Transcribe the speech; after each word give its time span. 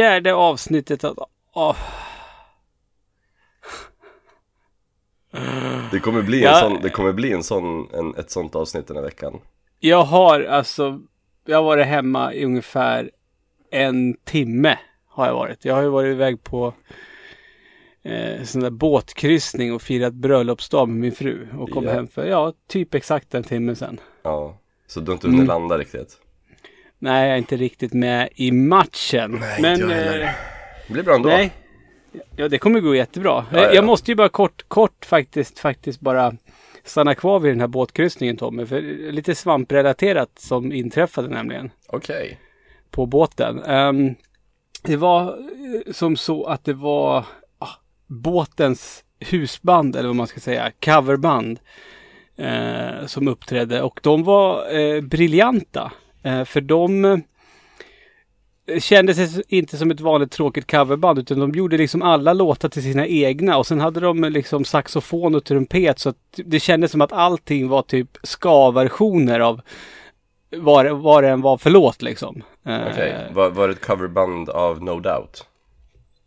Fjärde 0.00 0.34
avsnittet 0.34 1.04
av... 1.04 1.24
av 1.52 1.76
Det 5.92 6.00
kommer 6.00 6.22
bli 6.22 6.38
en 6.38 6.44
Ja. 6.44 6.60
sån, 6.60 6.78
det 6.82 6.90
kommer 6.90 7.12
bli 7.12 7.32
en 7.32 7.42
sån, 7.42 7.88
en, 7.94 8.14
ett 8.14 8.30
sånt 8.30 8.54
avsnitt 8.54 8.86
den 8.86 8.96
här 8.96 9.04
veckan. 9.04 9.40
jag 9.80 10.02
har 10.02 10.40
alltså... 10.40 11.00
Jag 11.44 11.56
har 11.56 11.62
varit 11.62 11.86
hemma 11.86 12.34
i 12.34 12.44
ungefär 12.44 13.10
en 13.70 14.14
timme. 14.24 14.78
Har 15.08 15.26
jag 15.26 15.34
varit. 15.34 15.64
Jag 15.64 15.74
har 15.74 15.82
ju 15.82 15.88
varit 15.88 16.10
iväg 16.12 16.44
på 16.44 16.74
eh, 18.02 18.42
sån 18.44 18.60
där 18.62 18.70
båtkryssning 18.70 19.72
och 19.74 19.82
firat 19.82 20.14
bröllopsdag 20.14 20.88
med 20.88 20.96
min 20.98 21.12
fru. 21.12 21.48
Och 21.58 21.70
kom 21.70 21.84
Ja. 21.84 21.92
hem 21.92 22.08
för, 22.08 22.26
ja, 22.26 22.52
typ 22.68 22.94
exakt 22.94 23.34
en 23.34 23.42
timme 23.42 23.74
sedan. 23.74 24.00
Ja. 24.22 24.58
Så 24.86 25.00
du 25.00 25.06
har 25.06 25.12
inte 25.14 25.26
hunnit 25.26 25.38
Mm. 25.38 25.48
landa 25.48 25.78
riktigt. 25.78 26.18
Nej, 27.02 27.26
jag 27.26 27.34
är 27.34 27.38
inte 27.38 27.56
riktigt 27.56 27.92
med 27.92 28.28
i 28.34 28.52
matchen. 28.52 29.36
Nej, 29.40 29.62
Men, 29.62 29.72
inte 29.80 29.94
jag 29.94 30.02
heller. 30.02 30.20
eh, 30.22 30.30
Det 30.86 30.92
blir 30.92 31.02
bra 31.02 31.14
ändå. 31.14 31.28
Nej. 31.28 31.52
Ja, 32.36 32.48
det 32.48 32.58
kommer 32.58 32.80
gå 32.80 32.94
jättebra. 32.94 33.46
Ja, 33.52 33.58
ja, 33.58 33.64
ja. 33.64 33.72
Jag 33.74 33.84
måste 33.84 34.10
ju 34.10 34.14
bara 34.14 34.28
kort, 34.28 34.64
kort 34.68 35.04
faktiskt, 35.04 35.58
faktiskt 35.58 36.00
bara 36.00 36.32
stanna 36.84 37.14
kvar 37.14 37.40
vid 37.40 37.52
den 37.52 37.60
här 37.60 37.68
båtkryssningen 37.68 38.36
Tommy. 38.36 38.66
För 38.66 38.80
lite 39.12 39.34
svamprelaterat 39.34 40.30
som 40.38 40.72
inträffade 40.72 41.28
nämligen 41.28 41.70
Okej. 41.86 42.38
på 42.90 43.06
båten. 43.06 43.62
Ehm, 43.62 44.14
det 44.82 44.96
var 44.96 45.22
eh, 45.22 45.92
som 45.92 46.16
så 46.16 46.44
att 46.44 46.64
det 46.64 46.72
var 46.74 47.24
ah, 47.58 47.68
båtens 48.06 49.04
husband 49.20 49.96
eller 49.96 50.06
vad 50.08 50.16
man 50.16 50.26
ska 50.26 50.40
säga, 50.40 50.70
coverband. 50.84 51.60
Eh, 52.36 53.06
som 53.06 53.28
uppträdde 53.28 53.82
och 53.82 54.00
de 54.02 54.24
var 54.24 54.78
eh, 54.78 55.00
briljanta. 55.00 55.92
Eh, 56.22 56.44
för 56.44 56.60
de 56.60 57.04
eh, 57.04 57.18
kände 58.80 59.14
sig 59.14 59.42
inte 59.48 59.76
som 59.76 59.90
ett 59.90 60.00
vanligt 60.00 60.30
tråkigt 60.32 60.70
coverband 60.70 61.18
utan 61.18 61.38
de 61.40 61.50
gjorde 61.52 61.76
liksom 61.76 62.02
alla 62.02 62.32
låtar 62.32 62.68
till 62.68 62.82
sina 62.82 63.06
egna 63.06 63.58
och 63.58 63.66
sen 63.66 63.80
hade 63.80 64.00
de 64.00 64.24
liksom 64.24 64.64
saxofon 64.64 65.34
och 65.34 65.44
trumpet 65.44 65.98
så 65.98 66.08
att 66.08 66.16
det 66.36 66.60
kändes 66.60 66.90
som 66.90 67.00
att 67.00 67.12
allting 67.12 67.68
var 67.68 67.82
typ 67.82 68.08
ska-versioner 68.22 69.40
av 69.40 69.60
vad, 70.56 70.84
det- 70.84 70.92
vad 70.94 71.24
det 71.24 71.28
än 71.30 71.40
var 71.40 71.58
för 71.58 71.70
låt 71.70 72.02
liksom. 72.02 72.42
Eh, 72.66 72.80
Okej. 72.90 73.16
Var, 73.32 73.50
var 73.50 73.68
det 73.68 73.74
ett 73.74 73.86
coverband 73.86 74.48
av 74.50 74.82
No 74.82 75.00
Doubt? 75.00 75.46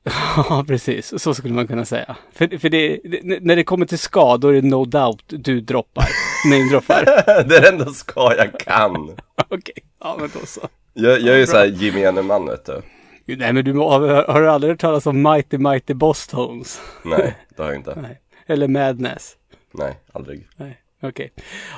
Ja, 0.50 0.64
precis. 0.68 1.22
Så 1.22 1.34
skulle 1.34 1.54
man 1.54 1.68
kunna 1.68 1.86
säga. 1.86 2.16
För, 2.32 2.58
för 2.58 2.70
det, 2.70 3.00
det, 3.04 3.40
när 3.42 3.56
det 3.56 3.64
kommer 3.64 3.86
till 3.86 4.00
ska, 4.00 4.38
då 4.38 4.48
är 4.48 4.54
det 4.54 4.62
no 4.62 4.86
doubt 4.86 5.26
du 5.28 5.62
droppar. 5.62 6.08
Name-droppar. 6.50 7.06
det 7.26 7.58
är 7.58 7.62
det 7.62 7.70
enda 7.70 7.86
ska 7.86 8.36
jag 8.38 8.60
kan. 8.60 8.96
Okej, 9.50 9.76
ja 10.00 10.16
men 10.20 10.30
då 10.34 10.46
så. 10.46 10.62
Jag, 10.94 11.22
jag 11.22 11.36
är 11.36 11.40
ju 11.40 11.48
såhär 11.48 11.66
Jimmy 11.66 12.04
Enneman 12.04 12.46
vet 12.46 12.66
du. 12.66 12.82
Nej 13.26 13.54
men 13.54 13.66
du 13.66 13.74
har, 13.74 14.28
har 14.28 14.42
du 14.42 14.50
aldrig 14.50 14.72
hört 14.72 14.82
talas 14.82 15.06
om 15.06 15.22
Mighty 15.22 15.58
Mighty 15.58 15.94
Boss 15.94 16.28
Tones? 16.28 16.82
Nej, 17.06 17.36
det 17.56 17.64
har 17.64 17.70
jag 17.70 17.80
inte. 17.80 18.02
Nej. 18.02 18.20
Eller 18.48 18.68
Madness? 18.68 19.36
Nej, 19.72 20.00
aldrig. 20.12 20.48
Nej, 20.56 20.78
okej. 21.10 21.32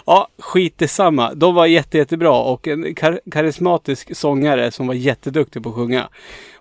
Ja, 0.06 0.28
skit 0.38 0.78
detsamma. 0.78 1.34
De 1.34 1.56
var 1.56 1.66
jätte, 1.66 1.98
jättebra 1.98 2.42
och 2.42 2.68
en 2.68 2.95
kar 2.95 3.22
karismatisk 3.31 4.16
sångare 4.16 4.72
som 4.72 4.88
var 4.88 4.94
jätteduktig 4.94 5.64
på 5.64 5.70
att 5.70 5.76
sjunga. 5.76 6.09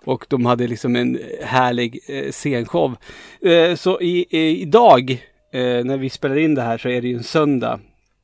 Och 0.05 0.25
de 0.29 0.45
hade 0.45 0.67
liksom 0.67 0.95
en 0.95 1.19
härlig 1.41 1.99
eh, 2.07 2.31
scenshow. 2.31 2.95
Eh, 3.41 3.75
så 3.75 4.01
i, 4.01 4.25
i, 4.29 4.61
idag, 4.61 5.11
eh, 5.53 5.83
när 5.83 5.97
vi 5.97 6.09
spelar 6.09 6.37
in 6.37 6.55
det 6.55 6.61
här, 6.61 6.77
så 6.77 6.89
är 6.89 7.01
det 7.01 7.07
ju 7.07 7.17
en 7.17 7.23
söndag. 7.23 7.79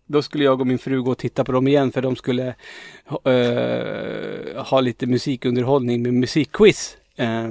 Då 0.07 0.22
skulle 0.22 0.44
jag 0.44 0.62
och 0.62 0.68
min 0.68 0.79
fru 0.79 1.02
gå 1.02 1.12
och 1.12 1.18
titta 1.18 1.44
på 1.44 1.52
dem 1.52 1.68
igen 1.68 1.91
för 1.91 2.02
de 2.02 2.16
skulle 2.16 2.47
eh, 3.25 4.63
ha 4.63 4.81
lite 4.81 5.06
musikunderhållning 5.06 6.02
med 6.02 6.13
musikquiz 6.13 6.97
eh, 7.16 7.50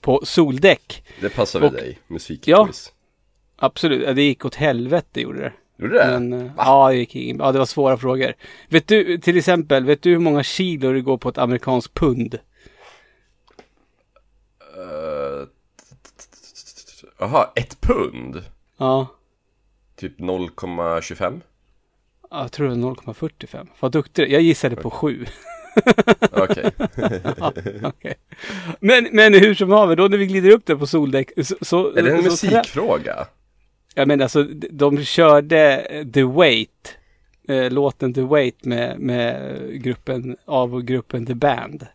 på 0.00 0.20
soldäck. 0.24 1.04
Det 1.20 1.28
passar 1.28 1.60
väl 1.60 1.72
dig? 1.72 1.98
Musikquiz. 2.06 2.92
Absolut, 3.56 4.02
ja, 4.06 4.12
det 4.12 4.22
gick 4.22 4.44
åt 4.44 4.54
helvete 4.54 5.20
gjorde 5.20 5.40
det. 5.40 5.52
Gjorde 5.78 5.94
det? 5.94 6.20
Men, 6.20 6.32
eh, 6.32 6.52
ja, 6.56 6.88
det 6.88 6.96
gick 6.96 7.16
in, 7.16 7.36
ja, 7.38 7.52
det 7.52 7.58
var 7.58 7.66
svåra 7.66 7.96
frågor. 7.96 8.32
Vet 8.68 8.88
du, 8.88 9.18
till 9.18 9.38
exempel, 9.38 9.84
vet 9.84 10.02
du 10.02 10.10
hur 10.10 10.18
många 10.18 10.42
kilo 10.42 10.92
det 10.92 11.00
går 11.00 11.18
på 11.18 11.28
ett 11.28 11.38
amerikanskt 11.38 11.94
pund? 11.94 12.34
Eh, 14.76 15.48
Jaha, 17.18 17.50
ett 17.54 17.80
pund? 17.80 18.42
Ja, 18.76 19.06
Typ 19.96 20.20
0,25? 20.20 21.40
jag 22.30 22.52
tror 22.52 22.68
det 22.68 22.74
var 22.74 22.94
0,45. 22.94 23.66
Vad 23.80 23.92
duktig. 23.92 24.32
Jag 24.32 24.42
gissade 24.42 24.76
på 24.76 24.90
7. 24.90 25.26
Okej. 26.32 26.70
ja, 27.36 27.52
men, 28.80 29.08
men 29.12 29.34
hur 29.34 29.54
som 29.54 29.70
haver, 29.70 29.96
då 29.96 30.08
när 30.08 30.18
vi 30.18 30.26
glider 30.26 30.50
upp 30.50 30.66
där 30.66 30.76
på 30.76 30.86
soldäck 30.86 31.30
så... 31.44 31.56
så 31.60 31.96
Är 31.96 32.02
det 32.02 32.10
en 32.10 32.22
så 32.22 32.30
musikfråga? 32.30 33.26
Jag 33.98 34.08
menar 34.08 34.22
alltså, 34.24 34.42
de- 34.42 34.68
de 34.68 35.04
körde 35.04 35.76
eh, 35.80 36.06
The 36.06 36.22
Wait. 36.22 36.96
Eh, 37.48 37.70
låten 37.70 38.14
The 38.14 38.20
Wait 38.22 38.64
med, 38.64 38.98
med 38.98 39.42
gruppen, 39.82 40.36
av 40.44 40.82
gruppen 40.82 41.26
The 41.26 41.34
Band. 41.34 41.86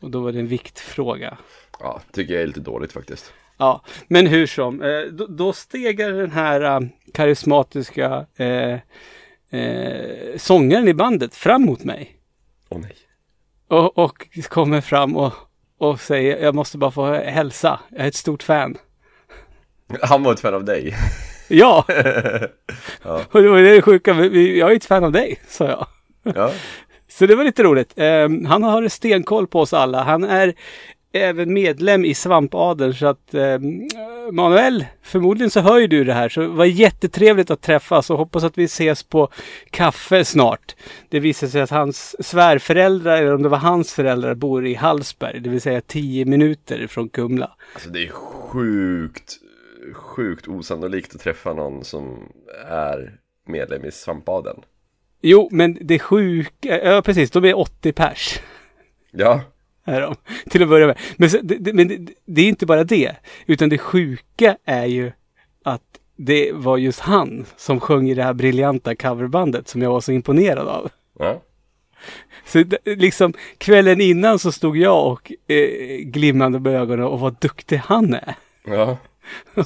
Och 0.00 0.10
då 0.10 0.20
var 0.20 0.32
det 0.32 0.38
en 0.38 0.46
viktfråga. 0.46 1.38
Ja, 1.80 2.00
tycker 2.12 2.34
jag 2.34 2.42
är 2.42 2.46
lite 2.46 2.60
dåligt 2.60 2.92
faktiskt. 2.92 3.32
Ja, 3.58 3.82
men 4.08 4.26
hur 4.26 4.46
som. 4.46 4.82
Eh, 4.82 5.00
då, 5.00 5.26
då 5.26 5.52
stegar 5.52 6.12
den 6.12 6.30
här 6.30 6.60
eh, 6.60 6.80
karismatiska 7.14 8.26
eh, 8.36 8.78
eh, 9.60 10.36
sångaren 10.36 10.88
i 10.88 10.94
bandet 10.94 11.34
fram 11.34 11.62
mot 11.62 11.84
mig. 11.84 12.16
Åh 12.68 12.78
nej. 12.80 12.94
Och, 13.68 13.98
och 13.98 14.28
kommer 14.48 14.80
fram 14.80 15.16
och, 15.16 15.32
och 15.78 16.00
säger 16.00 16.42
jag 16.44 16.54
måste 16.54 16.78
bara 16.78 16.90
få 16.90 17.12
hälsa. 17.14 17.80
Jag 17.90 18.00
är 18.00 18.08
ett 18.08 18.14
stort 18.14 18.42
fan. 18.42 18.76
Han 20.02 20.22
var 20.22 20.32
ett 20.32 20.40
fan 20.40 20.54
av 20.54 20.64
dig. 20.64 20.94
Ja, 21.48 21.84
Ja. 23.02 23.20
och 23.30 23.42
det 23.42 23.48
var 23.48 23.58
det 23.62 23.82
sjuka. 23.82 24.14
Jag 24.34 24.72
är 24.72 24.76
ett 24.76 24.84
fan 24.84 25.04
av 25.04 25.12
dig, 25.12 25.40
sa 25.48 25.64
jag. 25.64 25.86
Ja. 26.34 26.52
Så 27.08 27.26
det 27.26 27.34
var 27.36 27.44
lite 27.44 27.62
roligt. 27.62 27.92
Eh, 27.96 28.28
han 28.48 28.62
har 28.62 28.88
stenkoll 28.88 29.46
på 29.46 29.60
oss 29.60 29.72
alla. 29.72 30.02
Han 30.02 30.24
är 30.24 30.54
även 31.12 31.52
medlem 31.54 32.04
i 32.04 32.14
Svampadeln 32.14 32.94
så 32.94 33.06
att 33.06 33.34
eh, 33.34 33.58
Manuel, 34.32 34.84
förmodligen 35.02 35.50
så 35.50 35.60
hör 35.60 35.78
ju 35.78 35.86
du 35.86 36.04
det 36.04 36.12
här. 36.12 36.28
Så 36.28 36.40
det 36.40 36.46
var 36.48 36.64
jättetrevligt 36.64 37.50
att 37.50 37.62
träffas 37.62 38.10
och 38.10 38.18
hoppas 38.18 38.44
att 38.44 38.58
vi 38.58 38.64
ses 38.64 39.02
på 39.02 39.28
kaffe 39.70 40.24
snart. 40.24 40.74
Det 41.08 41.20
visade 41.20 41.52
sig 41.52 41.60
att 41.60 41.70
hans 41.70 42.26
svärföräldrar, 42.26 43.16
eller 43.16 43.34
om 43.34 43.42
det 43.42 43.48
var 43.48 43.58
hans 43.58 43.92
föräldrar, 43.94 44.34
bor 44.34 44.66
i 44.66 44.74
Hallsberg. 44.74 45.40
Det 45.40 45.50
vill 45.50 45.60
säga 45.60 45.80
10 45.80 46.24
minuter 46.24 46.86
från 46.86 47.08
Kumla. 47.08 47.50
Alltså 47.74 47.88
det 47.90 48.02
är 48.06 48.10
sjukt, 48.10 49.36
sjukt 49.92 50.48
osannolikt 50.48 51.14
att 51.14 51.20
träffa 51.20 51.52
någon 51.52 51.84
som 51.84 52.32
är 52.68 53.18
medlem 53.46 53.84
i 53.84 53.90
Svampadeln. 53.92 54.62
Jo, 55.20 55.48
men 55.52 55.78
det 55.80 55.98
sjuka, 55.98 56.84
ja 56.84 57.02
precis, 57.02 57.30
de 57.30 57.44
är 57.44 57.58
80 57.58 57.92
pers. 57.92 58.40
Ja, 59.10 59.40
är 59.84 60.00
de, 60.00 60.16
till 60.50 60.62
att 60.62 60.68
börja 60.68 60.86
med. 60.86 60.98
Men, 61.16 61.30
det, 61.42 61.72
men 61.72 61.88
det, 61.88 62.12
det 62.24 62.42
är 62.42 62.48
inte 62.48 62.66
bara 62.66 62.84
det, 62.84 63.16
utan 63.46 63.68
det 63.68 63.78
sjuka 63.78 64.56
är 64.64 64.86
ju 64.86 65.12
att 65.62 65.82
det 66.16 66.52
var 66.52 66.76
just 66.76 67.00
han 67.00 67.46
som 67.56 67.80
sjöng 67.80 68.08
i 68.10 68.14
det 68.14 68.22
här 68.22 68.34
briljanta 68.34 68.94
coverbandet 68.94 69.68
som 69.68 69.82
jag 69.82 69.90
var 69.90 70.00
så 70.00 70.12
imponerad 70.12 70.68
av. 70.68 70.90
ja. 71.18 71.42
Så 72.46 72.64
liksom 72.84 73.34
kvällen 73.58 74.00
innan 74.00 74.38
så 74.38 74.52
stod 74.52 74.76
jag 74.76 75.06
och 75.06 75.32
eh, 75.50 75.98
glimmande 75.98 76.60
med 76.60 76.72
ögonen 76.72 77.06
och 77.06 77.20
vad 77.20 77.40
duktig 77.40 77.76
han 77.76 78.14
är. 78.14 78.34
ja. 78.64 78.98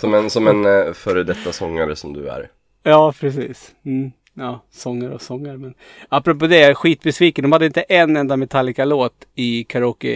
Som 0.00 0.14
en, 0.14 0.30
som 0.30 0.46
en 0.46 0.64
eh, 0.64 0.92
före 0.92 1.24
detta 1.24 1.52
sångare 1.52 1.96
som 1.96 2.12
du 2.12 2.28
är. 2.28 2.50
Ja, 2.82 3.12
precis. 3.20 3.74
Mm. 3.84 4.12
Ja, 4.34 4.64
sångare 4.70 5.14
och 5.14 5.22
sångare. 5.22 5.58
Men 5.58 5.74
apropå 6.08 6.46
det, 6.46 6.58
jag 6.58 6.70
är 6.70 6.74
skitbesviken. 6.74 7.42
De 7.42 7.52
hade 7.52 7.66
inte 7.66 7.82
en 7.82 8.16
enda 8.16 8.36
Metallica-låt 8.36 9.26
i 9.34 9.64
karaoke, 9.64 10.08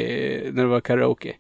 när 0.52 0.62
det 0.62 0.69
var 0.69 0.81
karaoke. 0.81 1.32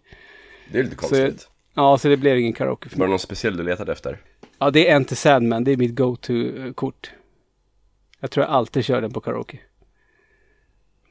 Det 0.72 0.78
är 0.78 0.82
lite 0.82 0.94
Så 0.94 1.00
konstigt. 1.00 1.48
Ja, 1.74 1.98
så 1.98 2.08
det 2.08 2.16
blev 2.16 2.38
ingen 2.38 2.52
karaoke. 2.52 2.88
Var 2.94 3.06
det 3.06 3.10
någon 3.10 3.18
speciell 3.18 3.56
du 3.56 3.62
letade 3.62 3.92
efter? 3.92 4.18
Ja, 4.58 4.70
det 4.70 4.88
är 4.88 4.96
Enter 4.96 5.16
Sandman. 5.16 5.64
Det 5.64 5.72
är 5.72 5.76
mitt 5.76 5.94
go-to-kort. 5.94 7.10
Jag 8.20 8.30
tror 8.30 8.46
jag 8.46 8.54
alltid 8.54 8.84
kör 8.84 9.00
den 9.00 9.12
på 9.12 9.20
karaoke. 9.20 9.58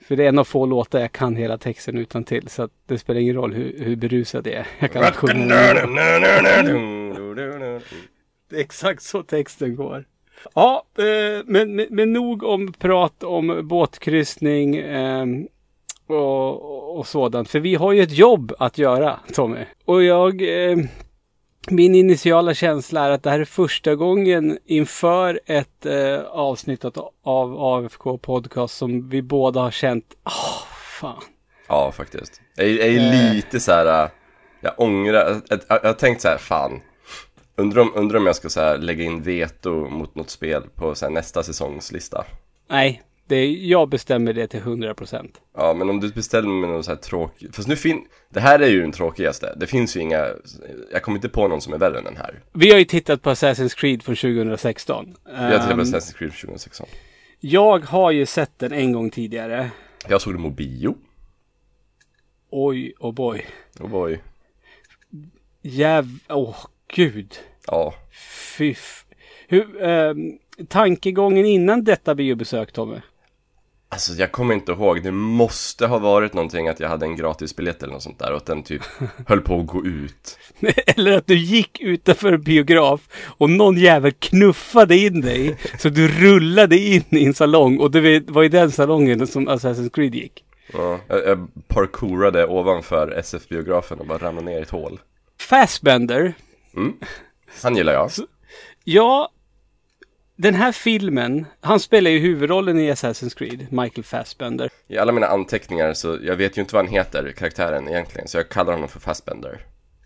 För 0.04 0.16
det 0.16 0.24
är 0.24 0.30
en 0.30 0.40
av 0.40 0.44
få 0.44 0.66
låtar 0.66 1.00
jag 1.00 1.12
kan 1.12 1.36
hela 1.36 1.58
texten 1.58 1.98
utan 1.98 2.24
till 2.24 2.48
Så 2.48 2.64
att 2.64 2.72
det 2.88 2.98
spelar 2.98 3.22
ingen 3.22 3.36
roll 3.36 3.54
hur, 3.54 3.84
hur 3.84 3.96
berusad 3.96 4.48
jag 4.48 4.54
är. 4.56 4.68
Jag 4.80 4.92
kan 4.92 5.04
sjunga. 5.04 5.56
Det 8.50 8.56
är 8.56 8.60
exakt 8.60 9.04
så 9.04 9.24
texten 9.24 9.76
går. 9.76 10.06
Ja, 10.56 10.84
eh, 10.98 11.44
men, 11.46 11.76
men, 11.76 11.88
men 11.90 12.14
nog 12.14 12.44
om 12.44 12.74
prat 12.74 13.24
om 13.24 13.68
båtkryssning 13.68 14.76
eh, 14.76 15.26
och, 16.08 16.98
och 16.98 17.08
sådant. 17.08 17.50
För 17.50 17.60
vi 17.60 17.76
har 17.76 17.92
ju 17.92 18.02
ett 18.02 18.18
jobb 18.18 18.54
att 18.60 18.78
göra, 18.78 19.20
Tommy. 19.34 19.66
Och 19.86 20.04
jag... 20.04 20.42
Ehm, 20.42 20.88
Eh, 21.68 21.74
min 21.74 21.96
initiala 21.96 22.54
känsla 22.54 23.06
är 23.06 23.10
att 23.10 23.24
det 23.24 23.30
här 23.30 23.40
är 23.40 23.46
första 23.46 23.96
gången 23.96 24.58
inför 24.66 25.40
ett 25.46 25.86
eh, 25.86 26.20
avsnitt 26.22 26.86
av, 27.24 27.56
AFK 27.64 28.18
Podcast 28.18 28.78
som 28.78 29.10
vi 29.10 29.22
båda 29.22 29.60
har 29.62 29.72
känt, 29.72 30.06
åh 30.26 30.64
fan. 31.00 31.24
Ja, 31.68 31.92
faktiskt. 31.92 32.42
Jag, 32.56 32.68
är- 32.68 32.78
jag 32.78 32.88
är 32.88 33.28
Eh. 33.28 33.34
lite 33.34 33.60
så 33.60 33.72
här. 33.72 34.04
äh, 34.04 34.10
jag 34.62 34.74
ångrar, 34.78 35.42
jag, 35.50 35.60
jag, 35.70 35.80
jag 35.84 35.90
har 35.90 35.94
tänkt 35.94 36.22
så 36.22 36.28
här, 36.28 36.38
fan. 36.38 36.82
Undrar 37.56 37.82
om, 37.82 37.92
undrar 37.96 38.20
om 38.20 38.26
jag 38.26 38.36
ska 38.36 38.50
så 38.50 38.60
här, 38.62 38.78
lägga 38.78 39.04
in 39.04 39.22
veto 39.22 39.90
mot 39.90 40.16
något 40.16 40.30
spel 40.30 40.64
på 40.76 40.96
så 40.96 41.06
här, 41.06 41.12
nästa 41.12 41.44
säsongslista. 41.44 42.26
Nej, 42.70 43.02
det 43.28 43.36
är, 43.36 43.50
jag 43.52 43.90
bestämmer 43.90 44.34
det 44.34 44.48
till 44.48 44.60
100%. 44.60 45.30
Ja, 45.58 45.74
men 45.74 45.90
om 45.90 46.00
du 46.00 46.10
beställer 46.10 46.48
med 46.50 46.70
något 46.70 46.86
så 46.86 46.92
här 46.92 46.98
tråkigt, 46.98 47.56
fast 47.56 47.68
nu 47.68 47.76
fin... 47.76 48.06
Det 48.30 48.40
här 48.40 48.60
är 48.60 48.68
ju 48.68 48.82
den 48.82 48.92
tråkigaste. 48.92 49.54
Det 49.58 49.68
finns 49.68 49.98
ju 49.98 50.00
inga, 50.00 50.28
jag 50.92 51.04
kommer 51.04 51.18
inte 51.18 51.30
på 51.30 51.48
någon 51.48 51.62
som 51.62 51.74
är 51.74 51.78
värre 51.78 51.98
än 51.98 52.04
den 52.04 52.18
här. 52.18 52.40
Vi 52.54 52.72
har 52.72 52.80
ju 52.80 52.86
tittat 52.86 53.22
på 53.22 53.30
Assassin's 53.30 53.76
Creed 53.78 54.04
från 54.04 54.16
2016. 54.16 55.16
Jag 55.26 55.34
har 55.34 55.50
tittat 55.52 55.68
på 55.68 55.74
Ehm, 55.74 55.80
Assassin's 55.80 56.18
Creed 56.18 56.32
2016. 56.34 56.88
jag 57.40 57.80
har 57.86 58.12
ju 58.12 58.26
sett 58.26 58.60
den 58.60 58.72
en 58.72 58.92
gång 58.92 59.10
tidigare. 59.10 59.72
Jag 60.10 60.22
såg 60.22 60.34
den 60.34 60.44
på 60.44 60.50
bio. 60.50 60.96
Oj, 62.50 62.94
och 63.00 63.14
boy. 63.14 63.46
Oh 63.80 63.90
boy. 63.90 64.20
Jäv... 65.62 66.06
Åh, 66.30 66.56
gud. 66.94 67.34
Ja. 67.68 67.94
Fy... 68.58 68.72
f- 68.72 69.06
Hur... 69.48 69.84
ehm, 69.84 70.32
tankegången 70.68 71.46
innan 71.46 71.84
detta 71.84 72.16
biobesök, 72.16 72.72
Tommy? 72.72 72.98
Alltså 73.94 74.14
jag 74.14 74.32
kommer 74.32 74.54
inte 74.54 74.72
ihåg, 74.72 75.04
det 75.04 75.12
måste 75.12 75.88
ha 75.88 75.98
varit 76.00 76.34
någonting 76.34 76.68
att 76.68 76.80
jag 76.80 76.90
hade 76.90 77.06
en 77.06 77.16
gratisbiljett 77.16 77.84
eller 77.84 77.94
något 77.94 78.04
sånt 78.04 78.20
där 78.20 78.32
och 78.32 78.38
att 78.38 78.46
den 78.46 78.64
typ 78.64 78.82
höll 79.28 79.42
på 79.42 79.60
att 79.60 79.68
gå 79.68 79.86
ut. 79.86 80.38
Eller 80.88 81.18
att 81.18 81.28
du 81.28 81.36
gick 81.38 81.82
utanför 81.82 82.34
en 82.34 82.42
biograf 82.42 83.02
och 83.38 83.50
någon 83.50 83.78
jävel 83.78 84.12
knuffade 84.12 84.98
in 84.98 85.22
dig. 85.22 85.58
så 85.80 85.90
du 85.90 86.08
rullade 86.08 86.78
in 86.78 87.04
i 87.10 87.26
en 87.26 87.34
salong 87.34 87.78
och 87.80 87.92
det 87.92 88.20
var- 88.28 88.44
i 88.44 88.50
den 88.50 88.72
salongen 88.72 89.28
som 89.28 89.50
Assassin's 89.50 89.90
Creed 89.90 90.16
gick. 90.16 90.44
Ja, 90.74 91.00
jag, 91.08 91.48
parkourade 91.68 92.46
ovanför 92.48 93.12
SF-biografen 93.12 94.00
och 94.00 94.08
bara 94.08 94.18
ramlade 94.18 94.46
ner 94.46 94.60
i 94.60 94.62
ett 94.62 94.70
hål. 94.70 95.00
Fassbender. 95.42 96.34
Han 97.64 97.76
gillar 97.76 97.94
jag. 97.94 98.10
Ja, 98.84 99.30
den 100.36 100.56
här 100.56 100.72
filmen, 100.72 101.46
han 101.62 101.80
spelar 101.80 102.12
ju 102.12 102.20
huvudrollen 102.20 102.80
i 102.80 102.92
Assassin's 102.92 103.38
Creed, 103.38 103.68
Michael 103.72 104.04
Fassbender. 104.04 104.70
I 104.88 104.98
alla 104.98 105.12
mina 105.12 105.28
anteckningar 105.28 105.94
så, 105.94 106.18
jag 106.22 106.36
vet 106.36 106.58
ju 106.58 106.62
inte 106.62 106.76
vad 106.76 106.86
han 106.86 106.94
heter, 106.94 107.32
karaktären 107.38 107.88
egentligen, 107.90 108.28
så 108.28 108.38
jag 108.38 108.50
kallar 108.50 108.74
honom 108.74 108.90
för 108.90 109.00
Fassbender. 109.00 109.62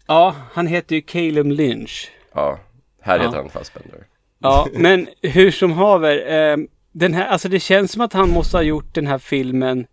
Ja, 0.07 0.35
han 0.53 0.67
heter 0.67 0.95
ju 0.95 1.01
Caleb 1.01 1.45
Lynch. 1.47 2.11
Ja, 2.33 2.59
här 3.01 3.17
Ja. 3.19 3.23
heter 3.25 3.37
han 3.37 3.49
Fassbender. 3.49 4.05
Ja, 4.39 4.67
men 4.73 5.07
hur 5.21 5.51
som 5.51 5.71
haver, 5.71 6.31
eh, 6.51 6.57
den 6.91 7.13
här, 7.13 7.27
alltså 7.27 7.49
det 7.49 7.59
känns 7.59 7.91
som 7.91 8.01
att 8.01 8.13
han 8.13 8.29
måste 8.29 8.57
ha 8.57 8.61
gjort 8.61 8.95
den 8.95 9.07
här 9.07 9.17
filmen 9.17 9.87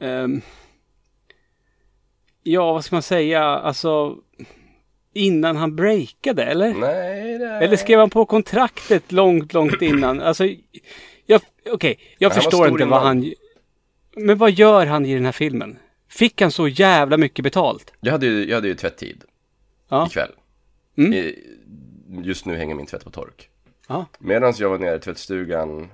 ehm, 0.00 0.40
Ja, 2.42 2.72
vad 2.72 2.84
ska 2.84 2.94
man 2.96 3.02
säga, 3.02 3.42
alltså 3.44 4.16
innan 5.12 5.56
han 5.56 5.76
breakade, 5.76 6.44
eller? 6.44 6.74
Nej, 6.74 7.38
det 7.38 7.46
Eller 7.46 7.76
skrev 7.76 7.98
han 7.98 8.10
på 8.10 8.24
kontraktet 8.24 9.12
långt, 9.12 9.52
långt 9.52 9.82
innan? 9.82 10.20
Alltså, 10.20 10.44
jag, 11.26 11.40
okej, 11.70 11.98
jag 12.18 12.30
Men 12.30 12.34
han 12.34 12.42
förstår 12.42 12.68
inte 12.68 12.84
vad 12.84 13.02
han... 13.02 13.32
Men 14.16 14.38
vad 14.38 14.50
gör 14.50 14.86
han 14.86 15.06
i 15.06 15.14
den 15.14 15.24
här 15.24 15.32
filmen? 15.32 15.78
Fick 16.08 16.40
han 16.40 16.50
så 16.50 16.68
jävla 16.68 17.16
mycket 17.16 17.42
betalt? 17.42 17.92
Jag 18.00 18.12
hade 18.12 18.26
ju, 18.26 18.48
jag 18.48 18.54
hade 18.54 18.68
ju 18.68 18.74
tvätttid 18.74 19.24
Ja. 19.88 20.06
ikväll. 20.06 20.30
Mm. 20.98 21.12
I, 21.12 21.38
just 22.22 22.46
nu 22.46 22.56
hänger 22.56 22.74
min 22.74 22.86
tvätt 22.86 23.04
på 23.04 23.10
tork. 23.10 23.48
Ja. 23.88 24.06
Medan 24.18 24.54
jag 24.58 24.70
var 24.70 24.78
nere 24.78 24.96
i 24.96 24.98
tvättstugan 24.98 25.90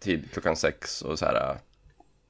tid 0.00 0.24
klockan 0.32 0.56
sex 0.56 1.02
och 1.02 1.18
så 1.18 1.24
här 1.24 1.56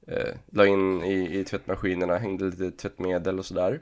eh, 0.06 0.34
la 0.52 0.66
in 0.66 1.02
i, 1.04 1.38
i 1.38 1.44
tvättmaskinerna, 1.44 2.18
hängde 2.18 2.44
lite 2.44 2.70
tvättmedel 2.70 3.38
och 3.38 3.46
sådär. 3.46 3.70
När 3.70 3.80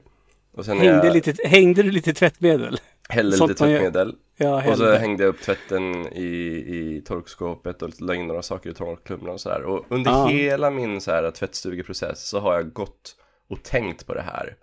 Hängde, 0.57 0.85
jag 1.07 1.13
lite, 1.13 1.47
hängde 1.47 1.83
du 1.83 1.91
lite 1.91 2.13
tvättmedel? 2.13 2.79
hällde 3.09 3.37
sånt 3.37 3.49
lite 3.49 3.63
tvättmedel. 3.63 4.15
Ja, 4.37 4.71
Och 4.71 4.77
så 4.77 4.91
hängde 4.91 5.23
jag 5.23 5.29
upp 5.29 5.41
tvätten 5.41 6.07
i, 6.13 6.25
i 6.67 7.01
torkskåpet 7.05 7.81
och 7.81 8.01
la 8.01 8.15
in 8.15 8.27
några 8.27 8.41
saker 8.41 8.69
i 8.69 8.73
torktumlaren 8.73 9.33
och 9.33 9.41
sådär. 9.41 9.61
Och 9.61 9.85
under 9.89 10.11
Ja. 10.11 10.27
hela 10.27 10.69
min 10.71 11.01
så 11.01 11.11
här 11.11 11.31
tvättstugeprocess 11.31 12.27
så 12.29 12.39
har 12.39 12.53
jag 12.53 12.73
gått 12.73 13.15
och 13.47 13.63
tänkt 13.63 14.05
på 14.05 14.13
det 14.13 14.21
här. 14.21 14.55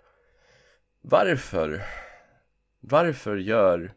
Varför? 1.01 1.81
Varför 2.79 3.35
gör 3.35 3.93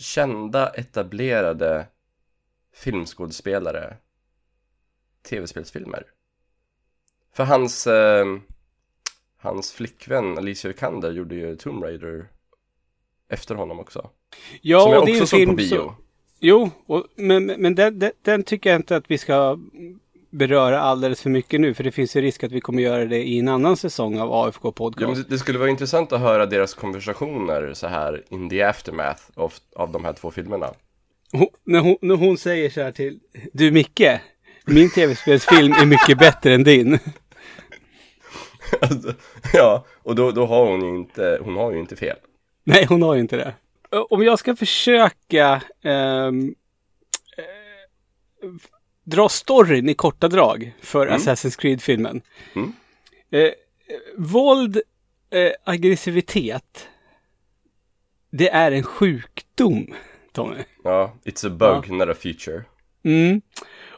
kända 0.00 0.68
etablerade 0.68 1.86
filmskådespelare 2.74 3.96
tv-spelsfilmer? 5.28 6.06
För 7.32 7.44
hans, 7.44 7.86
eh, 7.86 8.26
hans 9.40 9.72
flickvän 9.72 10.38
Alicia 10.38 10.68
Vikander 10.68 11.10
gjorde 11.12 11.34
ju 11.34 11.56
Tomb 11.56 11.82
Raider 11.84 12.28
efter 13.30 13.54
honom 13.54 13.80
också. 13.80 14.10
Ja, 14.62 14.80
som 14.80 14.92
jag 14.92 15.02
också 15.02 15.26
såg 15.26 15.46
på 15.46 15.52
bio. 15.54 15.68
som- 15.68 15.94
Jo, 16.42 16.70
och, 16.86 17.04
men, 17.16 17.46
men 17.46 17.74
den, 17.74 17.98
den, 17.98 18.12
den 18.22 18.42
tycker 18.42 18.70
jag 18.70 18.78
inte 18.78 18.96
att 18.96 19.04
vi 19.08 19.18
ska 19.18 19.58
beröra 20.30 20.80
alldeles 20.80 21.22
för 21.22 21.30
mycket 21.30 21.60
nu. 21.60 21.74
För 21.74 21.84
det 21.84 21.90
finns 21.92 22.16
ju 22.16 22.20
risk 22.20 22.44
att 22.44 22.52
vi 22.52 22.60
kommer 22.60 22.82
göra 22.82 23.04
det 23.04 23.22
i 23.28 23.38
en 23.38 23.48
annan 23.48 23.76
säsong 23.76 24.18
av 24.20 24.32
AFK 24.32 24.68
Ja, 24.68 24.72
Podcast. 24.72 25.12
men 25.18 25.24
det- 25.28 25.38
skulle 25.38 25.58
vara 25.58 25.68
intressant 25.70 26.12
att 26.12 26.20
höra 26.20 26.46
deras 26.46 26.74
konversationer 26.74 27.74
så 27.74 27.86
här 27.86 28.24
in 28.28 28.50
the 28.50 28.62
aftermath 28.62 29.22
av, 29.34 29.52
av 29.76 29.92
de 29.92 30.04
här 30.04 30.12
två 30.12 30.30
filmerna. 30.30 30.70
Hon, 31.32 31.46
när, 31.64 31.80
hon, 31.80 31.96
när 32.00 32.14
hon 32.14 32.38
säger 32.38 32.70
så 32.70 32.80
här 32.82 32.92
till 32.92 33.20
Du 33.52 33.70
Micke, 33.70 34.02
min 34.66 34.90
tv-spelsfilm 34.90 35.72
är 35.72 35.86
mycket 35.86 36.18
bättre 36.18 36.54
än 36.54 36.64
din. 36.64 36.98
Alltså, 38.80 39.14
ja, 39.52 39.84
och 40.02 40.14
då, 40.14 40.30
då 40.30 40.46
har 40.46 40.66
hon 40.66 40.84
ju 40.84 40.96
inte, 40.96 41.38
hon 41.42 41.56
har 41.56 41.72
ju 41.72 41.80
inte 41.80 41.96
fel. 41.96 42.16
Nej, 42.64 42.86
hon 42.88 43.02
har 43.02 43.14
ju 43.14 43.20
inte 43.20 43.36
det. 43.36 43.54
Om 44.10 44.22
jag 44.22 44.38
ska 44.38 44.56
försöka 44.56 45.62
eh, 45.82 46.30
dra 49.04 49.28
storyn 49.28 49.88
i 49.88 49.94
korta 49.94 50.28
drag 50.28 50.72
för 50.80 51.06
Assassin's 51.06 51.60
Creed-filmen. 51.60 52.22
Mm. 52.54 52.72
Eh, 53.30 53.40
eh, 53.40 53.52
våld, 54.16 54.80
eh, 55.30 55.52
aggressivitet, 55.64 56.88
det 58.30 58.48
är 58.48 58.72
en 58.72 58.82
sjukdom, 58.82 59.94
Tommy. 60.32 60.56
Ja, 60.84 61.16
it's 61.24 61.46
a 61.46 61.50
bug, 61.50 61.90
not 61.90 62.08
a 62.08 62.14
feature. 62.14 62.64
Mm. 63.02 63.40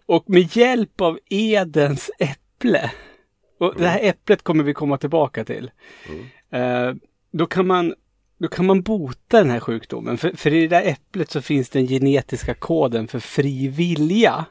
Och 0.07 0.31
med 0.31 0.57
hjälp 0.57 1.01
av 1.01 1.19
Edens 1.29 2.11
äpple, 2.19 2.91
och 3.63 3.75
det 3.77 3.89
här 3.89 4.01
äpplet 4.03 4.43
kommer 4.43 4.65
vi 4.65 4.75
komma 4.75 4.99
tillbaka 4.99 5.45
till, 5.45 5.71
eh, 6.51 6.93
då, 7.31 7.47
kan 7.47 7.67
man, 7.67 7.95
då 8.39 8.49
kan 8.49 8.67
man 8.67 8.83
bota 8.83 9.39
den 9.39 9.51
här 9.51 9.61
sjukdomen. 9.61 10.19
För, 10.19 10.37
för 10.37 10.55
i 10.55 10.61
det 10.61 10.69
där 10.69 10.83
äpplet 10.83 11.31
så 11.31 11.43
finns 11.43 11.71
den 11.71 11.87
genetiska 11.87 12.55
koden 12.55 13.09
för 13.09 13.19
fri 13.19 13.69
vilja. 13.69 14.45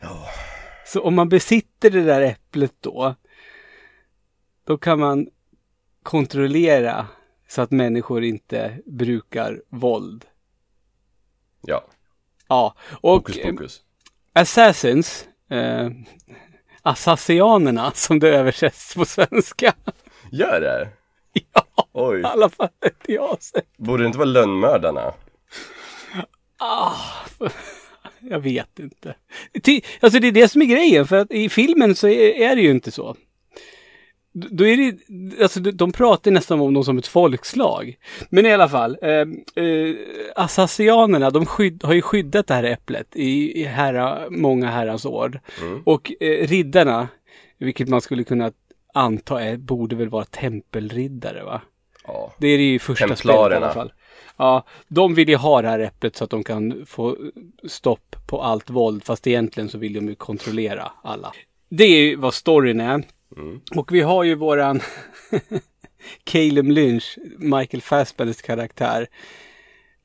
Ja. 0.00 0.28
Så 0.86 1.02
om 1.02 1.14
man 1.14 1.28
besitter 1.28 1.90
det 1.90 2.02
där 2.02 2.20
äpplet 2.20 2.74
då, 2.80 3.14
då 4.64 4.78
kan 4.78 4.98
man 4.98 5.28
kontrollera 6.02 7.06
så 7.48 7.62
att 7.62 7.70
människor 7.70 8.24
inte 8.24 8.78
brukar 8.86 9.62
våld. 9.68 10.24
Ja, 11.62 11.84
Ja, 12.48 12.74
och 13.00 13.10
hokus 13.10 13.38
pokus. 13.42 13.82
Assassins, 14.32 15.28
eh, 15.50 15.90
Assassianerna 16.86 17.92
som 17.94 18.18
det 18.18 18.28
översätts 18.28 18.94
på 18.94 19.04
svenska. 19.04 19.74
Gör 20.32 20.60
det? 20.60 20.88
ja, 21.52 21.62
i 21.78 21.82
Oj, 21.92 22.22
alla 22.24 22.48
fall 22.48 22.68
inte 22.84 23.12
jag 23.12 23.42
sett. 23.42 23.76
borde 23.78 24.02
det 24.02 24.06
inte 24.06 24.18
vara 24.18 24.28
lönnmördarna? 24.28 25.12
Ah, 26.58 26.92
jag 28.20 28.40
vet 28.40 28.78
inte. 28.78 29.14
Alltså 30.00 30.18
det 30.20 30.28
är 30.28 30.32
det 30.32 30.48
som 30.48 30.62
är 30.62 30.66
grejen, 30.66 31.06
för 31.06 31.16
att 31.16 31.30
i 31.32 31.48
filmen 31.48 31.94
så 31.94 32.08
är, 32.08 32.34
är 32.50 32.56
det 32.56 32.62
ju 32.62 32.70
inte 32.70 32.90
så. 32.90 33.16
Då 34.38 34.66
är 34.66 34.76
det, 34.76 34.98
alltså 35.42 35.60
de- 35.60 35.92
pratar 35.92 36.30
nästan 36.30 36.60
om 36.60 36.74
dem 36.74 36.84
som 36.84 36.98
ett 36.98 37.06
folkslag. 37.06 37.96
Men 38.30 38.46
i 38.46 38.52
alla 38.52 38.68
fall, 38.68 38.98
eh, 39.02 39.10
eh, 39.64 39.94
assassianerna, 40.34 41.30
de 41.30 41.46
skydd, 41.46 41.84
har 41.84 41.94
ju 41.94 42.02
skyddat 42.02 42.46
det 42.46 42.54
här 42.54 42.64
äpplet 42.64 43.16
i, 43.16 43.60
i 43.60 43.64
herra, 43.64 44.18
många 44.30 44.70
herrans 44.70 45.04
år. 45.04 45.40
Mm. 45.62 45.82
Och 45.84 46.12
eh, 46.20 46.46
riddarna, 46.46 47.08
vilket 47.58 47.88
man 47.88 48.00
skulle 48.00 48.24
kunna 48.24 48.52
anta 48.94 49.42
är, 49.44 49.56
borde 49.56 49.96
väl 49.96 50.08
vara 50.08 50.24
tempelriddare 50.24 51.42
va? 51.44 51.60
Ja, 52.06 52.32
Det 52.38 52.46
är 52.48 52.58
det 52.58 52.64
ju 52.64 52.78
första 52.78 53.16
spelet 53.16 53.52
i 53.52 53.54
alla 53.54 53.72
fall. 53.72 53.92
Ja, 54.36 54.64
de 54.88 55.14
vill 55.14 55.28
ju 55.28 55.36
ha 55.36 55.62
det 55.62 55.68
här 55.68 55.78
äpplet 55.78 56.16
så 56.16 56.24
att 56.24 56.30
de 56.30 56.44
kan 56.44 56.86
få 56.86 57.16
stopp 57.68 58.16
på 58.26 58.42
allt 58.42 58.70
våld. 58.70 59.04
Fast 59.04 59.26
egentligen 59.26 59.68
så 59.68 59.78
vill 59.78 59.92
de 59.92 60.08
ju 60.08 60.14
kontrollera 60.14 60.92
alla. 61.02 61.32
Det 61.68 61.84
är 61.84 62.00
ju 62.00 62.16
vad 62.16 62.34
storyn 62.34 62.80
är. 62.80 63.02
Mm. 63.36 63.60
Och 63.76 63.92
vi 63.92 64.00
har 64.00 64.24
ju 64.24 64.34
våran 64.34 64.80
Caleb 66.24 66.66
Lynch, 66.70 67.18
Michael 67.38 67.82
Fassbenders 67.82 68.42
karaktär. 68.42 69.08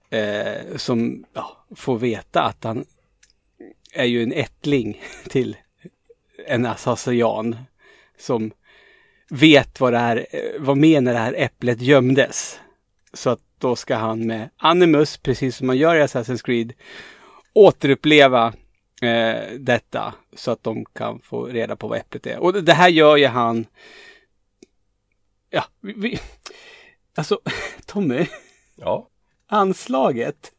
Eh, 0.09 0.75
som 0.77 1.25
ja, 1.33 1.65
får 1.75 1.97
veta 1.97 2.41
att 2.41 2.63
han 2.63 2.85
är 3.93 4.05
ju 4.05 4.23
en 4.23 4.33
ättling 4.33 5.01
till 5.29 5.57
en 6.47 6.65
assassian. 6.65 7.57
som 8.17 8.51
vet 9.29 9.79
vad 9.79 9.93
det 9.93 9.99
här, 9.99 10.27
eh, 10.31 10.51
vad 10.57 10.67
var 10.67 10.75
med 10.75 11.03
när 11.03 11.13
det 11.13 11.19
här 11.19 11.35
äpplet 11.37 11.81
gömdes. 11.81 12.59
Så 13.13 13.29
att 13.29 13.39
då 13.57 13.75
ska 13.75 13.95
han 13.95 14.27
med 14.27 14.49
Animus, 14.57 15.17
precis 15.17 15.55
som 15.55 15.67
man 15.67 15.77
gör 15.77 15.95
i 15.95 16.01
Assassin's 16.01 16.45
Creed, 16.45 16.73
återuppleva 17.53 18.53
eh, 19.01 19.51
detta 19.59 20.13
så 20.35 20.51
att 20.51 20.63
de 20.63 20.85
kan 20.85 21.19
få 21.19 21.45
reda 21.45 21.75
på 21.75 21.87
vad 21.87 21.97
äpplet 21.97 22.27
är. 22.27 22.39
Och 22.39 22.63
det 22.63 22.73
här 22.73 22.89
gör 22.89 23.17
ju 23.17 23.25
han. 23.27 23.65
Ja, 25.49 25.65
vi, 25.81 25.93
vi, 25.97 26.19
alltså 27.15 27.39
Tommy, 27.85 28.25
Ja. 28.75 29.09
anslaget 29.47 30.51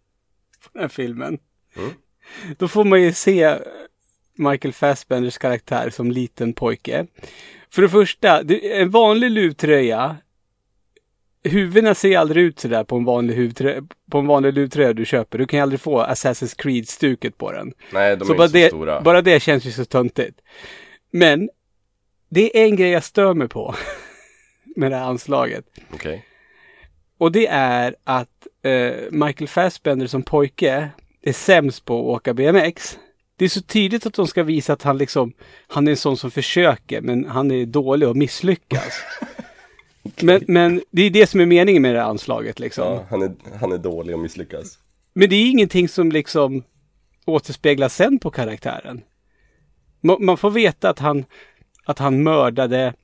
på 0.63 0.69
den 0.73 0.83
här 0.83 0.89
filmen. 0.89 1.39
Mm. 1.77 1.91
Då 2.59 2.69
får 2.69 2.85
man 2.85 3.03
ju 3.03 3.13
se 3.13 3.59
Michael 4.35 4.75
Fassbenders 4.75 5.39
karaktär 5.39 5.91
som 5.91 6.11
liten 6.11 6.53
pojke. 6.53 7.07
För 7.71 7.83
det 7.83 7.89
första, 7.89 8.41
en 8.63 8.91
vanlig 8.91 9.31
luvtröja. 9.31 10.17
Huvudena 11.45 11.95
ser 11.95 12.19
aldrig 12.19 12.45
ut 12.45 12.61
sådär 12.61 12.85
på 12.85 12.97
en 12.97 13.05
vanlig, 13.05 13.37
huvtrö- 13.37 13.91
på 14.11 14.19
en 14.19 14.27
vanlig 14.27 14.55
luvtröja 14.55 14.93
du 14.93 15.05
köper. 15.05 15.39
Du 15.39 15.47
kan 15.47 15.59
ju 15.59 15.63
aldrig 15.63 15.81
få 15.81 16.03
Assassin's 16.03 16.57
Creed-stuket 16.63 17.39
på 17.39 17.53
den. 17.53 17.73
Nej, 17.93 18.17
de 18.17 18.25
så 18.25 18.33
är 18.33 18.37
bara 18.37 18.45
inte 18.45 18.59
så 18.59 18.63
det, 18.65 18.69
stora. 18.69 19.01
bara 19.01 19.23
det 19.23 19.41
känns 19.41 19.65
ju 19.65 19.71
så 19.71 19.85
töntigt. 19.85 20.41
Men 21.13 21.51
det 22.29 22.61
är 22.61 22.65
en 22.65 22.77
grej 22.77 22.91
jag 22.91 23.05
stör 23.05 23.35
mig 23.35 23.49
på 23.49 23.75
med 24.77 24.91
det 24.93 24.97
här 24.97 25.05
anslaget. 25.05 25.65
Okej. 25.95 26.25
Och 27.19 27.33
det 27.33 27.47
är 27.47 27.95
att 28.05 28.47
eh, 28.63 28.93
Michael 29.11 29.49
Fassbender 29.49 30.07
som 30.07 30.23
pojke 30.23 30.89
är 31.23 31.33
sämst 31.33 31.85
på 31.85 31.99
att 31.99 32.17
åka 32.21 32.35
BMX. 32.35 32.99
Det 33.37 33.45
är 33.45 33.49
så 33.49 33.63
tydligt 33.63 34.07
att 34.07 34.15
de 34.15 34.27
ska 34.27 34.43
visa 34.43 34.73
att 34.73 34.83
han 34.83 34.99
liksom, 34.99 35.33
han 35.69 35.87
är 35.87 35.91
en 35.91 35.97
sån 35.97 36.17
som 36.17 36.31
försöker 36.31 37.01
men 37.01 37.25
han 37.27 37.51
är 37.51 37.67
dålig 37.67 38.09
och 38.09 38.17
misslyckas. 38.17 39.01
men, 40.21 40.45
men 40.49 40.83
det 40.91 41.03
är 41.03 41.11
det 41.11 41.27
som 41.27 41.41
är 41.41 41.47
meningen 41.47 41.83
med 41.83 41.95
det 41.95 42.01
här 42.01 42.09
anslaget 42.09 42.61
liksom. 42.61 42.85
Ja, 42.93 43.07
han 43.11 43.23
är, 43.23 43.33
han 43.61 43.73
är 43.73 43.79
dålig 43.79 44.15
och 44.15 44.21
misslyckas. 44.21 44.79
Men 45.15 45.29
det 45.29 45.37
är 45.37 45.51
ingenting 45.51 45.89
som 45.89 46.13
liksom 46.13 46.65
återspeglas 47.25 47.95
sen 47.97 48.19
på 48.19 48.31
karaktären. 48.31 49.01
Ma- 50.03 50.21
Man 50.21 50.37
får 50.37 50.51
veta 50.51 50.91
att 50.91 50.99
han, 50.99 51.25
att 51.85 51.99
han 51.99 52.23
mördade 52.23 52.95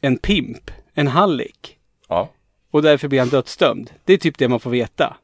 en 0.00 0.16
pimp, 0.18 0.70
en 0.94 1.06
hallick. 1.06 1.78
Ja. 2.08 2.30
Och 2.70 2.82
därför 2.82 3.08
blir 3.08 3.18
han 3.18 3.28
dödsdömd. 3.28 3.90
Det 4.04 4.12
är 4.12 4.18
typ 4.18 4.38
det 4.38 4.48
man 4.48 4.60
får 4.60 4.70
veta. 4.70 5.16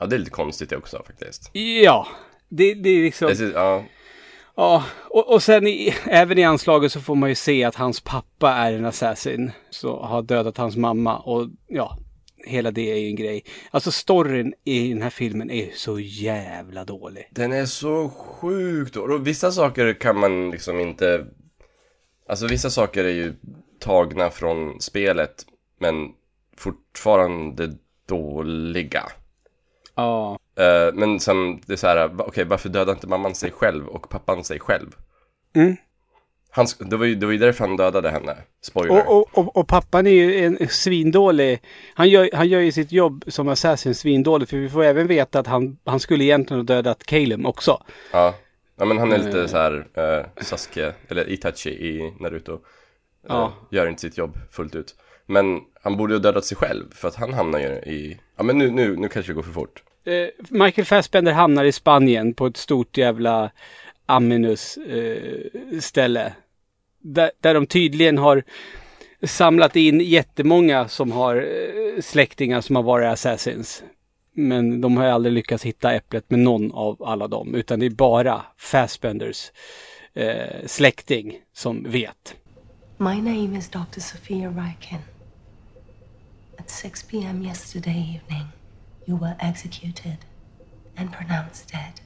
Ja, 0.00 0.06
det 0.06 0.16
är 0.16 0.18
lite 0.18 0.30
konstigt 0.30 0.70
det 0.70 0.76
också 0.76 1.02
faktiskt. 1.06 1.50
Ja, 1.82 2.06
det, 2.48 2.74
det 2.74 2.88
är 2.90 3.02
liksom... 3.02 3.28
Det 3.28 3.40
är, 3.40 3.52
ja, 3.52 3.84
Ja, 4.56 4.84
och, 5.10 5.32
och 5.32 5.42
sen 5.42 5.66
i, 5.66 5.94
även 6.06 6.38
i 6.38 6.44
anslaget 6.44 6.92
så 6.92 7.00
får 7.00 7.14
man 7.14 7.28
ju 7.28 7.34
se 7.34 7.64
att 7.64 7.74
hans 7.74 8.00
pappa 8.00 8.52
är 8.52 8.72
en 8.72 8.84
assassin. 8.84 9.52
Så 9.70 10.02
har 10.02 10.22
dödat 10.22 10.56
hans 10.56 10.76
mamma 10.76 11.18
och 11.18 11.48
ja, 11.66 11.98
hela 12.46 12.70
det 12.70 12.92
är 12.92 12.96
ju 12.96 13.08
en 13.08 13.16
grej. 13.16 13.44
Alltså 13.70 13.92
storyn 13.92 14.54
i 14.64 14.88
den 14.88 15.02
här 15.02 15.10
filmen 15.10 15.50
är 15.50 15.70
så 15.74 16.00
jävla 16.00 16.84
dålig. 16.84 17.28
den 17.30 17.52
är 17.52 17.66
så 17.66 18.08
sjukt 18.08 18.94
dålig. 18.94 19.16
Och 19.16 19.26
vissa 19.26 19.52
saker 19.52 19.94
kan 19.94 20.18
man 20.18 20.50
liksom 20.50 20.80
inte... 20.80 21.26
Alltså 22.28 22.46
vissa 22.46 22.70
saker 22.70 23.04
är 23.04 23.14
ju 23.14 23.34
tagna 23.78 24.30
från 24.30 24.80
spelet, 24.80 25.46
men 25.78 26.12
fortfarande 26.56 27.76
dåliga. 28.06 29.02
Ja. 29.94 30.38
Eh, 30.58 30.94
men 30.94 31.20
sen, 31.20 31.60
det 31.66 31.72
är 31.72 31.76
så 31.76 31.86
här, 31.86 32.10
okej 32.20 32.44
varför 32.44 32.68
dödade 32.68 32.92
inte 32.92 33.06
mamman 33.06 33.34
sig 33.34 33.50
själv 33.50 33.86
och 33.88 34.08
pappan 34.08 34.44
sig 34.44 34.60
själv? 34.60 34.96
Mm. 35.54 35.76
Han, 36.50 36.66
det, 36.78 36.96
var 36.96 37.06
ju, 37.06 37.14
det 37.14 37.26
var 37.26 37.32
ju 37.32 37.38
därför 37.38 37.66
han 37.66 37.76
dödade 37.76 38.10
henne. 38.10 38.36
Spoiler. 38.62 39.08
Och, 39.08 39.16
och, 39.20 39.38
och, 39.38 39.56
och 39.56 39.68
pappan 39.68 40.06
är 40.06 40.10
ju 40.10 40.44
en 40.44 40.68
svindålig. 40.68 41.62
Han 41.94 42.08
gör, 42.08 42.30
han 42.32 42.48
gör 42.48 42.60
ju 42.60 42.72
sitt 42.72 42.92
jobb 42.92 43.24
som 43.26 43.48
assassin 43.48 43.94
svindåligt. 43.94 44.50
För 44.50 44.56
vi 44.56 44.68
får 44.68 44.84
även 44.84 45.06
veta 45.06 45.38
att 45.38 45.46
han, 45.46 45.78
han 45.84 46.00
skulle 46.00 46.24
egentligen 46.24 46.60
ha 46.60 46.64
dödat 46.64 47.04
Caleb 47.04 47.46
också. 47.46 47.82
Ja. 48.12 48.34
ja, 48.78 48.84
men 48.84 48.98
han 48.98 49.12
är 49.12 49.18
lite 49.18 49.40
Eh. 49.40 49.46
så 49.46 49.56
här 49.56 49.86
eh, 49.94 50.42
Sasuke, 50.44 50.92
eller 51.08 51.30
Itachi 51.32 51.70
i 51.70 52.14
Naruto. 52.20 52.52
Eh, 52.52 52.58
Ja. 53.28 53.52
Gör 53.70 53.86
inte 53.88 54.00
sitt 54.00 54.18
jobb 54.18 54.38
fullt 54.50 54.74
ut. 54.74 54.94
Men 55.26 55.60
han 55.82 55.96
borde 55.96 56.12
ju 56.14 56.18
ha 56.18 56.22
dödat 56.22 56.44
sig 56.44 56.56
själv, 56.56 56.84
för 56.94 57.08
att 57.08 57.14
han 57.14 57.32
hamnar 57.34 57.58
ju 57.58 57.66
i... 57.66 58.20
Ja 58.36 58.42
men 58.42 58.58
nu, 58.58 58.70
nu, 58.70 58.96
nu 58.96 59.08
kanske 59.08 59.32
det 59.32 59.36
går 59.36 59.42
för 59.42 59.52
fort. 59.52 59.82
Eh, 60.06 60.28
Michael 60.50 60.84
Fassbender 60.84 61.32
hamnar 61.32 61.64
i 61.64 61.72
Spanien 61.72 62.34
på 62.34 62.46
ett 62.46 62.56
stort 62.56 62.96
jävla 62.96 63.50
Aminus 64.06 64.76
eh, 64.76 65.80
ställe. 65.80 66.32
Där, 67.00 67.30
där 67.40 67.54
de 67.54 67.66
tydligen 67.66 68.18
har 68.18 68.42
samlat 69.22 69.76
in 69.76 70.00
jättemånga 70.00 70.88
som 70.88 71.12
har 71.12 71.36
eh, 71.36 72.00
släktingar 72.02 72.60
som 72.60 72.76
har 72.76 72.82
varit 72.82 73.06
assassins. 73.06 73.82
Men 74.32 74.80
de 74.80 74.96
har 74.96 75.04
ju 75.04 75.10
aldrig 75.10 75.32
lyckats 75.32 75.64
hitta 75.64 75.92
äpplet 75.92 76.30
med 76.30 76.38
någon 76.38 76.72
av 76.72 77.02
alla 77.02 77.28
dem. 77.28 77.54
Utan 77.54 77.80
det 77.80 77.86
är 77.86 77.90
bara 77.90 78.42
Fassbenders 78.56 79.52
eh, 80.14 80.66
släkting 80.66 81.40
som 81.52 81.90
vet. 81.90 82.34
My 82.98 83.14
name 83.14 83.58
is 83.58 83.68
Dr. 83.68 84.00
Sophia 84.00 84.48
Riken. 84.48 85.00
At 86.58 86.70
6 86.70 87.02
p.m. 87.02 87.42
yesterday 87.42 88.20
evening, 88.20 88.46
you 89.06 89.16
were 89.16 89.36
executed 89.40 90.18
and 90.96 91.12
pronounced 91.12 91.72
dead. 91.72 92.00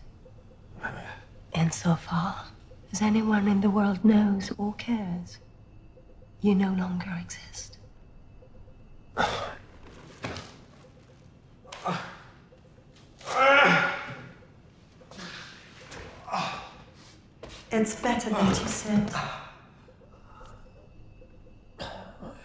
And 1.54 1.72
so 1.72 1.94
far 1.96 2.44
as 2.92 3.02
anyone 3.02 3.48
in 3.48 3.60
the 3.60 3.70
world 3.70 4.04
knows 4.04 4.52
or 4.58 4.74
cares, 4.74 5.38
you 6.40 6.54
no 6.54 6.72
longer 6.72 7.10
exist. 7.20 7.78
It's 17.72 17.94
better 18.00 18.30
that 18.30 18.60
you 18.60 18.66
sit. 18.66 19.12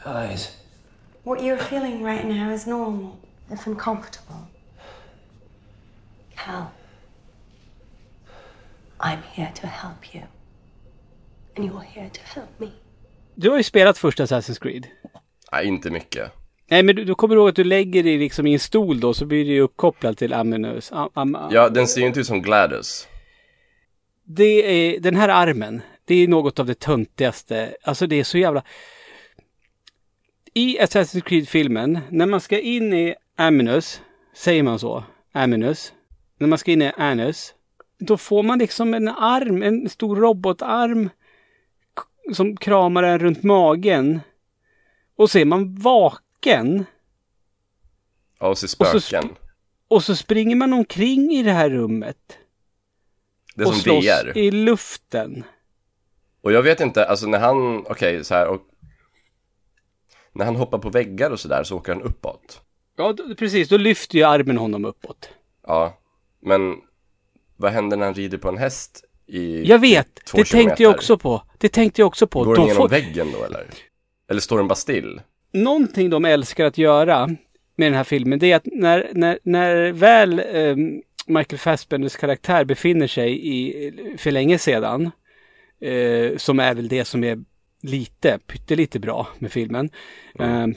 Eyes. 0.05 0.55
What 1.23 1.41
you're 1.41 1.57
feeling 1.57 2.03
right 2.03 2.23
now 2.25 2.51
is 2.51 2.67
normal. 2.67 3.19
If 3.53 3.67
uncomfortable, 3.67 4.47
Cal, 6.35 6.65
I'm 8.99 9.19
here 9.33 9.51
to 9.61 9.67
help 9.67 10.15
you. 10.15 10.23
And 11.55 11.65
you're 11.65 11.83
here 11.83 12.09
to 12.09 12.21
help 12.23 12.59
me. 12.59 12.67
Du 13.35 13.49
har 13.49 13.57
ju 13.57 13.63
spelat 13.63 13.97
första 13.97 14.23
Assassin's 14.25 14.59
Creed. 14.61 14.87
Nej, 15.51 15.67
inte 15.67 15.89
mycket. 15.91 16.31
Nej 16.67 16.83
men 16.83 16.95
du, 16.95 17.03
du 17.05 17.15
kommer 17.15 17.35
ihåg 17.35 17.49
att 17.49 17.55
du 17.55 17.63
lägger 17.63 18.03
dig 18.03 18.17
liksom 18.17 18.47
i 18.47 18.53
en 18.53 18.59
stol 18.59 18.99
då 18.99 19.13
så 19.13 19.25
blir 19.25 19.45
det 19.45 19.51
ju 19.51 19.61
uppkopplat 19.61 20.17
till 20.17 20.33
Aminus. 20.33 20.91
Am, 20.91 21.09
am, 21.13 21.37
Ja, 21.51 21.69
den 21.69 21.87
ser 21.87 22.01
ju 22.01 22.07
inte 22.07 22.19
ut 22.19 22.27
som 22.27 22.41
Gladys. 22.41 23.07
Det 24.23 24.45
är, 24.95 24.99
den 24.99 25.15
här 25.15 25.29
armen, 25.29 25.81
det 26.05 26.15
är 26.15 26.27
något 26.27 26.59
av 26.59 26.65
det 26.65 26.79
töntigaste. 26.79 27.75
Alltså 27.83 28.07
det 28.07 28.15
är 28.15 28.23
så 28.23 28.37
jävla... 28.37 28.63
I 30.53 30.79
Assassin's 30.79 31.21
Creed-filmen, 31.21 31.99
när 32.09 32.25
man 32.25 32.41
ska 32.41 32.59
in 32.59 32.93
i 32.93 33.15
Aminus, 33.35 34.01
säger 34.33 34.63
man 34.63 34.79
så? 34.79 35.03
Aminus. 35.31 35.93
När 36.37 36.47
man 36.47 36.59
in 36.65 36.81
i 36.81 36.91
Anus, 36.97 37.53
då 37.99 38.17
får 38.17 38.43
man 38.43 38.59
liksom 38.59 38.93
en 38.93 39.07
arm, 39.07 39.63
en 39.63 39.89
stor 39.89 40.15
robotarm 40.15 41.09
som 42.33 42.57
kramar 42.57 43.03
en 43.03 43.19
runt 43.19 43.43
magen. 43.43 44.19
Och 45.15 45.29
så 45.29 45.39
är 45.39 45.45
man 45.45 45.75
vaken. 45.75 46.85
Ja, 48.39 48.47
och 48.47 48.57
ser 48.57 48.65
Och 48.79 48.87
så 48.87 48.99
spöken. 48.99 49.29
Och 49.87 50.03
så 50.03 50.15
springer 50.15 50.55
man 50.55 50.73
omkring 50.73 51.31
i 51.31 51.43
det 51.43 51.51
här 51.51 51.69
rummet. 51.69 52.37
Det 53.55 53.63
är 53.63 53.67
och 53.67 53.73
som 53.73 53.81
slåss 53.81 54.05
VR. 54.05 54.37
i 54.37 54.51
luften. 54.51 55.43
Och 56.41 56.51
jag 56.51 56.63
vet 56.63 56.79
inte, 56.79 57.05
alltså 57.05 57.27
när 57.27 57.39
han, 57.39 57.85
okej 57.87 58.23
så 58.23 58.33
här 58.33 58.47
och 58.47 58.61
när 60.31 60.45
han 60.45 60.55
hoppar 60.55 60.79
på 60.79 60.89
väggar 60.89 61.31
och 61.31 61.39
sådär 61.39 61.63
så 61.63 61.77
åker 61.77 61.93
han 61.93 62.01
uppåt. 62.01 62.61
Ja, 62.97 63.15
precis. 63.37 63.69
Då 63.69 63.77
lyfter 63.77 64.17
ju 64.17 64.23
armen 64.23 64.57
honom 64.57 64.85
uppåt. 64.85 65.29
Ja, 65.67 65.97
men 66.41 66.75
vad 67.55 67.71
händer 67.71 67.97
när 67.97 68.05
han 68.05 68.13
rider 68.13 68.37
på 68.37 68.49
en 68.49 68.57
häst 68.57 69.03
i 69.27 69.63
Jag 69.63 69.79
vet! 69.79 70.15
två 70.25 70.37
Det 70.37 70.45
tänkte 70.45 70.83
jag 70.83 70.95
också 70.95 71.17
på. 71.17 71.43
Det 71.57 71.69
tänkte 71.69 72.01
jag 72.01 72.07
också 72.07 72.27
på. 72.27 72.43
Går 72.43 72.55
den 72.55 72.61
Då 72.61 72.67
igenom 72.67 72.81
får... 72.81 72.89
väggen 72.89 73.27
då 73.31 73.43
eller? 73.43 73.65
Eller 74.29 74.41
står 74.41 74.57
den 74.57 74.67
bara 74.67 74.75
still? 74.75 75.21
Någonting 75.53 76.09
de 76.09 76.25
älskar 76.25 76.65
att 76.65 76.77
göra 76.77 77.27
med 77.75 77.87
den 77.87 77.93
här 77.93 78.03
filmen, 78.03 78.39
det 78.39 78.51
är 78.51 78.55
att 78.55 78.65
när, 78.65 79.09
när, 79.13 79.39
när 79.43 79.91
väl 79.91 80.39
eh, 80.39 80.75
Michael 81.27 81.59
Fassbenders 81.59 82.15
karaktär 82.15 82.65
befinner 82.65 83.07
sig 83.07 83.47
i, 83.47 83.91
för 84.17 84.31
länge 84.31 84.57
sedan, 84.57 85.11
eh, 85.81 86.37
som 86.37 86.59
är 86.59 86.73
väl 86.73 86.87
det 86.87 87.05
som 87.05 87.23
är 87.23 87.43
lite, 87.81 88.39
pyttelite 88.47 88.99
bra 88.99 89.27
med 89.39 89.51
filmen. 89.51 89.89
Eh, 90.39 90.67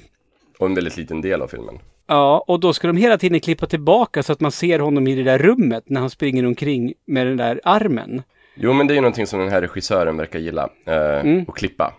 Och 0.58 0.66
en 0.66 0.74
väldigt 0.74 0.96
liten 0.96 1.20
del 1.20 1.42
av 1.42 1.48
filmen. 1.48 1.78
Ja, 2.08 2.44
och 2.46 2.60
då 2.60 2.72
ska 2.72 2.86
de 2.86 2.96
hela 2.96 3.18
tiden 3.18 3.40
klippa 3.40 3.66
tillbaka 3.66 4.22
så 4.22 4.32
att 4.32 4.40
man 4.40 4.52
ser 4.52 4.78
honom 4.78 5.08
i 5.08 5.14
det 5.14 5.22
där 5.22 5.38
rummet 5.38 5.84
när 5.86 6.00
han 6.00 6.10
springer 6.10 6.46
omkring 6.46 6.92
med 7.06 7.26
den 7.26 7.36
där 7.36 7.60
armen. 7.64 8.22
Jo 8.56 8.72
men 8.72 8.86
det 8.86 8.92
är 8.92 8.94
ju 8.94 9.00
någonting 9.00 9.26
som 9.26 9.40
den 9.40 9.48
här 9.48 9.60
regissören 9.60 10.16
verkar 10.16 10.38
gilla, 10.38 10.68
eh, 10.86 10.96
Mm. 11.20 11.44
att 11.48 11.54
klippa. 11.54 11.94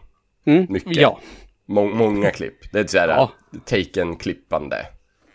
Mm. 0.45 0.65
Mycket. 0.69 0.95
Ja. 0.97 1.19
Må- 1.65 1.85
många 1.87 2.31
klipp. 2.31 2.71
Det 2.71 2.79
är 2.79 2.83
ett 2.83 2.89
såhär 2.89 3.07
Ja. 3.07 3.31
taken-klippande. 3.65 4.85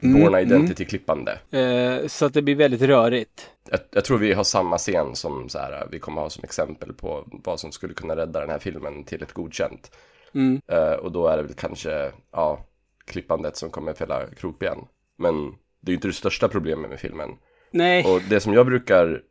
Mm, 0.02 0.20
Born 0.22 0.34
Identity-klippande. 0.34 1.38
Eh, 1.50 2.06
så 2.06 2.26
att 2.26 2.34
det 2.34 2.42
blir 2.42 2.54
väldigt 2.56 2.82
rörigt. 2.82 3.50
Jag, 3.70 3.80
jag 3.90 4.04
tror 4.04 4.18
vi 4.18 4.32
har 4.32 4.44
samma 4.44 4.78
scen 4.78 5.14
som 5.14 5.48
så 5.48 5.58
här, 5.58 5.86
vi 5.90 5.98
kommer 5.98 6.20
ha 6.22 6.30
som 6.30 6.44
exempel 6.44 6.92
på 6.92 7.24
vad 7.44 7.60
som 7.60 7.72
skulle 7.72 7.94
kunna 7.94 8.16
rädda 8.16 8.40
den 8.40 8.50
här 8.50 8.58
filmen 8.58 9.04
till 9.04 9.22
ett 9.22 9.32
godkänt. 9.32 9.90
Mm. 10.34 10.60
Eh, 10.72 10.92
och 10.92 11.12
då 11.12 11.26
är 11.26 11.36
det 11.36 11.42
väl 11.42 11.54
kanske, 11.54 12.10
ja, 12.32 12.58
klippandet 13.06 13.56
som 13.56 13.70
kommer 13.70 13.92
fälla 13.94 14.26
krokben. 14.26 14.78
Men 15.16 15.50
det 15.80 15.90
är 15.90 15.92
ju 15.92 15.94
inte 15.94 16.08
det 16.08 16.12
största 16.14 16.48
problemet 16.48 16.90
med 16.90 17.00
filmen. 17.00 17.30
Nej. 17.70 18.04
Och 18.04 18.20
det 18.30 18.40
som 18.40 18.52
jag 18.52 18.66
brukar, 18.66 19.22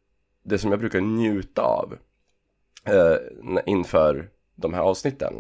det 0.44 0.58
som 0.58 0.72
jag 0.72 0.80
brukar 0.80 1.02
njuta 1.02 1.62
av 1.62 1.98
eh, 2.86 3.18
inför 3.66 4.30
de 4.56 4.74
här 4.74 4.82
avsnitten 4.82 5.34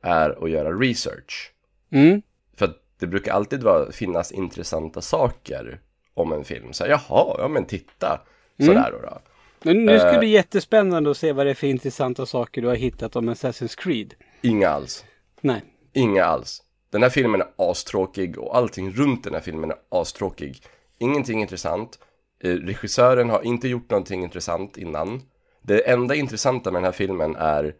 är 0.00 0.44
att 0.44 0.50
göra 0.50 0.72
research. 0.72 1.52
Mm. 1.90 2.22
För 2.56 2.64
att 2.64 2.76
det 2.98 3.06
brukar 3.06 3.32
alltid 3.32 3.62
vara, 3.62 3.92
finnas 3.92 4.32
intressanta 4.32 5.00
saker 5.00 5.80
om 6.14 6.32
en 6.32 6.44
film. 6.44 6.72
Så 6.72 6.84
här, 6.84 6.90
jaha, 6.90 7.34
ja 7.38 7.48
men 7.48 7.64
titta. 7.64 8.20
Sådär 8.58 8.90
då. 8.92 8.98
då. 9.08 9.20
Men 9.62 9.84
nu 9.84 9.98
ska 9.98 10.08
det 10.08 10.14
Eh. 10.14 10.18
bli 10.18 10.28
jättespännande 10.28 11.10
att 11.10 11.16
se 11.16 11.32
vad 11.32 11.46
det 11.46 11.50
är 11.50 11.54
för 11.54 11.66
intressanta 11.66 12.26
saker 12.26 12.62
du 12.62 12.68
har 12.68 12.74
hittat 12.74 13.16
om 13.16 13.28
Assassin's 13.30 13.78
Creed. 13.78 14.14
Inga 14.42 14.68
alls. 14.68 15.04
Nej. 15.40 15.62
Inga 15.92 16.24
alls. 16.24 16.62
Den 16.90 17.02
här 17.02 17.10
filmen 17.10 17.40
är 17.40 17.48
astråkig 17.56 18.38
och 18.38 18.56
allting 18.56 18.90
runt 18.92 19.24
den 19.24 19.34
här 19.34 19.40
filmen 19.40 19.70
är 19.70 19.76
astråkig. 19.88 20.62
Ingenting 20.98 21.40
intressant. 21.40 21.98
Eh, 22.42 22.54
regissören 22.54 23.30
har 23.30 23.42
inte 23.42 23.68
gjort 23.68 23.90
någonting 23.90 24.22
intressant 24.22 24.76
innan. 24.76 25.22
Det 25.62 25.90
enda 25.90 26.14
intressanta 26.14 26.70
med 26.70 26.78
den 26.82 26.84
här 26.84 26.92
filmen 26.92 27.36
är 27.36 27.74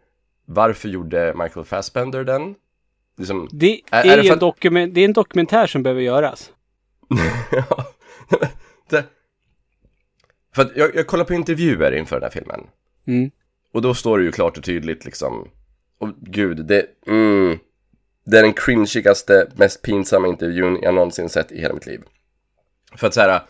varför 0.45 0.89
gjorde 0.89 1.33
Michael 1.37 1.65
Fassbender 1.65 2.23
den? 2.23 2.55
Liksom, 3.17 3.49
Det 3.51 3.71
Är- 3.71 3.79
är, 3.91 4.03
är 4.03 4.03
det 4.03 4.23
för 4.23 4.87
det 4.87 5.01
är 5.01 5.05
en 5.05 5.13
dokumentär 5.13 5.67
som 5.67 5.83
behöver 5.83 6.01
göras. 6.01 6.51
Ja, 7.51 7.85
det, 8.89 9.05
för 10.55 10.61
att 10.61 10.71
jag, 10.75 10.95
jag 10.95 11.07
kollar 11.07 11.25
på 11.25 11.33
intervjuer 11.33 11.91
inför 11.91 12.15
den 12.15 12.23
här 12.23 12.29
filmen. 12.29 12.67
Mm. 13.07 13.31
Och 13.73 13.81
då 13.81 13.93
står 13.93 14.17
det 14.17 14.23
ju 14.23 14.31
klart 14.31 14.57
och 14.57 14.63
tydligt 14.63 15.05
liksom. 15.05 15.47
Och 15.97 16.09
gud, 16.21 16.65
det, 16.65 16.85
mm, 17.07 17.59
det 18.23 18.37
är 18.37 18.43
den 18.43 18.53
cringigaste, 18.53 19.47
mest 19.55 19.81
pinsamma 19.81 20.27
intervjun 20.27 20.79
jag 20.81 20.93
någonsin 20.93 21.29
sett 21.29 21.51
i 21.51 21.61
hela 21.61 21.73
mitt 21.73 21.85
liv. 21.85 22.01
För 22.95 23.07
att 23.07 23.13
så 23.13 23.21
här. 23.21 23.41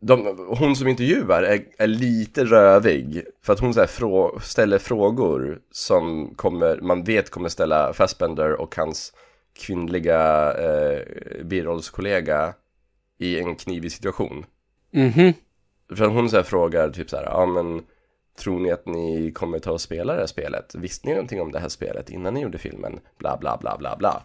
De, 0.00 0.46
hon 0.58 0.76
som 0.76 0.88
intervjuar 0.88 1.42
är, 1.42 1.64
är 1.78 1.86
lite 1.86 2.44
rövig. 2.44 3.24
För 3.42 3.52
att 3.52 3.60
hon 3.60 3.74
så 3.74 3.86
frå, 3.86 4.40
ställer 4.40 4.78
frågor 4.78 5.60
som 5.70 6.34
kommer, 6.34 6.80
man 6.80 7.04
vet 7.04 7.30
kommer 7.30 7.48
ställa 7.48 7.92
Fassbender 7.92 8.52
och 8.52 8.76
hans 8.76 9.12
kvinnliga 9.58 10.52
eh, 10.52 11.02
birollskollega 11.44 12.54
i 13.18 13.38
en 13.38 13.56
knivig 13.56 13.92
situation. 13.92 14.46
Mhm. 14.90 15.32
För 15.96 16.06
hon 16.06 16.30
så 16.30 16.42
frågar 16.42 16.90
typ 16.90 17.10
så 17.10 17.16
här, 17.16 17.24
ja 17.24 17.46
men 17.46 17.82
tror 18.38 18.60
ni 18.60 18.70
att 18.70 18.86
ni 18.86 19.32
kommer 19.32 19.58
ta 19.58 19.70
och 19.70 19.80
spela 19.80 20.12
det 20.12 20.18
här 20.18 20.26
spelet? 20.26 20.74
Visste 20.74 21.06
ni 21.08 21.14
någonting 21.14 21.40
om 21.40 21.52
det 21.52 21.58
här 21.58 21.68
spelet 21.68 22.10
innan 22.10 22.34
ni 22.34 22.40
gjorde 22.40 22.58
filmen? 22.58 23.00
Bla 23.18 23.36
bla 23.36 23.58
bla 23.60 23.76
bla 23.78 23.96
bla. 23.96 24.22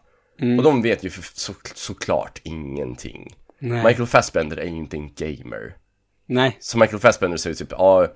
Och 0.58 0.64
de 0.64 0.82
vet 0.82 1.04
ju 1.04 1.10
för, 1.10 1.40
så, 1.40 1.54
såklart 1.76 2.42
ingenting. 2.44 3.36
Nej. 3.60 3.84
Michael 3.84 4.08
Fassbender 4.08 4.58
är 4.58 4.66
ju 4.66 4.76
inte 4.76 4.98
en 4.98 5.14
gamer. 5.16 5.78
Nej. 6.26 6.58
Så 6.60 6.78
Michael 6.78 7.00
Fassbender 7.00 7.38
säger 7.38 7.56
typ, 7.56 7.72
ja, 7.72 8.08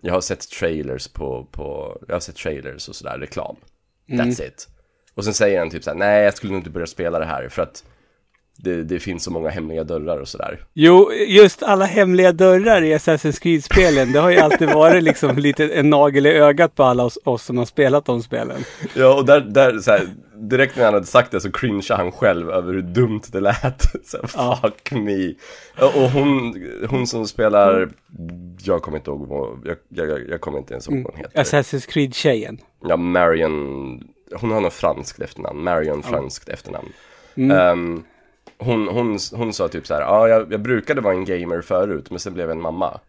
jag 0.00 0.14
har 0.14 0.20
sett 0.20 0.50
trailers 0.50 1.08
på, 1.08 1.44
på 1.50 1.98
jag 2.08 2.14
har 2.14 2.20
sett 2.20 2.36
trailers 2.36 2.88
och 2.88 2.96
sådär, 2.96 3.18
reklam. 3.18 3.56
That's 4.08 4.46
it. 4.46 4.68
Och 5.14 5.24
sen 5.24 5.34
säger 5.34 5.58
han 5.58 5.70
typ 5.70 5.84
såhär, 5.84 5.98
nej 5.98 6.24
jag 6.24 6.36
skulle 6.36 6.52
nog 6.52 6.60
inte 6.60 6.70
börja 6.70 6.86
spela 6.86 7.18
det 7.18 7.24
här 7.24 7.48
för 7.48 7.62
att 7.62 7.84
det, 8.56 8.82
det 8.84 9.00
finns 9.00 9.24
så 9.24 9.30
många 9.30 9.48
hemliga 9.48 9.84
dörrar 9.84 10.18
och 10.18 10.28
sådär. 10.28 10.60
Jo, 10.74 11.12
just 11.12 11.62
alla 11.62 11.84
hemliga 11.84 12.32
dörrar 12.32 12.82
i 12.82 12.94
Assassin's 12.94 13.40
Creed-spelen. 13.42 14.12
Det 14.12 14.18
har 14.20 14.30
ju 14.30 14.38
alltid 14.38 14.68
varit 14.72 15.02
liksom 15.02 15.36
lite 15.38 15.64
en 15.68 15.90
nagel 15.90 16.26
i 16.26 16.30
ögat 16.30 16.74
på 16.74 16.82
alla 16.82 17.04
oss, 17.04 17.18
oss 17.24 17.42
som 17.44 17.58
har 17.58 17.64
spelat 17.64 18.04
de 18.04 18.22
spelen. 18.22 18.64
Ja, 18.94 19.14
och 19.14 19.24
där, 19.24 19.40
där 19.40 19.78
så 19.78 19.90
här, 19.90 20.08
direkt 20.36 20.76
när 20.76 20.84
han 20.84 20.94
hade 20.94 21.06
sagt 21.06 21.30
det 21.30 21.40
så 21.40 21.50
cringeade 21.52 22.02
han 22.02 22.12
själv 22.12 22.50
över 22.50 22.72
hur 22.72 22.82
dumt 22.82 23.20
det 23.32 23.40
lät. 23.40 23.82
Så 24.04 24.16
här, 24.16 24.30
Ja. 24.34 24.58
fuck 24.62 24.92
me. 24.92 25.34
Och 25.80 26.10
hon, 26.10 26.54
hon 26.90 27.06
som 27.06 27.26
spelar, 27.26 27.88
jag 28.64 28.82
kommer 28.82 28.98
inte 28.98 29.10
ihåg 29.10 29.28
vad, 29.28 29.58
jag, 29.64 30.08
jag, 30.08 30.28
jag 30.28 30.40
kommer 30.40 30.58
inte 30.58 30.74
ens 30.74 30.88
ihåg 30.88 31.02
vad 31.04 31.14
hon 31.14 31.20
heter. 31.20 31.42
Assassin's 31.42 31.88
Creed-tjejen. 31.92 32.58
Ja, 32.88 32.96
Marion, 32.96 34.04
hon 34.40 34.50
har 34.50 34.60
något 34.60 34.72
franskt 34.74 35.20
efternamn, 35.22 35.64
Marion 35.64 36.02
franskt 36.02 36.48
efternamn. 36.48 36.88
Ehm, 37.36 38.04
hon, 38.64 38.88
hon, 38.88 39.18
hon 39.32 39.52
sa 39.52 39.68
typ 39.68 39.86
så 39.86 39.94
här, 39.94 40.00
ja 40.00 40.28
jag, 40.28 40.52
jag 40.52 40.60
brukade 40.60 41.00
vara 41.00 41.14
en 41.14 41.24
gamer 41.24 41.60
förut 41.60 42.10
men 42.10 42.18
sen 42.18 42.34
blev 42.34 42.48
jag 42.48 42.56
en 42.56 42.62
mamma. 42.62 43.00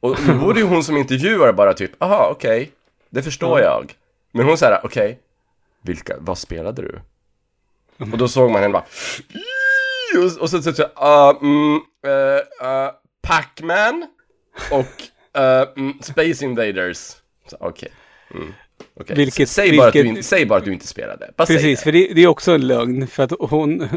Och 0.00 0.16
då 0.26 0.32
var 0.32 0.54
det 0.54 0.60
ju 0.60 0.66
hon 0.66 0.84
som 0.84 0.96
intervjuar 0.96 1.52
bara 1.52 1.74
typ, 1.74 2.02
aha 2.02 2.28
okej, 2.30 2.72
det 3.10 3.22
förstår 3.22 3.60
jag. 3.60 3.94
Men 4.32 4.46
hon 4.46 4.58
säger 4.58 4.80
okej, 4.84 5.18
vilka, 5.82 6.16
vad 6.18 6.38
spelade 6.38 6.82
du? 6.82 7.00
Och 8.12 8.18
då 8.18 8.28
såg 8.28 8.50
man 8.50 8.62
henne 8.62 8.72
bara, 8.72 8.84
och, 10.18 10.42
och 10.42 10.50
så 10.50 10.62
typ 10.62 10.76
så 10.76 10.82
här, 10.82 10.92
ah, 10.94 11.38
mm, 11.40 11.80
eh, 12.06 12.68
eh, 12.68 12.90
Pac-Man 13.22 14.06
och 14.70 15.02
mm, 15.76 16.02
Space 16.02 16.44
Invaders. 16.44 17.16
Så, 17.46 17.56
Okej. 17.60 17.92
Mm. 18.34 18.54
Okej. 19.00 19.16
Vilket- 19.16 19.48
säg, 19.48 19.76
bara 19.76 19.86
att 19.86 19.92
du 19.92 19.98
vilket- 20.02 20.16
inte, 20.18 20.28
säg 20.28 20.46
bara 20.46 20.58
att 20.58 20.64
du 20.64 20.72
inte 20.72 20.86
spelade. 20.86 21.30
Bara 21.36 21.46
Precis, 21.46 21.78
det. 21.78 21.84
för 21.84 21.92
det, 21.92 22.08
det 22.14 22.22
är 22.22 22.26
också 22.26 22.52
en 22.52 22.66
lögn. 22.66 23.06
För 23.06 23.22
att 23.22 23.32
hon, 23.40 23.78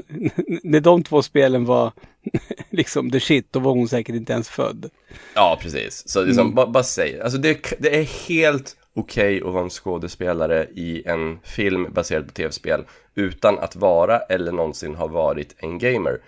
när 0.63 0.80
de 0.80 1.04
två 1.04 1.22
spelen 1.22 1.65
var 1.65 1.92
liksom 2.70 3.12
the 3.12 3.20
shit, 3.20 3.48
då 3.54 3.60
var 3.60 3.72
hon 3.72 3.88
säkert 3.88 4.15
inte 4.15 4.34
ens 4.34 4.50
född. 4.50 4.89
Ja, 5.36 5.60
precis. 5.62 6.04
Så 6.10 6.24
liksom, 6.24 6.56
bara, 6.56 6.68
bara 6.68 6.84
säg. 6.84 7.22
Alltså 7.22 7.38
det, 7.38 7.76
det 7.80 7.96
är 7.98 8.04
helt 8.30 8.76
okej 8.96 9.38
att 9.46 9.54
vara 9.54 9.63
en 9.63 9.70
skådespelare 9.70 10.68
i 10.76 11.04
en 11.06 11.39
film 11.44 11.88
baserad 11.94 12.28
på 12.28 12.34
tv-spel 12.34 12.84
utan 13.15 13.60
att 13.60 13.76
vara 13.76 14.20
eller 14.20 14.52
någonsin 14.52 14.96
ha 14.96 15.08
varit 15.08 15.56
en 15.58 15.80
gamer. 15.80 16.20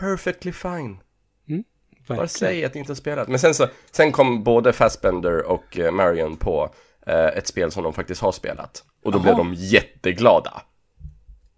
Perfectly 0.00 0.52
fine. 0.52 0.96
Bara 2.08 2.16
Verkligen. 2.18 2.28
säg 2.28 2.64
att 2.64 2.74
ni 2.74 2.78
inte 2.80 2.90
har 2.90 2.96
spelat. 2.96 3.28
Men 3.28 3.38
sen 3.38 3.54
så, 3.54 3.68
sen 3.90 4.12
kom 4.12 4.42
både 4.44 4.72
Fassbender 4.72 5.42
och 5.46 5.78
eh, 5.78 5.90
Marion 5.92 6.36
på 6.36 6.74
ett 7.06 7.46
spel 7.46 7.70
som 7.72 7.84
de 7.84 7.92
faktiskt 7.92 8.20
har 8.20 8.32
spelat. 8.32 8.84
Och 9.04 9.12
då 9.12 9.18
blev 9.18 9.36
de 9.36 9.54
jätteglada. 9.54 10.62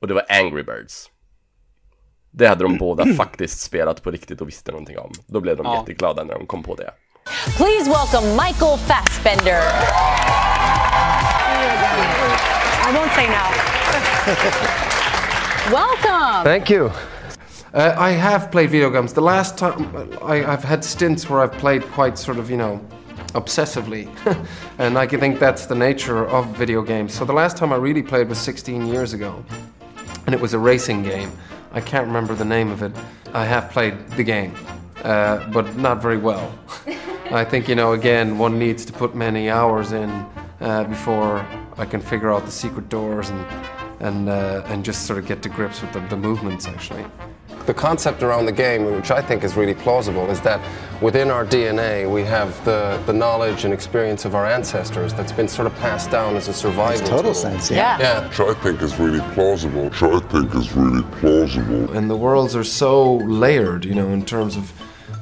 Och 0.01 0.09
det 0.09 0.15
var 0.15 0.25
Angry 0.29 0.63
Birds. 0.63 1.11
Det 2.31 2.47
hade 2.47 2.65
de 2.65 2.77
båda 2.79 3.07
faktiskt 3.07 3.61
spelat 3.61 4.03
på 4.03 4.11
riktigt 4.11 4.41
och 4.41 4.49
visste 4.49 4.71
någonting 4.71 4.99
om. 4.99 5.13
Då 5.27 5.41
blev 5.41 5.57
de 5.57 5.73
jätteglada 5.73 6.25
när 6.25 6.35
de 6.35 6.47
kom 6.47 6.63
på 6.63 6.75
det. 6.75 6.91
Please 7.57 7.91
welcome 7.91 8.29
Michael 8.33 8.79
Fassbender. 8.79 9.61
I 12.87 12.93
won't 12.93 13.15
say 13.15 13.27
no. 13.27 13.45
Welcome. 15.71 16.45
Thank 16.45 16.71
you. 16.71 16.91
Uh, 17.73 17.95
I 17.99 18.11
have 18.13 18.51
played 18.53 18.71
video 18.71 18.91
games. 18.91 19.15
The 19.15 19.21
last 19.21 19.59
time 19.59 19.89
I, 20.23 20.45
I've 20.45 20.63
had 20.63 20.85
stints 20.85 21.31
where 21.31 21.41
I've 21.41 21.59
played 21.59 21.83
quite 21.93 22.19
sort 22.19 22.39
of, 22.39 22.51
you 22.51 22.57
know, 22.57 22.81
obsessively. 23.35 24.09
and 24.79 24.97
I 24.97 25.07
think 25.07 25.39
that's 25.39 25.67
the 25.67 25.75
nature 25.75 26.27
of 26.27 26.47
video 26.57 26.83
games. 26.83 27.13
So 27.13 27.25
the 27.25 27.33
last 27.33 27.57
time 27.57 27.73
I 27.73 27.77
really 27.77 28.03
played 28.03 28.29
was 28.29 28.39
16 28.39 28.87
years 28.87 29.13
ago. 29.13 29.45
And 30.27 30.35
it 30.35 30.41
was 30.41 30.55
a 30.55 30.59
racing 30.59 31.03
game. 31.03 31.31
I 31.73 31.81
can't 31.81 32.07
remember 32.07 32.35
the 32.35 32.45
name 32.45 32.71
of 32.71 32.83
it. 32.83 32.93
I 33.33 33.45
have 33.45 33.71
played 33.71 34.09
the 34.11 34.23
game, 34.23 34.55
uh, 35.03 35.49
but 35.51 35.77
not 35.77 36.01
very 36.01 36.17
well. 36.17 36.57
I 37.31 37.45
think, 37.45 37.69
you 37.69 37.75
know, 37.75 37.93
again, 37.93 38.39
one 38.39 38.59
needs 38.59 38.85
to 38.85 38.93
put 38.93 39.15
many 39.15 39.51
hours 39.51 39.93
in 39.93 40.09
uh, 40.61 40.85
before 40.85 41.45
I 41.77 41.85
can 41.85 42.01
figure 42.01 42.33
out 42.33 42.45
the 42.45 42.53
secret 42.53 42.89
doors 42.89 43.31
and, 43.31 43.47
and, 44.01 44.29
uh, 44.29 44.63
and 44.67 44.85
just 44.85 45.07
sort 45.07 45.19
of 45.19 45.27
get 45.27 45.43
to 45.43 45.49
grips 45.49 45.83
with 45.83 45.93
the, 45.93 46.01
the 46.01 46.17
movements, 46.17 46.69
actually. 46.69 47.05
The 47.67 47.75
concept 47.75 48.23
around 48.23 48.45
the 48.45 48.53
game, 48.53 48.85
which 48.85 49.11
I 49.11 49.23
think 49.23 49.43
is 49.43 49.57
really 49.57 49.75
plausible, 49.75 50.29
is 50.31 50.41
that 50.43 50.61
within 51.01 51.31
our 51.31 51.47
DNA 51.47 52.11
we 52.11 52.23
have 52.23 52.63
the, 52.65 53.03
the 53.07 53.13
knowledge 53.13 53.65
and 53.65 53.73
experience 53.73 54.25
of 54.27 54.35
our 54.35 54.47
ancestors 54.47 55.15
that's 55.15 55.33
been 55.33 55.49
sort 55.49 55.67
of 55.67 55.75
passed 55.77 56.11
down 56.11 56.37
as 56.37 56.49
a 56.49 56.53
survival 56.53 57.07
total 57.07 57.33
tool. 57.33 57.35
sense, 57.35 57.71
Yeah. 57.71 57.99
Yeah. 57.99 58.29
which 58.29 58.39
I 58.41 58.53
think 58.63 58.83
is 58.83 58.99
really 58.99 59.21
plausible. 59.33 59.85
Which 59.85 60.03
I 60.03 60.19
think 60.21 60.55
is 60.55 60.75
really 60.75 61.03
plausible. 61.21 61.93
And 61.97 62.11
the 62.11 62.17
worlds 62.17 62.55
are 62.55 62.65
so 62.65 63.17
layered, 63.17 63.85
you 63.87 63.95
know, 63.95 64.09
in 64.11 64.25
terms 64.27 64.57
of 64.57 64.71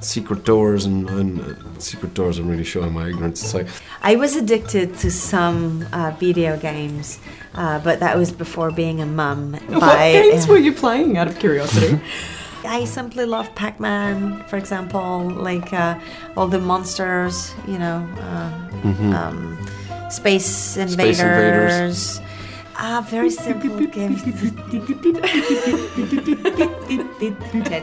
secret 0.00 0.44
doors 0.44 0.84
and, 0.84 1.08
and 1.10 1.40
uh, 1.40 1.78
secret 1.78 2.14
doors. 2.14 2.38
I'm 2.38 2.48
really 2.48 2.64
showing 2.64 2.92
my 2.92 3.08
ignorance. 3.08 3.42
It's 3.42 3.54
like 3.54 3.68
I 4.02 4.16
was 4.16 4.36
addicted 4.36 4.96
to 4.98 5.10
some 5.10 5.86
uh, 5.92 6.10
video 6.18 6.56
games, 6.56 7.18
uh, 7.54 7.78
but 7.80 8.00
that 8.00 8.16
was 8.16 8.32
before 8.32 8.70
being 8.70 9.00
a 9.00 9.06
mum. 9.06 9.52
What 9.68 9.80
by, 9.80 10.12
games 10.12 10.48
uh, 10.48 10.52
were 10.52 10.58
you 10.58 10.72
playing 10.72 11.16
out 11.16 11.28
of 11.28 11.38
curiosity? 11.38 12.00
I 12.64 12.84
simply 12.84 13.26
love 13.26 13.52
Pac-Man, 13.56 14.44
for 14.46 14.56
example, 14.56 15.28
like 15.30 15.72
uh, 15.72 15.98
all 16.36 16.46
the 16.46 16.60
monsters, 16.60 17.52
you 17.66 17.76
know, 17.76 18.08
uh, 18.20 18.86
um, 19.16 19.58
Space 20.10 20.76
Invaders. 20.76 21.20
Invaders. 21.20 22.20
Ah, 22.76 23.04
very 23.08 23.30
simple 23.30 23.87
games. 23.87 24.22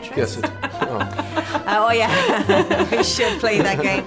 Tetris. 0.00 0.16
Yes. 0.16 0.36
It, 0.38 0.50
oh. 0.82 1.26
Oh 1.72 1.92
yeah, 1.92 2.90
we 2.96 3.04
should 3.04 3.38
play 3.38 3.58
that 3.60 3.80
game. 3.80 4.04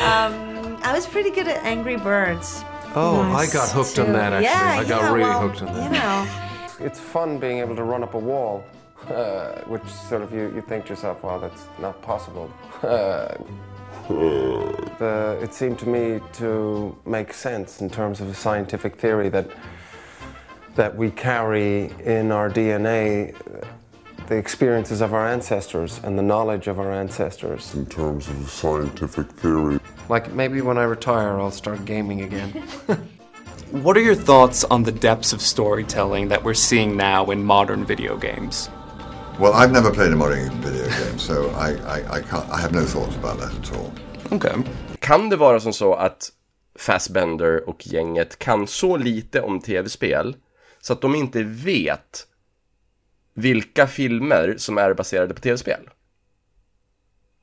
Um, 0.00 0.76
I 0.82 0.92
was 0.92 1.06
pretty 1.06 1.30
good 1.30 1.46
at 1.46 1.64
Angry 1.64 1.96
Birds. 1.96 2.62
Oh, 2.94 3.20
I 3.20 3.46
got 3.46 3.68
hooked 3.70 3.98
on 3.98 4.12
that, 4.14 4.32
actually. 4.32 4.44
Yeah, 4.44 4.80
I 4.80 4.84
got 4.84 5.02
yeah, 5.02 5.12
really 5.12 5.28
well, 5.28 5.48
hooked 5.48 5.62
on 5.62 5.74
that. 5.74 5.84
You 5.84 5.90
know, 5.90 6.86
It's 6.86 6.98
fun 6.98 7.38
being 7.38 7.58
able 7.58 7.76
to 7.76 7.84
run 7.84 8.02
up 8.02 8.14
a 8.14 8.18
wall, 8.18 8.64
uh, 9.08 9.60
which 9.66 9.84
sort 9.84 10.22
of 10.22 10.32
you, 10.32 10.52
you 10.54 10.62
think 10.62 10.84
to 10.86 10.90
yourself, 10.90 11.22
well, 11.22 11.38
that's 11.38 11.66
not 11.78 12.00
possible. 12.02 12.50
Uh, 12.82 13.34
the, 14.08 15.38
it 15.42 15.52
seemed 15.52 15.78
to 15.80 15.88
me 15.88 16.20
to 16.32 16.96
make 17.06 17.32
sense 17.32 17.80
in 17.80 17.90
terms 17.90 18.20
of 18.20 18.28
a 18.28 18.34
scientific 18.34 18.96
theory 18.96 19.28
that 19.28 19.50
that 20.78 20.96
we 20.96 21.10
carry 21.10 21.90
in 22.04 22.30
our 22.30 22.48
DNA 22.48 23.34
the 24.28 24.36
experiences 24.36 25.00
of 25.00 25.12
our 25.12 25.26
ancestors 25.26 26.00
and 26.04 26.16
the 26.16 26.22
knowledge 26.22 26.68
of 26.68 26.78
our 26.78 26.92
ancestors. 26.92 27.74
In 27.74 27.84
terms 27.86 28.28
of 28.28 28.48
scientific 28.48 29.26
theory, 29.40 29.80
Like 30.08 30.32
maybe 30.32 30.60
when 30.60 30.78
I 30.78 30.84
retire, 30.84 31.40
I'll 31.40 31.50
start 31.50 31.84
gaming 31.84 32.22
again. 32.22 32.50
What 33.84 33.96
are 33.98 34.00
your 34.00 34.14
thoughts 34.14 34.64
on 34.64 34.84
the 34.84 34.92
depths 34.92 35.34
of 35.34 35.40
storytelling 35.42 36.28
that 36.28 36.42
we're 36.42 36.54
seeing 36.54 36.96
now 36.96 37.30
in 37.30 37.44
modern 37.44 37.84
video 37.84 38.16
games? 38.16 38.70
Well, 39.38 39.52
I've 39.52 39.72
never 39.72 39.90
played 39.90 40.12
a 40.12 40.16
modern 40.16 40.50
video 40.62 40.86
game, 40.86 41.18
so 41.18 41.50
I, 41.50 41.68
I, 41.96 42.16
I, 42.16 42.20
can't, 42.22 42.48
I 42.48 42.58
have 42.60 42.72
no 42.72 42.84
thoughts 42.86 43.16
about 43.16 43.38
that 43.40 43.52
at 43.60 43.76
all. 43.76 43.92
Okay. 44.32 44.54
Kan 45.00 45.28
det 45.28 45.36
vara 45.36 45.60
som 45.60 45.72
så 45.72 45.94
att 45.94 46.32
Fassbender 46.78 47.68
och 47.68 47.86
gänget 47.86 48.38
kan 48.38 48.66
så 48.66 48.96
lite 48.96 49.40
om 49.40 49.60
tv-spel 49.60 50.36
så 50.80 50.92
att 50.92 51.00
de 51.00 51.14
inte 51.14 51.42
vet 51.42 52.26
vilka 53.34 53.86
filmer 53.86 54.54
som 54.58 54.78
är 54.78 54.94
baserade 54.94 55.34
på 55.34 55.40
tv-spel? 55.40 55.88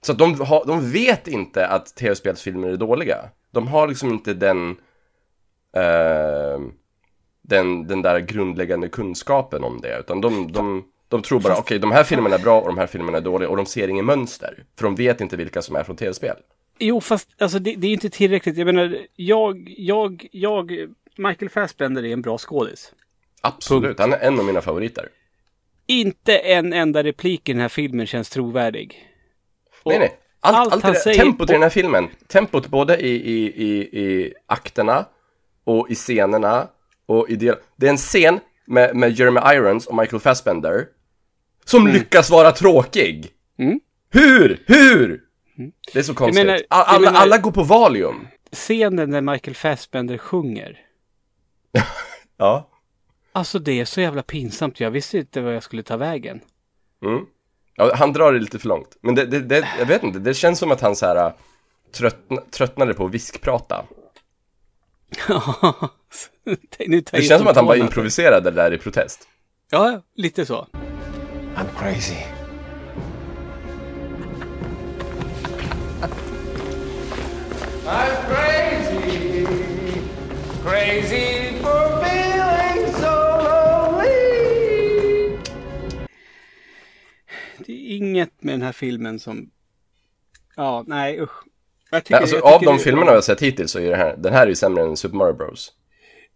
Så 0.01 0.11
att 0.11 0.17
de, 0.17 0.39
ha, 0.39 0.63
de 0.63 0.91
vet 0.91 1.27
inte 1.27 1.67
att 1.67 1.95
tv-spelsfilmer 1.95 2.67
är 2.67 2.77
dåliga. 2.77 3.29
De 3.51 3.67
har 3.67 3.87
liksom 3.87 4.09
inte 4.09 4.33
den, 4.33 4.69
eh, 5.75 6.59
den, 7.41 7.87
den 7.87 8.01
där 8.01 8.19
grundläggande 8.19 8.89
kunskapen 8.89 9.63
om 9.63 9.81
det, 9.81 9.99
utan 9.99 10.21
de, 10.21 10.51
de, 10.51 10.85
de 11.07 11.21
tror 11.21 11.39
bara 11.39 11.57
okej, 11.57 11.79
de 11.79 11.91
här 11.91 12.03
filmerna 12.03 12.35
är 12.35 12.39
bra 12.39 12.61
och 12.61 12.67
de 12.67 12.77
här 12.77 12.87
filmerna 12.87 13.17
är 13.17 13.21
dåliga 13.21 13.49
och 13.49 13.57
de 13.57 13.65
ser 13.65 13.87
inget 13.87 14.05
mönster, 14.05 14.63
för 14.77 14.83
de 14.83 14.95
vet 14.95 15.21
inte 15.21 15.37
vilka 15.37 15.61
som 15.61 15.75
är 15.75 15.83
från 15.83 15.95
tv-spel. 15.95 16.35
Jo, 16.79 17.01
fast 17.01 17.29
alltså, 17.37 17.59
det, 17.59 17.75
det 17.75 17.87
är 17.87 17.91
inte 17.91 18.09
tillräckligt. 18.09 18.57
Jag 18.57 18.65
menar, 18.65 18.97
jag, 19.15 19.73
jag, 19.77 20.27
jag, 20.31 20.71
Michael 21.17 21.49
Fassbender 21.49 22.05
är 22.05 22.13
en 22.13 22.21
bra 22.21 22.37
skådis. 22.37 22.93
Absolut, 23.45 23.99
han 23.99 24.13
är 24.13 24.17
en 24.19 24.39
av 24.39 24.45
mina 24.45 24.61
favoriter. 24.61 25.09
Inte 25.87 26.37
en 26.37 26.73
enda 26.73 27.03
replik 27.03 27.49
i 27.49 27.53
den 27.53 27.61
här 27.61 27.69
filmen 27.69 28.07
känns 28.07 28.29
trovärdig. 28.29 29.07
Och 29.83 29.91
Nej, 29.91 29.99
nej. 29.99 30.19
Allt, 30.39 30.57
allt 30.57 30.73
allt 30.73 30.83
han 30.83 30.93
det, 30.93 30.99
säger- 30.99 31.19
tempot 31.19 31.49
i 31.49 31.53
den 31.53 31.61
här 31.61 31.69
filmen, 31.69 32.07
tempot 32.27 32.67
både 32.67 32.97
i, 32.97 33.09
i, 33.09 33.45
i, 33.63 33.99
i 34.01 34.33
akterna 34.47 35.05
och 35.63 35.89
i 35.89 35.95
scenerna 35.95 36.67
och 37.05 37.29
i 37.29 37.35
del... 37.35 37.55
Det 37.75 37.85
är 37.85 37.89
en 37.89 37.97
scen 37.97 38.39
med, 38.67 38.95
med 38.95 39.11
Jeremy 39.19 39.39
Irons 39.53 39.87
och 39.87 39.95
Michael 39.95 40.19
Fassbender 40.19 40.85
som 41.65 41.87
lyckas 41.87 42.29
vara 42.29 42.51
tråkig. 42.51 43.27
Mm. 43.59 43.79
Hur? 44.11 44.63
Hur? 44.67 45.21
Det 45.93 45.99
är 45.99 46.03
så 46.03 46.13
konstigt. 46.13 46.45
menar- 46.45 46.61
alla, 46.69 46.99
menar- 46.99 47.19
alla 47.19 47.37
går 47.37 47.51
på 47.51 47.63
Valium. 47.63 48.27
Scenen 48.51 49.09
när 49.09 49.21
Michael 49.21 49.55
Fassbender 49.55 50.17
sjunger. 50.17 50.79
Ja. 52.37 52.69
Alltså 53.35 53.59
det 53.59 53.79
är 53.79 53.85
så 53.85 54.01
jävla 54.01 54.23
pinsamt. 54.23 54.79
Jag 54.79 54.91
visste 54.91 55.17
inte 55.17 55.41
vad 55.41 55.55
jag 55.55 55.63
skulle 55.63 55.83
ta 55.83 55.97
vägen. 55.97 56.41
Mm. 57.05 57.25
ja. 57.75 57.95
Han 57.95 58.13
drar 58.13 58.33
det 58.33 58.39
lite 58.39 58.59
för 58.59 58.67
långt. 58.67 58.97
Men 59.01 59.15
det, 59.15 59.25
det, 59.25 59.39
det, 59.39 59.67
jag 59.79 59.85
vet 59.85 60.03
inte, 60.03 60.19
det 60.19 60.33
känns 60.33 60.59
som 60.59 60.71
att 60.71 60.81
han 60.81 60.95
så 60.95 61.05
här 61.05 61.33
tröttna, 61.91 62.41
tröttnade 62.51 62.93
på 62.93 63.05
att 63.05 63.11
viskprata. 63.11 63.85
nu 66.87 67.01
tar 67.01 67.17
Det 67.17 67.23
känns 67.23 67.39
som 67.39 67.47
att 67.47 67.55
han 67.55 67.65
bara 67.65 67.77
improviserade 67.77 68.51
där 68.51 68.73
i 68.73 68.77
protest. 68.77 69.27
Ja, 69.71 70.01
lite 70.15 70.45
så. 70.45 70.67
I'm 71.55 71.79
crazy. 71.79 72.15
I'm 77.85 78.15
crazy, 78.29 79.45
crazy 80.63 81.44
Det 87.57 87.71
är 87.73 87.95
inget 87.97 88.43
med 88.43 88.53
den 88.53 88.61
här 88.61 88.71
filmen 88.71 89.19
som... 89.19 89.49
Ja, 90.55 90.83
nej 90.87 91.21
usch. 91.21 91.43
Jag 91.91 92.03
Nej, 92.09 92.19
alltså, 92.21 92.39
av 92.39 92.59
tycker 92.59 92.65
de 92.71 92.77
det- 92.77 92.83
filmerna 92.83 93.07
jag 93.07 93.13
har 93.13 93.21
sett 93.21 93.41
hittills 93.41 93.71
så 93.71 93.79
är 93.79 93.89
det 93.89 93.95
här, 93.95 94.15
den 94.17 94.33
här 94.33 94.41
är 94.43 94.47
ju 94.47 94.55
sämre 94.55 94.83
än 94.83 94.97
Super 94.97 95.17
Mario 95.17 95.33
Bros. 95.33 95.73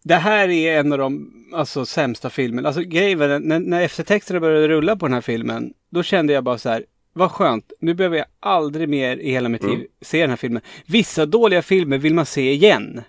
Det 0.03 0.15
här 0.15 0.49
är 0.49 0.79
en 0.79 0.91
av 0.91 0.97
de 0.97 1.31
alltså, 1.53 1.85
sämsta 1.85 2.29
filmerna. 2.29 2.67
Alltså 2.67 2.81
grejen 2.81 3.17
när, 3.19 3.59
när 3.59 3.81
eftertexterna 3.81 4.39
började 4.39 4.67
rulla 4.67 4.95
på 4.95 5.05
den 5.05 5.13
här 5.13 5.21
filmen, 5.21 5.73
då 5.89 6.03
kände 6.03 6.33
jag 6.33 6.43
bara 6.43 6.57
så 6.57 6.69
här, 6.69 6.85
vad 7.13 7.31
skönt, 7.31 7.71
nu 7.79 7.93
behöver 7.93 8.17
jag 8.17 8.25
aldrig 8.39 8.89
mer 8.89 9.17
i 9.17 9.31
hela 9.31 9.49
mitt 9.49 9.63
Mm. 9.63 9.77
liv 9.79 9.87
se 10.01 10.21
den 10.21 10.29
här 10.29 10.37
filmen. 10.37 10.61
Vissa 10.85 11.25
dåliga 11.25 11.61
filmer 11.61 11.97
vill 11.97 12.13
man 12.13 12.25
se 12.25 12.51
igen. 12.51 13.01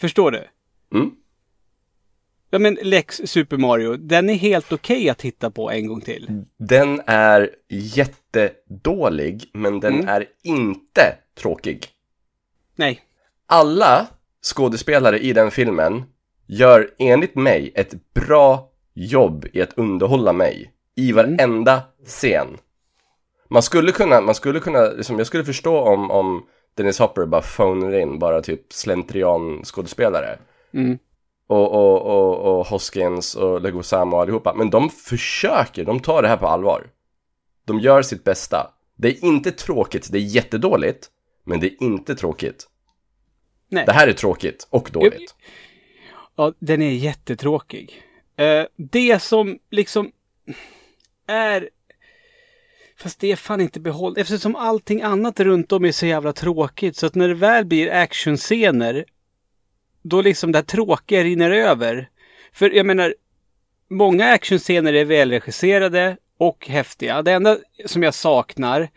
Förstår 0.00 0.30
du? 0.30 0.44
Mm. 0.94 1.10
Ja 2.50 2.58
men 2.58 2.78
Lex 2.82 3.20
Super 3.24 3.56
Mario, 3.56 3.96
den 3.96 4.30
är 4.30 4.34
helt 4.34 4.72
okej 4.72 5.08
att 5.08 5.18
titta 5.18 5.50
på 5.50 5.70
en 5.70 5.86
gång 5.86 6.00
till. 6.00 6.44
Den 6.58 7.00
är 7.06 7.50
jättedålig, 7.68 9.50
men 9.52 9.80
den 9.80 9.94
Mm. 9.94 10.08
är 10.08 10.24
inte 10.42 11.16
tråkig. 11.38 11.86
Nej. 12.76 13.00
Alla 13.46 14.06
skådespelare 14.42 15.18
i 15.18 15.32
den 15.32 15.50
filmen 15.50 16.02
gör 16.46 16.90
enligt 16.98 17.34
mig 17.34 17.72
ett 17.74 17.94
bra 18.14 18.70
jobb 18.94 19.46
i 19.52 19.62
att 19.62 19.72
underhålla 19.78 20.32
mig 20.32 20.72
i 20.94 21.12
varenda 21.12 21.82
scen. 22.06 22.46
Man 23.48 23.62
skulle 23.62 23.92
kunna, 23.92 24.20
man 24.20 24.34
skulle 24.34 24.60
kunna, 24.60 24.80
liksom, 24.80 25.18
jag 25.18 25.26
skulle 25.26 25.44
förstå 25.44 25.78
om, 25.80 26.10
om 26.10 26.46
Dennis 26.74 26.98
Hopper 26.98 27.26
bara 27.26 27.42
phonar 27.42 27.98
in 27.98 28.18
bara 28.18 28.40
typ 28.42 28.72
slentrian 28.72 29.64
skådespelare. 29.64 30.38
Mm. 30.74 30.98
Och, 31.46 31.72
och, 31.72 32.02
och, 32.02 32.58
och 32.58 32.66
Hoskins 32.66 33.34
och 33.34 33.60
Leguizamo 33.60 34.16
och 34.16 34.22
allihopa. 34.22 34.54
Men 34.54 34.70
de 34.70 34.90
försöker, 34.90 35.84
de 35.84 36.00
tar 36.00 36.22
det 36.22 36.28
här 36.28 36.36
på 36.36 36.46
allvar. 36.46 36.90
De 37.64 37.80
gör 37.80 38.02
sitt 38.02 38.24
bästa. 38.24 38.70
Det 38.96 39.08
är 39.08 39.24
inte 39.24 39.50
tråkigt, 39.50 40.12
det 40.12 40.18
är 40.18 40.22
jättedåligt, 40.22 41.10
men 41.44 41.60
det 41.60 41.66
är 41.66 41.82
inte 41.82 42.14
tråkigt. 42.14 42.68
Nej. 43.68 43.86
Det 43.86 43.92
här 43.92 44.08
är 44.08 44.12
tråkigt 44.12 44.66
och 44.70 44.90
dåligt. 44.92 45.34
Ja, 46.36 46.52
den 46.58 46.82
är 46.82 46.90
jättetråkig. 46.90 48.02
Eh, 48.36 48.64
det 48.76 49.22
som 49.22 49.58
liksom 49.70 50.12
är... 51.26 51.70
Fast 52.98 53.20
det 53.20 53.32
är 53.32 53.36
fan 53.36 53.60
inte 53.60 53.80
behåll... 53.80 54.14
Eftersom 54.18 54.56
allting 54.56 55.02
annat 55.02 55.40
runt 55.40 55.72
om 55.72 55.84
är 55.84 55.92
så 55.92 56.06
jävla 56.06 56.32
tråkigt 56.32 56.96
så 56.96 57.06
att 57.06 57.14
när 57.14 57.28
det 57.28 57.34
väl 57.34 57.64
blir 57.64 57.92
actionscener 57.92 59.04
då 60.08 60.22
liksom 60.22 60.52
det 60.52 60.58
här 60.58 60.64
tråkiga 60.64 61.24
rinner 61.24 61.50
över. 61.50 62.08
För 62.52 62.70
jag 62.70 62.86
menar, 62.86 63.14
många 63.88 64.26
actionscener 64.32 64.92
är 64.92 65.04
välregisserade 65.04 66.16
och 66.38 66.66
häftiga. 66.68 67.22
Det 67.22 67.32
enda 67.32 67.58
som 67.86 68.02
jag 68.02 68.14
saknar 68.14 68.88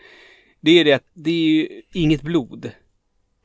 det 0.59 0.79
är 0.79 0.85
det 0.85 0.93
att 0.93 1.07
det 1.13 1.31
är 1.31 1.49
ju 1.49 1.81
inget 1.93 2.21
blod. 2.21 2.71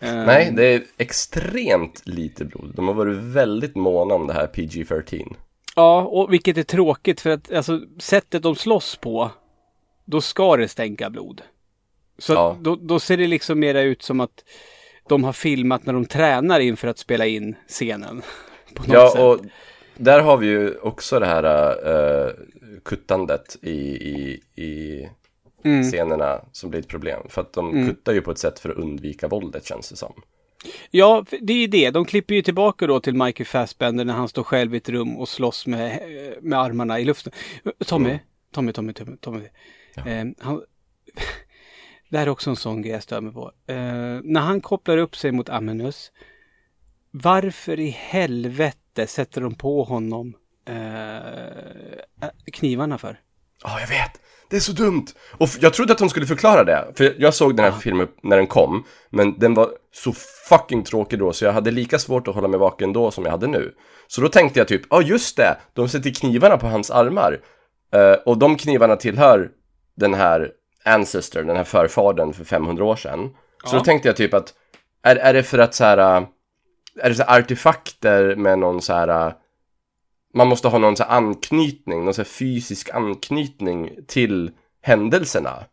Eh, 0.01 0.15
Nej, 0.15 0.53
det 0.57 0.65
är 0.65 0.83
extremt 0.99 2.03
lite 2.07 2.45
blod. 2.45 2.73
De 2.75 2.87
har 2.89 2.95
varit 2.95 3.17
väldigt 3.17 3.75
måna 3.77 4.15
om 4.15 4.27
det 4.27 4.33
här 4.33 4.47
PG-13. 4.47 5.35
Ja, 5.77 6.03
och 6.03 6.33
vilket 6.33 6.57
är 6.57 6.63
tråkigt 6.63 7.21
för 7.21 7.31
att 7.31 7.53
alltså, 7.53 7.81
sättet 7.99 8.43
de 8.43 8.57
slåss 8.57 8.97
på, 8.97 9.31
då 10.05 10.21
ska 10.21 10.57
det 10.57 10.69
stänka 10.69 11.11
blod. 11.11 11.43
Så 12.19 12.33
Ja. 12.33 12.57
då, 12.61 12.77
då 12.77 13.01
ser 13.01 13.17
det 13.17 13.27
liksom 13.27 13.59
mera 13.61 13.81
ut 13.81 14.03
som 14.03 14.21
att 14.21 14.45
de 15.09 15.25
har 15.25 15.33
filmat 15.33 15.87
när 15.87 15.93
de 15.93 16.07
tränar 16.07 16.61
inför 16.61 16.89
att 16.89 16.99
spela 16.99 17.27
in 17.27 17.57
scenen. 17.69 18.23
Ja, 18.87 19.11
sätt. 19.11 19.21
och 19.21 19.39
där 19.97 20.21
har 20.21 20.37
vi 20.37 20.47
ju 20.47 20.79
också 20.79 21.19
det 21.19 21.27
här 21.27 21.45
uh, 22.27 22.33
kuttandet 22.85 23.57
i, 23.63 23.71
i, 23.71 24.41
i 24.65 25.09
Mm. 25.65 25.83
scenerna 25.85 26.41
som 26.53 26.71
blir 26.71 26.81
ett 26.81 26.89
problem. 26.89 27.21
För 27.29 27.41
att 27.41 27.53
de 27.53 27.71
Mm. 27.71 27.89
kuttar 27.89 28.13
ju 28.13 28.21
på 28.21 28.31
ett 28.31 28.39
sätt 28.39 28.59
för 28.59 28.71
att 28.71 28.77
undvika 28.77 29.29
våldet 29.29 29.67
känns 29.67 29.91
det 29.91 29.97
som. 29.97 30.13
Ja, 30.91 31.25
det 31.41 31.53
är 31.53 31.57
ju 31.57 31.67
det. 31.67 31.91
De 31.91 32.05
klipper 32.05 32.35
ju 32.35 32.43
tillbaka 32.43 32.87
då 32.87 33.01
till 33.01 33.15
Michael 33.15 33.47
Fassbender 33.47 34.05
när 34.05 34.15
han 34.15 34.29
står 34.29 34.43
själv 34.43 34.75
i 34.75 34.77
ett 34.77 34.89
rum 34.89 35.17
och 35.17 35.29
slåss 35.29 35.67
med, 35.67 36.01
med 36.43 36.59
armarna 36.61 37.01
i 37.01 37.05
luften. 37.05 37.33
Tommy, 37.87 38.09
Mm. 38.09 38.19
Tommy, 38.53 38.73
Tommy, 38.73 38.93
Tommy, 38.93 39.17
Tommy. 39.17 39.45
Eh, 39.97 40.25
han, 40.39 40.63
det 42.09 42.19
här 42.19 42.27
är 42.27 42.31
också 42.31 42.51
en 42.51 42.57
sån 42.57 42.83
grej 42.83 42.93
jag 42.93 43.03
stör 43.03 43.21
mig 43.21 43.33
på. 43.33 43.53
Eh, 43.67 43.77
när 44.25 44.41
han 44.41 44.61
kopplar 44.61 44.97
upp 44.97 45.17
sig 45.17 45.33
mot 45.33 45.49
Aminus, 45.49 46.13
varför 47.11 47.81
i 47.81 47.91
helvete 47.91 49.07
sätter 49.07 49.41
de 49.41 49.55
på 49.55 49.85
honom 49.85 50.35
eh, 50.69 51.49
knivarna 52.53 52.99
för? 52.99 53.21
Ja, 53.63 53.81
jag 53.81 53.89
vet. 53.89 54.21
Det 54.51 54.57
är 54.57 54.61
så 54.61 54.73
dumt. 54.73 55.07
Och 55.39 55.49
jag 55.61 55.75
trodde 55.75 55.93
att 55.93 55.99
de 55.99 56.09
skulle 56.09 56.27
förklara 56.27 56.65
det. 56.65 56.93
För 56.95 57.15
jag 57.19 57.35
såg 57.35 57.57
den 57.57 57.65
här 57.65 57.81
filmen 57.81 58.09
när 58.23 58.37
den 58.37 58.47
kom. 58.47 58.85
Men 59.11 59.39
den 59.39 59.55
var 59.55 59.71
så 59.93 60.13
fucking 60.49 60.85
tråkig 60.85 61.19
då. 61.19 61.33
Så 61.33 61.45
jag 61.45 61.53
hade 61.53 61.71
lika 61.71 61.99
svårt 61.99 62.29
att 62.29 62.35
hålla 62.35 62.49
mig 62.49 62.61
vaken 62.61 62.93
då 62.93 63.11
som 63.11 63.25
jag 63.25 63.31
hade 63.31 63.47
nu. 63.47 63.75
Så 64.07 64.21
då 64.21 64.29
tänkte 64.29 64.61
jag 64.61 64.69
typ, 64.69 64.83
ja 64.91 65.03
just 65.03 65.37
det. 65.37 65.57
De 65.73 65.89
sätter 65.89 66.11
knivarna 66.11 66.57
på 66.57 66.67
hans 66.67 66.91
armar. 66.91 67.41
Eh, 67.95 68.13
och 68.13 68.39
de 68.39 68.57
knivarna 68.57 68.97
tillhör 68.97 69.51
den 69.97 70.15
här 70.15 70.51
ancestor, 70.85 71.43
den 71.43 71.57
här 71.57 71.65
förfadern 71.65 72.33
för 72.33 72.45
500 72.45 72.85
år 72.85 72.97
sedan. 72.97 73.31
Så 73.65 73.75
Ja. 73.75 73.79
då 73.79 73.85
tänkte 73.85 74.09
jag 74.09 74.17
typ 74.17 74.35
att, 74.35 74.55
är, 75.03 75.17
är 75.17 75.35
det 75.35 75.43
för 75.43 75.59
att 75.59 75.75
så 75.75 75.85
här, 75.85 75.99
är 77.03 77.09
det 77.09 77.15
så 77.15 77.23
här 77.23 77.39
artefakter 77.41 78.37
med 78.37 78.59
någon 78.59 78.83
så 78.83 78.93
här, 78.93 79.35
man 80.35 80.49
måste 80.49 80.69
ha 80.69 80.79
någon 80.79 80.97
så 80.97 81.05
här 81.05 81.17
anknytning, 81.17 82.05
någon 82.05 82.15
så 82.15 82.21
här 82.21 82.27
fysisk 82.29 82.91
anknytning 82.91 83.91
till 84.09 84.51
händelserna. 84.83 85.65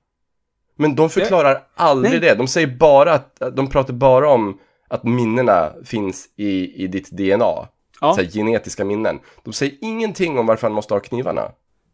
Men 0.75 0.95
de 0.95 1.09
förklarar 1.09 1.63
aldrig 1.75 2.11
Nej. 2.11 2.29
det, 2.29 2.35
de 2.35 2.47
säger 2.47 2.67
bara 2.67 3.13
att, 3.13 3.41
de 3.55 3.67
pratar 3.69 3.93
bara 3.93 4.29
om 4.29 4.59
att 4.87 5.03
minnena 5.03 5.71
finns 5.85 6.29
i, 6.35 6.83
i 6.83 6.87
ditt 6.87 7.11
DNA. 7.11 7.67
Ja. 8.01 8.13
Så 8.13 8.21
här, 8.21 8.29
genetiska 8.31 8.85
minnen. 8.85 9.19
De 9.43 9.53
säger 9.53 9.73
ingenting 9.81 10.39
om 10.39 10.45
varför 10.45 10.67
han 10.67 10.73
måste 10.75 10.93
ha 10.93 10.99
knivarna. 10.99 11.51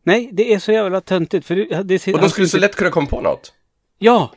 Nej, 0.08 0.30
det 0.34 0.54
är 0.54 0.60
så 0.60 0.72
jävla 0.72 1.02
töntigt. 1.02 1.46
För 1.46 1.56
det, 1.56 1.84
det, 1.84 2.14
Och 2.14 2.22
de 2.22 2.30
skulle 2.30 2.48
så 2.48 2.58
lätt 2.58 2.76
kunna 2.76 2.90
komma 2.90 3.08
på 3.08 3.22
något. 3.22 3.54
Ja, 3.98 4.32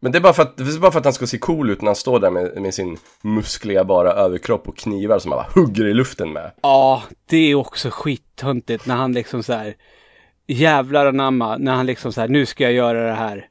Men 0.00 0.12
det 0.12 0.18
är 0.18 0.20
bara 0.20 0.32
för 0.32 0.42
att, 0.42 0.56
det 0.56 0.62
är 0.62 0.78
bara 0.78 0.92
för 0.92 0.98
att 0.98 1.04
han 1.04 1.12
ska 1.14 1.26
se 1.26 1.38
cool 1.38 1.70
ut 1.70 1.80
när 1.80 1.86
han 1.86 1.96
står 1.96 2.20
där 2.20 2.30
med, 2.30 2.62
med 2.62 2.74
sin 2.74 2.98
muskliga 3.22 3.84
bara 3.84 4.12
överkropp 4.12 4.68
och 4.68 4.76
knivar 4.76 5.18
som 5.18 5.32
han 5.32 5.38
bara 5.38 5.62
hugger 5.62 5.86
i 5.86 5.94
luften 5.94 6.32
med. 6.32 6.52
Ja, 6.62 7.02
det 7.28 7.36
är 7.36 7.54
också 7.54 7.90
skittöntigt 7.90 8.86
när 8.86 8.94
han 8.94 9.12
liksom 9.12 9.42
så 9.42 9.52
här 9.52 9.74
jävlar 10.46 11.06
anamma 11.06 11.56
när 11.56 11.74
han 11.74 11.86
liksom 11.86 12.12
så 12.12 12.20
här 12.20 12.28
nu 12.28 12.46
ska 12.46 12.64
jag 12.64 12.72
göra 12.72 13.06
det 13.06 13.14
här 13.14 13.48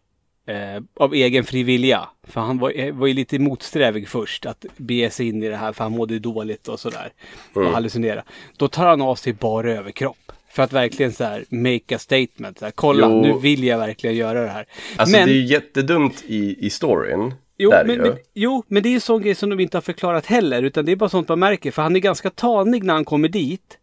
eh, 0.47 0.83
av 0.95 1.13
egen 1.13 1.43
fri 1.43 1.63
vilja. 1.63 2.09
För 2.23 2.41
han 2.41 2.57
var, 2.57 2.79
eh, 2.79 2.93
var 2.93 3.07
ju 3.07 3.13
lite 3.13 3.39
motsträvig 3.39 4.09
först 4.09 4.45
att 4.45 4.65
bege 4.77 5.09
sig 5.09 5.27
in 5.27 5.43
i 5.43 5.49
det 5.49 5.57
här 5.57 5.73
för 5.73 5.83
han 5.83 5.91
mådde 5.91 6.19
dåligt 6.19 6.67
och 6.67 6.79
sådär. 6.79 7.11
Mm. 7.55 7.67
Och 7.67 7.73
hallucinera. 7.73 8.23
Då 8.57 8.67
tar 8.67 8.85
han 8.85 9.01
av 9.01 9.15
sig 9.15 9.33
bara 9.33 9.71
överkropp. 9.71 10.31
För 10.55 10.63
att 10.63 10.73
verkligen 10.73 11.11
så 11.13 11.23
här 11.23 11.45
make 11.49 11.95
a 11.95 11.99
statement. 11.99 12.59
Så 12.59 12.65
här, 12.65 12.71
Kolla, 12.71 13.07
Jo. 13.07 13.21
nu 13.21 13.39
vill 13.39 13.63
jag 13.63 13.77
verkligen 13.77 14.15
göra 14.15 14.41
det 14.41 14.49
här. 14.49 14.65
Alltså 14.97 15.17
Men- 15.17 15.27
det 15.27 15.33
är 15.33 15.35
ju 15.37 15.45
jättedumt 15.45 16.23
i, 16.27 16.65
i 16.65 16.69
storyn. 16.69 17.33
Jo 17.57 17.71
men, 17.85 17.97
men, 17.97 18.17
jo, 18.33 18.63
men 18.67 18.83
det 18.83 18.89
är 18.89 18.91
ju 18.91 18.99
sån 18.99 19.21
grej 19.21 19.35
som 19.35 19.49
de 19.49 19.59
inte 19.59 19.77
har 19.77 19.81
förklarat 19.81 20.25
heller. 20.25 20.63
Utan 20.63 20.85
det 20.85 20.91
är 20.91 20.95
bara 20.95 21.09
sånt 21.09 21.29
man 21.29 21.39
märker. 21.39 21.71
För 21.71 21.81
han 21.81 21.95
är 21.95 21.99
ganska 21.99 22.29
tanig 22.29 22.83
när 22.83 22.93
han 22.93 23.05
kommer 23.05 23.27
dit. 23.29 23.77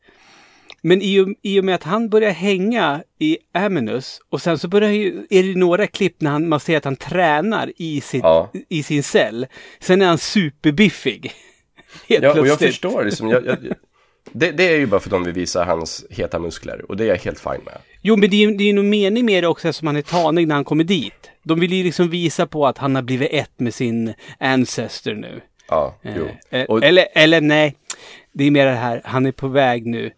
Men 0.82 1.02
i 1.02 1.20
och, 1.20 1.28
i 1.42 1.61
och 1.61 1.64
med 1.64 1.74
att 1.74 1.82
han 1.82 2.08
börjar 2.08 2.30
hänga 2.30 3.02
i 3.18 3.38
Aminus 3.54 4.20
och 4.28 4.42
sen 4.42 4.58
så 4.58 4.68
börjar 4.68 4.90
ju, 4.90 5.26
är 5.30 5.42
det 5.42 5.58
några 5.58 5.87
klipp 5.87 6.20
när 6.20 6.30
han, 6.30 6.48
man 6.48 6.61
ser 6.61 6.76
att 6.76 6.85
han 6.85 6.96
tränar 6.96 7.72
i, 7.76 8.00
sitt, 8.00 8.22
Ja. 8.22 8.50
i 8.68 8.82
sin 8.82 9.02
cell. 9.02 9.46
Sen 9.80 10.02
är 10.02 10.06
han 10.06 10.18
superbiffig. 10.18 11.32
Helt 12.08 12.22
Ja, 12.24 12.30
och 12.30 12.37
jag 12.38 12.44
plötsligt. 12.44 12.70
förstår 12.70 13.04
liksom. 13.04 13.28
Jag, 13.28 13.46
jag, 13.46 13.58
det, 14.32 14.50
det 14.52 14.64
är 14.74 14.78
ju 14.78 14.87
bara 14.87 15.00
för 15.00 15.08
att 15.08 15.11
de 15.11 15.24
vill 15.24 15.35
visa 15.35 15.64
hans 15.64 16.04
heta 16.11 16.38
muskler 16.38 16.90
och 16.90 16.96
det 16.96 17.04
är 17.04 17.08
jag 17.08 17.16
helt 17.18 17.40
fine 17.40 17.61
med. 17.64 17.78
Jo, 18.02 18.16
men 18.16 18.30
det 18.30 18.37
är 18.37 18.48
ju 18.50 18.56
det 18.56 18.64
är 18.70 18.72
nog 18.74 18.85
mening 18.85 19.24
med 19.24 19.44
det 19.44 19.48
också 19.48 19.68
eftersom 19.68 19.87
han 19.87 19.96
är 19.96 20.02
tanig 20.02 20.48
när 20.48 20.54
han 20.54 20.64
kommer 20.64 20.85
dit. 20.85 21.30
De 21.42 21.61
vill 21.61 21.72
ju 21.72 21.85
liksom 21.85 22.11
visa 22.11 22.46
på 22.46 22.66
att 22.66 22.78
han 22.78 22.94
har 22.94 23.02
blivit 23.02 23.28
ett 23.32 23.50
med 23.61 23.74
sin 23.74 24.14
ancestor 24.38 25.14
nu. 25.14 25.40
Ja, 25.68 25.98
Eh, 26.02 26.12
jo. 26.16 26.28
eh, 26.50 26.64
Och- 26.64 26.85
Eller, 26.85 27.06
eller 27.14 27.40
nej, 27.40 27.76
det 28.32 28.44
är 28.44 28.50
mer 28.50 28.66
det 28.66 28.72
här, 28.72 29.02
han 29.04 29.26
är 29.26 29.32
på 29.32 29.48
väg 29.48 29.87
nu 29.87 30.11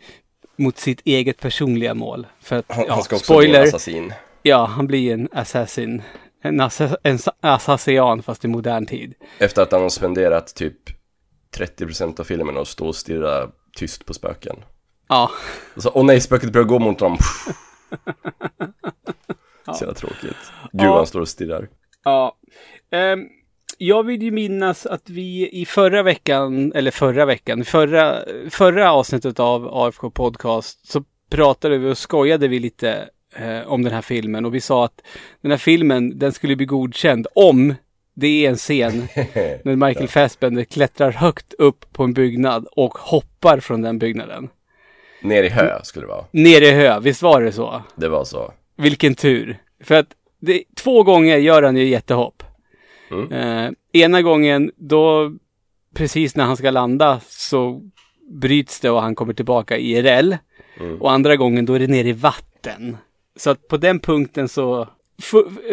mot 0.57 0.79
sitt 0.79 1.01
eget 1.05 1.41
personliga 1.41 1.95
mål. 1.95 2.27
För 2.43 2.57
att, 2.57 2.65
Han, 2.69 2.85
ja, 2.89 2.95
han 2.95 3.03
ska 3.03 3.17
också 3.17 3.37
bli 3.39 3.47
en 3.47 3.53
spoiler, 3.53 3.69
assassin. 3.69 4.13
ja, 4.43 4.65
han 4.65 4.87
blir 4.87 5.13
en 5.13 5.29
assassin. 5.33 6.03
En, 6.43 6.61
assa, 6.61 6.97
en 7.03 7.19
sa- 7.19 7.33
assassin 7.41 8.23
fast 8.23 8.45
i 8.45 8.49
modern 8.49 8.87
tid. 8.87 9.15
Efter 9.39 9.63
att 9.63 9.73
han 9.73 9.83
har 9.83 9.89
spenderat 9.89 10.55
typ 10.55 10.77
30% 11.57 12.21
av 12.21 12.25
filmen 12.25 12.57
och 12.57 12.69
stå 12.69 12.87
och 12.87 12.97
stirra 12.97 13.49
tyst 13.77 14.07
på 14.07 14.15
spöken. 14.15 14.57
Ja. 15.09 15.31
Och 15.77 15.83
så, 15.83 15.91
åh 15.95 16.05
nej, 16.05 16.21
spöket 16.21 16.53
börjar 16.53 16.67
gå 16.67 16.79
mot 16.79 17.01
honom. 17.01 17.19
Så 19.65 19.73
jävla 19.81 19.95
tråkigt. 19.95 20.37
Gud, 20.73 20.83
Ja. 20.83 20.97
han 20.97 21.07
står 21.07 21.21
och 21.21 21.29
stirrar. 21.29 21.69
Ja. 22.05 22.37
Ehm, 22.91 23.21
jag 23.79 24.03
vill 24.03 24.23
ju 24.23 24.31
minnas 24.31 24.87
att 24.87 25.11
vi 25.11 25.49
i 25.53 25.67
förra 25.67 26.03
veckan, 26.03 26.73
eller 26.75 26.91
förra 26.91 27.25
veckan, 27.27 27.65
förra, 27.65 28.19
förra 28.51 28.93
avsnittet 28.93 29.41
av 29.41 29.69
AFK 29.75 30.11
Podcast 30.11 30.89
så 30.93 31.05
pratade 31.31 31.79
vi 31.79 31.91
och 31.93 31.99
skojade 31.99 32.49
vi 32.49 32.59
lite 32.59 33.09
eh, 33.37 33.61
om 33.67 33.83
den 33.83 33.93
här 33.93 34.03
filmen 34.03 34.45
och 34.45 34.55
vi 34.55 34.61
sa 34.61 34.85
att 34.85 35.01
den 35.41 35.51
här 35.51 35.59
filmen, 35.59 36.19
den 36.19 36.33
skulle 36.33 36.57
bli 36.57 36.67
godkänd 36.67 37.27
om 37.35 37.75
det 38.15 38.47
är 38.47 38.51
en 38.51 38.57
scen 38.57 38.93
när 39.65 39.87
Michael 39.87 40.09
Fassbender 40.09 40.65
klättrar 40.65 41.11
högt 41.11 41.55
upp 41.59 41.93
på 41.93 42.05
en 42.05 42.13
byggnad 42.13 42.67
och 42.73 42.99
hoppar 42.99 43.61
från 43.61 43.83
den 43.83 43.99
byggnaden. 43.99 44.49
Ner 45.23 45.43
i 45.43 45.49
hö 45.49 45.81
skulle 45.83 46.07
det 46.07 46.11
vara. 46.11 46.25
Ner 46.31 46.63
i 46.63 46.71
hö, 46.71 47.01
visst 47.01 47.23
var 47.23 47.43
det 47.43 47.53
så? 47.53 47.83
Det 47.97 48.09
var 48.09 48.25
så. 48.25 48.53
Vilken 48.77 49.15
tur. 49.15 49.59
För 49.85 49.95
att 49.95 50.09
det, 50.41 50.63
två 50.77 51.03
gånger 51.03 51.39
gör 51.39 51.63
han 51.63 51.77
ju 51.77 51.85
jättehopp. 51.85 52.43
Mm. 53.11 53.33
Eh, 53.33 53.73
ena 53.93 54.23
gången 54.23 54.73
då, 54.77 55.33
precis 55.95 56.37
när 56.37 56.45
han 56.45 56.57
ska 56.57 56.71
landa, 56.71 57.21
så 57.29 57.83
bryts 58.31 58.81
det 58.81 58.91
och 58.91 59.03
han 59.03 59.15
kommer 59.15 59.33
tillbaka 59.33 59.79
IRL. 59.79 60.35
Mm. 60.81 61.03
Och 61.03 61.13
andra 61.13 61.37
gången 61.37 61.67
då 61.67 61.75
är 61.75 61.79
det 61.79 61.87
ner 61.87 62.05
i 62.05 62.13
vatten. 62.13 62.97
Så 63.37 63.51
att 63.51 63.69
på 63.69 63.77
den 63.77 64.01
punkten 64.01 64.49
så 64.49 64.89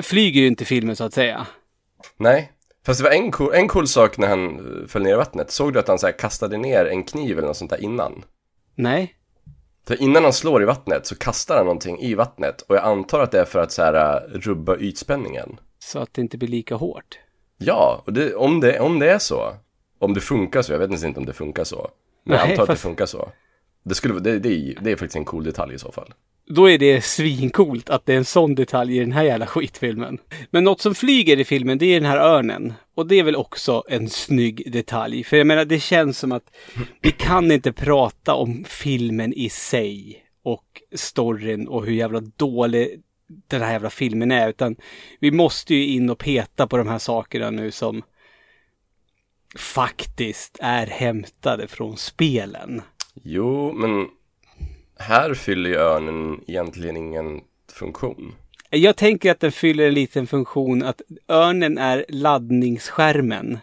flyger 0.02 0.42
ju 0.42 0.48
inte 0.48 0.66
filmen 0.66 0.96
så 0.96 1.04
att 1.04 1.14
säga. 1.14 1.48
Nej, 2.18 2.52
fast 2.86 3.00
det 3.00 3.04
var 3.04 3.12
en 3.16 3.32
cool, 3.32 3.54
en 3.54 3.68
cool 3.68 3.88
sak 3.88 4.18
när 4.18 4.28
han 4.28 4.56
eh, 4.82 4.88
föll 4.88 5.04
ner 5.04 5.14
i 5.14 5.18
vattnet. 5.18 5.52
Såg 5.52 5.74
du 5.74 5.80
att 5.80 5.88
han 5.88 6.00
så 6.00 6.06
här 6.08 6.18
kastade 6.18 6.58
ner 6.58 6.86
en 6.86 7.04
kniv 7.04 7.38
eller 7.38 7.48
något 7.48 7.58
sånt 7.58 7.72
där 7.72 7.84
innan? 7.84 8.24
Nej. 8.76 9.16
För 9.88 10.02
innan 10.02 10.24
han 10.24 10.34
slår 10.34 10.62
i 10.62 10.66
vattnet 10.66 11.06
så 11.06 11.16
kastar 11.16 11.56
han 11.58 11.66
någonting 11.66 12.00
i 12.00 12.14
vattnet 12.16 12.62
och 12.62 12.76
jag 12.76 12.84
antar 12.84 13.20
att 13.20 13.32
det 13.32 13.40
är 13.40 13.46
för 13.46 13.60
att 13.60 13.72
så 13.72 13.82
här 13.84 13.94
eh, 14.16 14.40
rubba 14.40 14.78
ytspänningen. 14.78 15.60
Så 15.80 16.00
att 16.00 16.14
det 16.14 16.22
inte 16.22 16.38
blir 16.38 16.48
lika 16.50 16.76
hårt. 16.76 17.20
Ja, 17.58 18.02
och 18.06 18.14
det, 18.14 18.36
om, 18.36 18.60
det, 18.60 18.80
om 18.80 19.00
det 19.00 19.12
är 19.12 19.20
så, 19.20 19.54
om 20.00 20.14
det 20.14 20.22
funkar 20.22 20.62
så, 20.62 20.72
jag 20.74 20.80
vet 20.80 21.04
inte 21.04 21.20
om 21.20 21.26
det 21.26 21.34
funkar 21.34 21.64
så. 21.64 21.92
Men 22.24 22.38
jag 22.38 22.44
Nej, 22.44 22.52
antar 22.52 22.64
att 22.64 22.68
fast- 22.68 22.82
det 22.82 22.88
funkar 22.88 23.06
så. 23.06 23.32
Det, 23.84 23.96
skulle, 23.96 24.20
det, 24.20 24.40
det, 24.40 24.50
är, 24.50 24.78
det 24.82 24.92
är 24.92 24.96
faktiskt 24.96 25.16
en 25.16 25.26
cool 25.26 25.44
detalj 25.44 25.76
i 25.76 25.80
så 25.80 25.92
fall. 25.92 26.14
Då 26.54 26.70
är 26.70 26.78
det 26.78 27.02
svincoolt 27.02 27.90
att 27.90 28.06
det 28.06 28.14
är 28.14 28.18
en 28.18 28.26
sån 28.26 28.56
detalj 28.56 28.98
i 28.98 29.00
den 29.00 29.12
här 29.12 29.24
jävla 29.24 29.48
skitfilmen. 29.48 30.18
Men 30.50 30.64
något 30.64 30.82
som 30.82 30.96
flyger 30.96 31.40
i 31.40 31.44
filmen, 31.44 31.78
det 31.78 31.86
är 31.86 32.00
den 32.00 32.10
här 32.10 32.18
örnen. 32.18 32.74
Och 32.96 33.08
det 33.08 33.20
är 33.20 33.24
väl 33.24 33.36
också 33.36 33.84
en 33.90 34.10
snygg 34.10 34.72
detalj. 34.72 35.24
För 35.24 35.38
jag 35.38 35.48
menar, 35.48 35.66
det 35.66 35.80
känns 35.80 36.20
som 36.20 36.32
att 36.32 36.56
vi 37.02 37.12
kan 37.12 37.52
inte 37.52 37.72
prata 37.72 38.34
om 38.34 38.66
filmen 38.68 39.34
i 39.34 39.50
sig 39.50 40.24
och 40.44 40.82
storyn 40.96 41.68
och 41.68 41.86
hur 41.86 41.94
jävla 41.94 42.20
dålig 42.20 43.02
den 43.48 43.62
här 43.62 43.72
jävla 43.72 43.90
filmen 43.90 44.32
är. 44.32 44.50
Utan 44.50 44.76
vi 45.20 45.32
måste 45.32 45.76
ju 45.76 45.86
in 45.88 46.10
och 46.10 46.20
peta 46.20 46.68
på 46.68 46.78
de 46.78 46.88
här 46.88 47.00
sakerna 47.00 47.50
nu 47.50 47.72
som 47.72 48.04
faktiskt 49.58 50.58
är 50.62 50.88
hämtade 50.88 51.68
från 51.68 51.98
spelen. 51.98 52.82
Jo, 53.24 53.74
men 53.74 54.08
här 55.02 55.34
fyller 55.34 55.70
ju 55.70 55.76
örnen 55.76 56.44
egentligen 56.48 56.98
ingen 56.98 57.42
funktion. 57.74 58.34
Jag 58.70 58.96
tänker 58.96 59.32
att 59.32 59.40
den 59.40 59.52
fyller 59.52 59.88
en 59.88 59.94
liten 59.94 60.28
funktion 60.28 60.84
att 60.84 61.02
örnen 61.28 61.78
är 61.78 62.06
laddningsskärmen. 62.10 63.60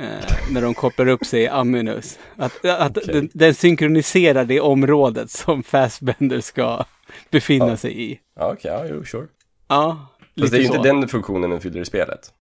Eh, 0.00 0.06
när 0.50 0.62
de 0.62 0.74
kopplar 0.74 1.08
upp 1.08 1.26
sig 1.26 1.42
i 1.42 1.48
Aminus. 1.48 2.18
Att, 2.36 2.64
att 2.64 2.94
den, 2.94 3.30
den 3.32 3.54
synkroniserar 3.54 4.44
det 4.44 4.60
området 4.60 5.30
som 5.30 5.62
Fassbender 5.62 6.40
ska 6.40 6.84
befinna 7.30 7.76
sig 7.76 8.02
i. 8.02 8.20
Ja, 8.36 8.52
okej, 8.52 8.70
ja, 8.70 8.86
jo, 8.90 9.04
sure. 9.04 9.26
Ja, 9.68 10.08
Fast 10.40 10.52
det 10.52 10.58
är 10.58 10.60
lite 10.60 10.72
ju 10.72 10.78
inte 10.78 10.88
den 10.88 11.08
funktionen 11.08 11.50
den 11.50 11.60
fyller 11.60 11.80
i 11.80 11.84
spelet. 11.84 12.32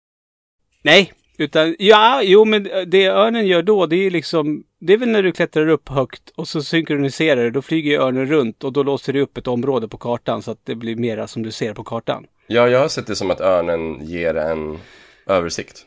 Nej, 0.83 1.13
utan 1.39 1.77
ja, 1.79 2.23
jo 2.23 2.45
men 2.45 2.69
det 2.87 3.07
örnen 3.07 3.47
gör 3.47 3.63
då 3.63 3.87
det 3.87 3.97
är 3.97 4.03
ju 4.03 4.11
liksom 4.11 4.65
Det 4.79 4.93
är 4.93 4.97
väl 4.97 5.09
när 5.09 5.23
du 5.23 5.33
klättrar 5.33 5.69
upp 5.69 5.89
högt 5.89 6.31
och 6.31 6.49
så 6.49 6.63
synkroniserar 6.63 7.45
det. 7.45 7.51
Då 7.51 7.63
flyger 7.63 7.91
ju 7.91 7.99
örnen 7.99 8.27
runt 8.27 8.65
och 8.65 8.73
då 8.73 8.83
låser 8.83 9.13
det 9.13 9.21
upp 9.21 9.39
ett 9.39 9.47
område 9.47 9.89
på 9.89 9.99
kartan 9.99 10.43
så 10.43 10.51
att 10.51 10.61
det 10.65 10.75
blir 10.75 10.97
mera 10.97 11.27
som 11.27 11.43
du 11.43 11.51
ser 11.51 11.75
på 11.75 11.85
kartan. 11.85 12.27
Ja, 12.47 12.69
jag 12.69 12.81
har 12.81 12.89
sett 12.89 13.07
det 13.07 13.17
som 13.17 13.31
att 13.31 13.41
örnen 13.41 14.07
ger 14.07 14.35
en 14.35 14.79
översikt. 15.27 15.87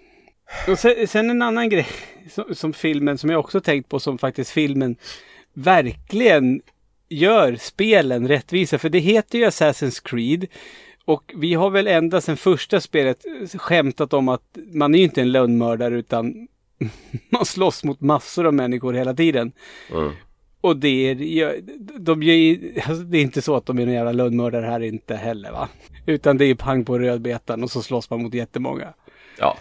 Och 0.68 0.80
sen, 0.80 1.08
sen 1.08 1.30
en 1.30 1.42
annan 1.42 1.70
grej 1.70 1.88
som, 2.30 2.56
som 2.56 2.74
filmen, 2.74 3.18
som 3.18 3.30
jag 3.30 3.40
också 3.40 3.62
tänkt 3.62 3.90
på, 3.90 4.00
som 4.00 4.18
faktiskt 4.18 4.52
filmen 4.52 4.96
verkligen 5.54 6.62
gör 7.10 7.56
spelen 7.56 8.28
rättvisa. 8.28 8.78
För 8.78 8.90
det 8.90 9.00
heter 9.00 9.40
ju 9.40 9.46
Assassin's 9.46 10.02
Creed. 10.04 10.46
Och 11.06 11.34
vi 11.36 11.54
har 11.54 11.70
väl 11.70 11.88
ända 11.88 12.22
sedan 12.22 12.38
första 12.38 12.82
spelet 12.82 13.26
skämtat 13.58 14.14
om 14.14 14.30
att 14.30 14.58
man 14.74 14.96
är 14.96 15.00
ju 15.00 15.04
inte 15.04 15.22
en 15.22 15.32
lönnmördare 15.32 15.96
utan 15.96 16.48
man 17.30 17.46
slåss 17.46 17.84
mot 17.84 18.02
massor 18.02 18.46
av 18.48 18.54
människor 18.54 18.94
hela 18.94 19.14
tiden. 19.14 19.52
Mm. 19.92 20.12
Och 20.62 20.78
det 20.78 21.10
är, 21.10 21.62
de 22.00 22.24
ju, 22.24 22.74
alltså 22.78 23.04
det 23.04 23.18
är 23.18 23.22
inte 23.22 23.42
så 23.42 23.56
att 23.56 23.66
de 23.66 23.80
är 23.80 23.86
några 23.86 23.98
jävla 23.98 24.12
lönnmördare 24.12 24.66
här 24.66 24.80
inte 24.80 25.16
heller 25.16 25.52
va. 25.52 25.70
Utan 26.06 26.38
det 26.38 26.46
är 26.46 26.56
pang 26.56 26.86
på 26.86 27.00
rödbetan 27.00 27.64
och 27.64 27.72
så 27.72 27.82
slåss 27.82 28.10
man 28.10 28.22
mot 28.24 28.34
jättemånga. 28.34 28.94
Ja. 29.40 29.58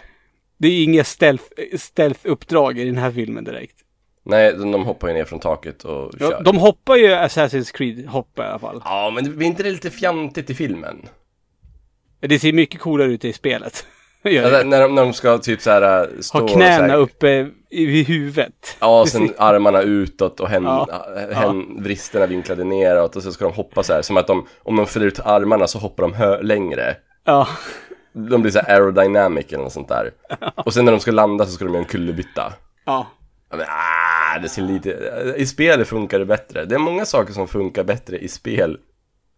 Det 0.57 0.67
är 0.67 0.83
inga 0.83 1.03
stealth, 1.03 1.43
stealth-uppdrag 1.77 2.79
i 2.79 2.85
den 2.85 2.97
här 2.97 3.11
filmen 3.11 3.43
direkt. 3.43 3.75
Nej, 4.23 4.53
de 4.53 4.83
hoppar 4.85 5.07
ju 5.07 5.13
ner 5.13 5.25
från 5.25 5.39
taket 5.39 5.83
och 5.83 6.11
Ja, 6.19 6.29
kör. 6.29 6.43
de 6.43 6.57
hoppar 6.57 6.95
ju 6.95 7.07
Assassin's 7.07 7.73
Creed 7.73 8.05
hoppar 8.07 8.43
i 8.43 8.47
alla 8.47 8.59
fall. 8.59 8.81
Ja, 8.85 9.11
men 9.15 9.23
det 9.23 9.29
blir 9.29 9.47
inte 9.47 9.63
det 9.63 9.71
lite 9.71 9.89
fjantigt 9.91 10.49
i 10.49 10.53
filmen? 10.53 11.05
Det 12.19 12.39
ser 12.39 12.53
mycket 12.53 12.79
coolare 12.81 13.11
ut 13.11 13.25
i 13.25 13.33
spelet. 13.33 13.85
Alltså, 14.23 14.63
när, 14.63 14.81
de, 14.81 14.95
när 14.95 15.01
de 15.01 15.13
ska 15.13 15.37
typ 15.37 15.61
så 15.61 15.69
här 15.71 16.01
äh, 16.01 16.07
stå 16.19 16.39
ha 16.39 16.47
knäna 16.47 16.87
här, 16.87 16.97
uppe 16.97 17.47
i 17.69 18.03
huvudet. 18.03 18.77
Ja, 18.79 19.01
och 19.01 19.07
sen 19.07 19.33
armarna 19.37 19.81
utåt 19.81 20.39
och 20.39 20.49
hän, 20.49 20.63
Ja. 20.63 20.87
hän, 21.31 21.83
vristerna 21.83 22.25
vinklade 22.25 22.63
neråt 22.63 23.15
och 23.15 23.23
så 23.23 23.31
ska 23.31 23.45
de 23.45 23.53
hoppa 23.53 23.83
så 23.83 23.93
här 23.93 24.01
som 24.01 24.17
att 24.17 24.27
de, 24.27 24.47
om 24.63 24.75
de 24.75 24.85
fäller 24.87 25.05
ut 25.05 25.19
armarna 25.19 25.67
så 25.67 25.79
hoppar 25.79 26.03
de 26.03 26.13
hö- 26.13 26.41
längre. 26.41 26.95
Ja. 27.25 27.47
De 28.13 28.41
blir 28.41 28.51
så 28.51 28.59
här 28.59 28.73
aerodynamic 28.73 29.45
eller 29.53 29.63
något 29.63 29.73
sånt 29.73 29.87
där. 29.89 30.11
Och 30.55 30.73
sen 30.73 30.85
när 30.85 30.91
de 30.91 30.99
ska 30.99 31.11
landa 31.11 31.45
så 31.45 31.51
ska 31.51 31.65
de 31.65 31.73
göra 31.73 31.83
en 31.83 31.89
kullerbytta. 31.89 32.53
Ja. 32.85 33.07
Ja, 33.51 33.57
men, 33.57 33.65
ah, 33.69 34.39
det 34.39 34.49
ser 34.49 34.61
lite, 34.61 34.89
i 35.37 35.45
spel 35.45 35.85
funkar 35.85 36.19
det 36.19 36.25
bättre. 36.25 36.65
Det 36.65 36.75
är 36.75 36.79
många 36.79 37.05
saker 37.05 37.33
som 37.33 37.47
funkar 37.47 37.83
bättre 37.83 38.17
i 38.17 38.27
spel 38.27 38.77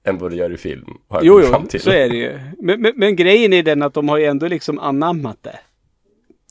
än 0.04 0.18
vad 0.18 0.32
det 0.32 0.36
gör 0.38 0.54
i 0.54 0.58
film. 0.58 0.88
Har 1.08 1.22
Jo, 1.24 1.42
jo, 1.42 1.80
så 1.80 1.92
är 1.92 2.10
det 2.10 2.16
ju. 2.16 2.40
Men, 2.60 2.82
men, 2.82 2.94
men 2.96 3.16
grejen 3.16 3.54
är 3.54 3.64
den 3.64 3.82
att 3.82 3.94
de 3.94 4.10
har 4.10 4.18
ju 4.18 4.26
ändå 4.26 4.48
liksom 4.48 4.80
anammat 4.80 5.38
det. 5.42 5.60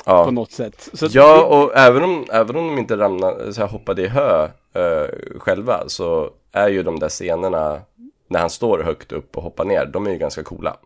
Ja. 0.07 0.25
På 0.25 0.31
något 0.31 0.53
sätt. 0.53 0.89
Så 0.93 1.09
ja, 1.11 1.45
och 1.45 1.77
även 1.77 2.03
om, 2.03 2.25
även 2.33 2.57
om 2.57 2.67
de 2.67 2.79
inte 2.79 2.97
ramlade, 2.97 3.55
så 3.55 3.61
här, 3.61 3.69
hoppade 3.69 4.03
i 4.03 4.07
hö 4.07 4.49
eh, 4.75 5.39
själva 5.39 5.89
så 5.89 6.31
är 6.53 6.69
ju 6.69 6.83
de 6.83 6.99
där 6.99 7.09
scenerna 7.09 7.81
när 8.29 8.41
han 8.41 8.51
står 8.51 8.79
högt 8.79 9.13
upp 9.13 9.37
och 9.37 9.43
hoppar 9.43 9.65
ner, 9.65 9.87
de 9.87 10.07
är 10.07 10.11
ju 10.11 10.19
ganska 10.19 10.43
coola. 10.43 10.77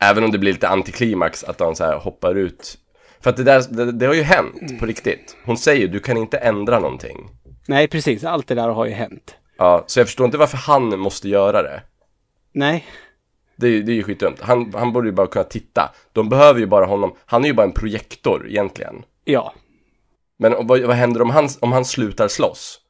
Även 0.00 0.24
om 0.24 0.30
det 0.30 0.38
blir 0.38 0.52
lite 0.52 0.68
antiklimax 0.68 1.44
att 1.44 1.58
de 1.58 1.74
så 1.74 1.84
här 1.84 1.96
hoppar 1.96 2.34
ut. 2.34 2.78
För 3.20 3.30
att 3.30 3.36
det 3.36 3.44
där, 3.44 3.62
det, 3.68 3.92
det 3.92 4.06
har 4.06 4.14
ju 4.14 4.22
hänt 4.22 4.80
på 4.80 4.86
riktigt. 4.86 5.36
Hon 5.44 5.58
säger 5.58 5.88
du 5.88 6.00
kan 6.00 6.16
inte 6.16 6.38
ändra 6.38 6.78
någonting. 6.78 7.30
Nej, 7.66 7.88
precis. 7.88 8.24
Allt 8.24 8.46
det 8.46 8.54
där 8.54 8.68
har 8.68 8.86
ju 8.86 8.92
hänt. 8.92 9.36
Ja, 9.56 9.84
så 9.86 10.00
jag 10.00 10.06
förstår 10.06 10.24
inte 10.24 10.38
varför 10.38 10.56
han 10.56 10.98
måste 10.98 11.28
göra 11.28 11.62
det. 11.62 11.82
Nej. 12.52 12.86
Det 13.56 13.66
är, 13.68 13.82
det 13.82 13.92
är 13.92 13.96
ju 13.96 14.02
skitdumt. 14.02 14.40
Han, 14.40 14.74
han 14.74 14.92
borde 14.92 15.08
ju 15.08 15.12
bara 15.12 15.26
kunna 15.26 15.44
titta. 15.44 15.94
De 16.12 16.28
behöver 16.28 16.60
ju 16.60 16.66
bara 16.66 16.86
honom. 16.86 17.16
Han 17.26 17.44
är 17.44 17.48
ju 17.48 17.54
bara 17.54 17.66
en 17.66 17.72
projektor 17.72 18.48
egentligen. 18.48 19.04
Ja. 19.24 19.54
Men 20.36 20.66
vad, 20.66 20.80
vad 20.80 20.96
händer 20.96 21.22
om 21.22 21.30
han, 21.30 21.48
om 21.60 21.72
han 21.72 21.84
slutar 21.84 22.28
slåss? 22.28 22.80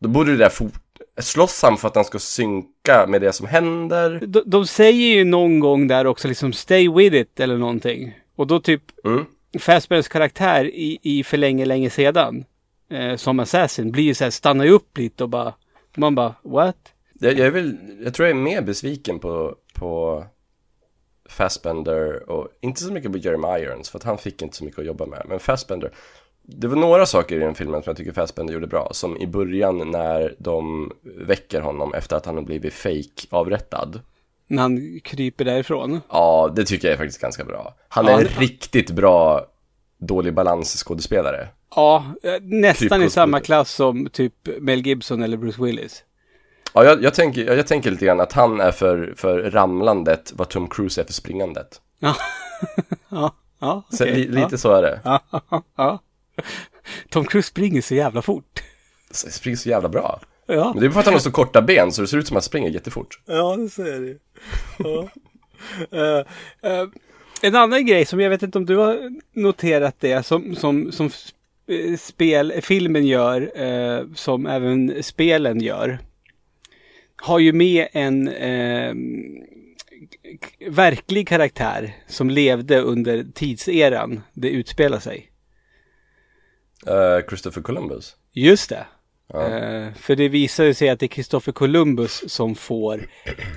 Då 0.00 0.08
borde 0.08 0.30
det 0.30 0.36
där 0.36 0.48
fort... 0.48 0.72
Slåss 1.20 1.62
han 1.62 1.76
för 1.76 1.88
att 1.88 1.94
han 1.94 2.04
ska 2.04 2.18
synka 2.18 3.06
med 3.08 3.20
det 3.20 3.32
som 3.32 3.46
händer? 3.46 4.20
De, 4.26 4.42
de 4.46 4.66
säger 4.66 5.16
ju 5.16 5.24
någon 5.24 5.60
gång 5.60 5.88
där 5.88 6.06
också 6.06 6.28
liksom 6.28 6.52
stay 6.52 6.88
with 6.88 7.16
it 7.16 7.40
eller 7.40 7.56
någonting. 7.56 8.18
Och 8.36 8.46
då 8.46 8.60
typ 8.60 8.82
Mm. 9.04 9.24
Fassbenders 9.58 10.08
karaktär 10.08 10.64
i, 10.64 10.98
i 11.02 11.24
för 11.24 11.36
länge, 11.36 11.64
länge 11.64 11.90
sedan. 11.90 12.44
Eh, 12.90 13.16
som 13.16 13.40
Assassin 13.40 13.90
blir 13.92 14.14
så 14.14 14.24
här, 14.24 14.30
stannar 14.30 14.64
ju 14.64 14.70
upp 14.70 14.98
lite 14.98 15.22
och 15.24 15.30
bara, 15.30 15.54
man 15.96 16.14
bara, 16.14 16.34
what? 16.42 16.76
Jag, 17.20 17.38
jag, 17.38 17.50
väl, 17.50 17.76
jag 18.04 18.14
tror 18.14 18.28
jag 18.28 18.36
är 18.36 18.42
mer 18.42 18.62
besviken 18.62 19.18
på, 19.18 19.54
på 19.74 20.24
Fassbender 21.28 22.30
och 22.30 22.48
inte 22.60 22.80
så 22.82 22.92
mycket 22.92 23.12
på 23.12 23.18
Jeremy 23.18 23.58
Irons 23.62 23.90
för 23.90 23.98
att 23.98 24.04
han 24.04 24.18
fick 24.18 24.42
inte 24.42 24.56
så 24.56 24.64
mycket 24.64 24.78
att 24.80 24.86
jobba 24.86 25.06
med. 25.06 25.22
Men 25.28 25.40
Fassbender, 25.40 25.90
det 26.42 26.66
var 26.68 26.76
några 26.76 27.06
saker 27.06 27.36
i 27.36 27.38
den 27.38 27.54
filmen 27.54 27.82
som 27.82 27.90
jag 27.90 27.96
tycker 27.96 28.12
Fassbender 28.12 28.54
gjorde 28.54 28.66
bra. 28.66 28.88
Som 28.92 29.16
i 29.16 29.26
början 29.26 29.90
när 29.90 30.34
de 30.38 30.92
väcker 31.02 31.60
honom 31.60 31.94
efter 31.94 32.16
att 32.16 32.26
han 32.26 32.34
har 32.34 32.42
blivit 32.42 32.74
fake 32.74 33.26
avrättad. 33.30 34.00
När 34.46 34.62
han 34.62 35.00
kryper 35.00 35.44
därifrån. 35.44 36.00
Ja, 36.08 36.52
det 36.56 36.64
tycker 36.64 36.88
jag 36.88 36.92
är 36.92 36.98
faktiskt 36.98 37.20
ganska 37.20 37.44
bra. 37.44 37.74
Han 37.88 38.06
är 38.06 38.10
Ja, 38.10 38.18
en 38.18 38.24
det- 38.24 38.40
riktigt 38.40 38.90
bra 38.90 39.46
dålig 39.98 40.34
balansskådespelare. 40.34 41.48
Ja, 41.76 42.14
eh, 42.22 42.32
nästan 42.42 43.02
i 43.02 43.04
Krypkos- 43.06 43.08
samma 43.08 43.40
klass 43.40 43.70
som 43.74 44.08
typ 44.12 44.34
Mel 44.60 44.86
Gibson 44.86 45.22
eller 45.22 45.36
Bruce 45.36 45.62
Willis. 45.62 46.04
Ja, 46.74 46.84
jag, 46.84 47.02
jag, 47.02 47.14
tänker, 47.14 47.44
jag, 47.46 47.58
jag 47.58 47.66
tänker 47.66 47.90
lite 47.90 48.04
grann 48.04 48.20
att 48.20 48.32
han 48.32 48.60
är 48.60 48.70
för, 48.72 49.14
för 49.16 49.50
ramlandet 49.50 50.32
vad 50.36 50.48
Tom 50.48 50.68
Cruise 50.68 51.00
är 51.00 51.04
för 51.04 51.12
springandet. 51.12 51.80
Ja, 52.00 52.16
ja, 53.10 53.34
ja 53.60 53.82
Så 53.90 54.04
okej. 54.04 54.14
li, 54.16 54.28
lite 54.28 54.48
ja. 54.50 54.58
så 54.58 54.72
är 54.72 54.82
det. 54.82 55.00
Ja, 55.04 55.20
ja, 55.50 55.62
ja. 55.76 55.98
Tom 57.10 57.24
Cruise 57.24 57.48
springer 57.48 57.80
så 57.82 57.94
jävla 57.94 58.22
fort. 58.22 58.62
S- 59.10 59.34
Springer 59.34 59.56
så 59.56 59.68
jävla 59.68 59.88
bra. 59.88 60.20
Ja. 60.46 60.70
Men 60.74 60.80
det 60.80 60.86
är 60.86 60.90
för 60.90 61.00
att 61.00 61.06
han 61.06 61.14
har 61.14 61.20
så 61.20 61.30
korta 61.30 61.62
ben 61.62 61.92
så 61.92 62.02
det 62.02 62.08
ser 62.08 62.18
ut 62.18 62.26
som 62.28 62.36
att 62.36 62.42
han 62.42 62.46
springer 62.48 62.70
jättefort. 62.70 63.20
Ja, 63.26 63.56
det 63.56 63.68
ser 63.68 64.00
det 64.00 64.16
ja. 64.78 65.08
Eh, 65.90 66.18
eh, 66.72 66.86
En 67.42 67.54
annan 67.56 67.86
grej 67.86 68.04
som 68.04 68.20
jag 68.20 68.30
vet 68.30 68.42
inte 68.42 68.58
om 68.58 68.66
du 68.66 68.76
har 68.76 69.10
noterat 69.32 69.96
det 70.00 70.26
som, 70.26 70.54
som, 70.56 70.92
som 70.92 71.10
spel, 71.98 72.52
filmen 72.62 73.06
gör, 73.06 73.52
eh, 73.62 74.04
som 74.14 74.46
även 74.46 75.02
spelen 75.02 75.60
gör. 75.60 75.98
Har 77.16 77.38
ju 77.38 77.52
med 77.52 77.88
en 77.92 78.28
eh, 78.28 78.94
verklig 80.68 81.28
karaktär 81.28 81.96
som 82.06 82.30
levde 82.30 82.80
under 82.80 83.26
tidseran 83.34 84.20
det 84.32 84.48
utspelar 84.48 84.98
sig. 84.98 85.30
Eh, 86.86 87.26
Christopher 87.28 87.62
Columbus. 87.62 88.16
Just 88.32 88.68
det. 88.68 88.86
Ja. 89.32 89.48
Eh, 89.48 89.94
för 89.94 90.16
det 90.16 90.28
visade 90.28 90.74
sig 90.74 90.88
att 90.88 91.00
det 91.00 91.06
är 91.06 91.08
Kristoffer 91.08 91.52
Columbus 91.52 92.24
som 92.26 92.54
får 92.54 93.08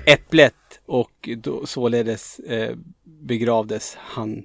äpplet 0.06 0.54
och 0.86 1.28
då, 1.36 1.66
således 1.66 2.38
eh, 2.38 2.76
begravdes 3.04 3.96
han 4.00 4.44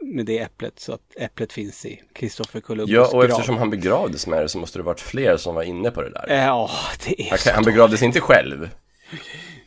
med 0.00 0.26
det 0.26 0.38
äpplet 0.38 0.80
så 0.80 0.92
att 0.92 1.00
äpplet 1.16 1.52
finns 1.52 1.86
i 1.86 2.02
Kristoffer 2.12 2.60
Columbus 2.60 2.94
Ja, 2.94 3.06
och 3.06 3.12
grav. 3.12 3.24
eftersom 3.30 3.56
han 3.56 3.70
begravdes 3.70 4.26
med 4.26 4.42
det 4.42 4.48
så 4.48 4.58
måste 4.58 4.78
det 4.78 4.82
varit 4.82 5.00
fler 5.00 5.36
som 5.36 5.54
var 5.54 5.62
inne 5.62 5.90
på 5.90 6.02
det 6.02 6.10
där. 6.10 6.24
Ja, 6.28 6.70
det 7.06 7.20
är 7.22 7.30
Han, 7.30 7.38
så 7.38 7.50
han 7.50 7.64
begravdes 7.64 8.02
inte 8.02 8.20
själv. 8.20 8.68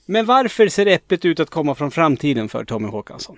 Men 0.05 0.25
varför 0.25 0.67
ser 0.67 0.85
äpplet 0.85 1.25
ut 1.25 1.39
att 1.39 1.49
komma 1.49 1.75
från 1.75 1.91
framtiden 1.91 2.49
för 2.49 2.63
Tommy 2.65 2.87
Håkansson? 2.87 3.37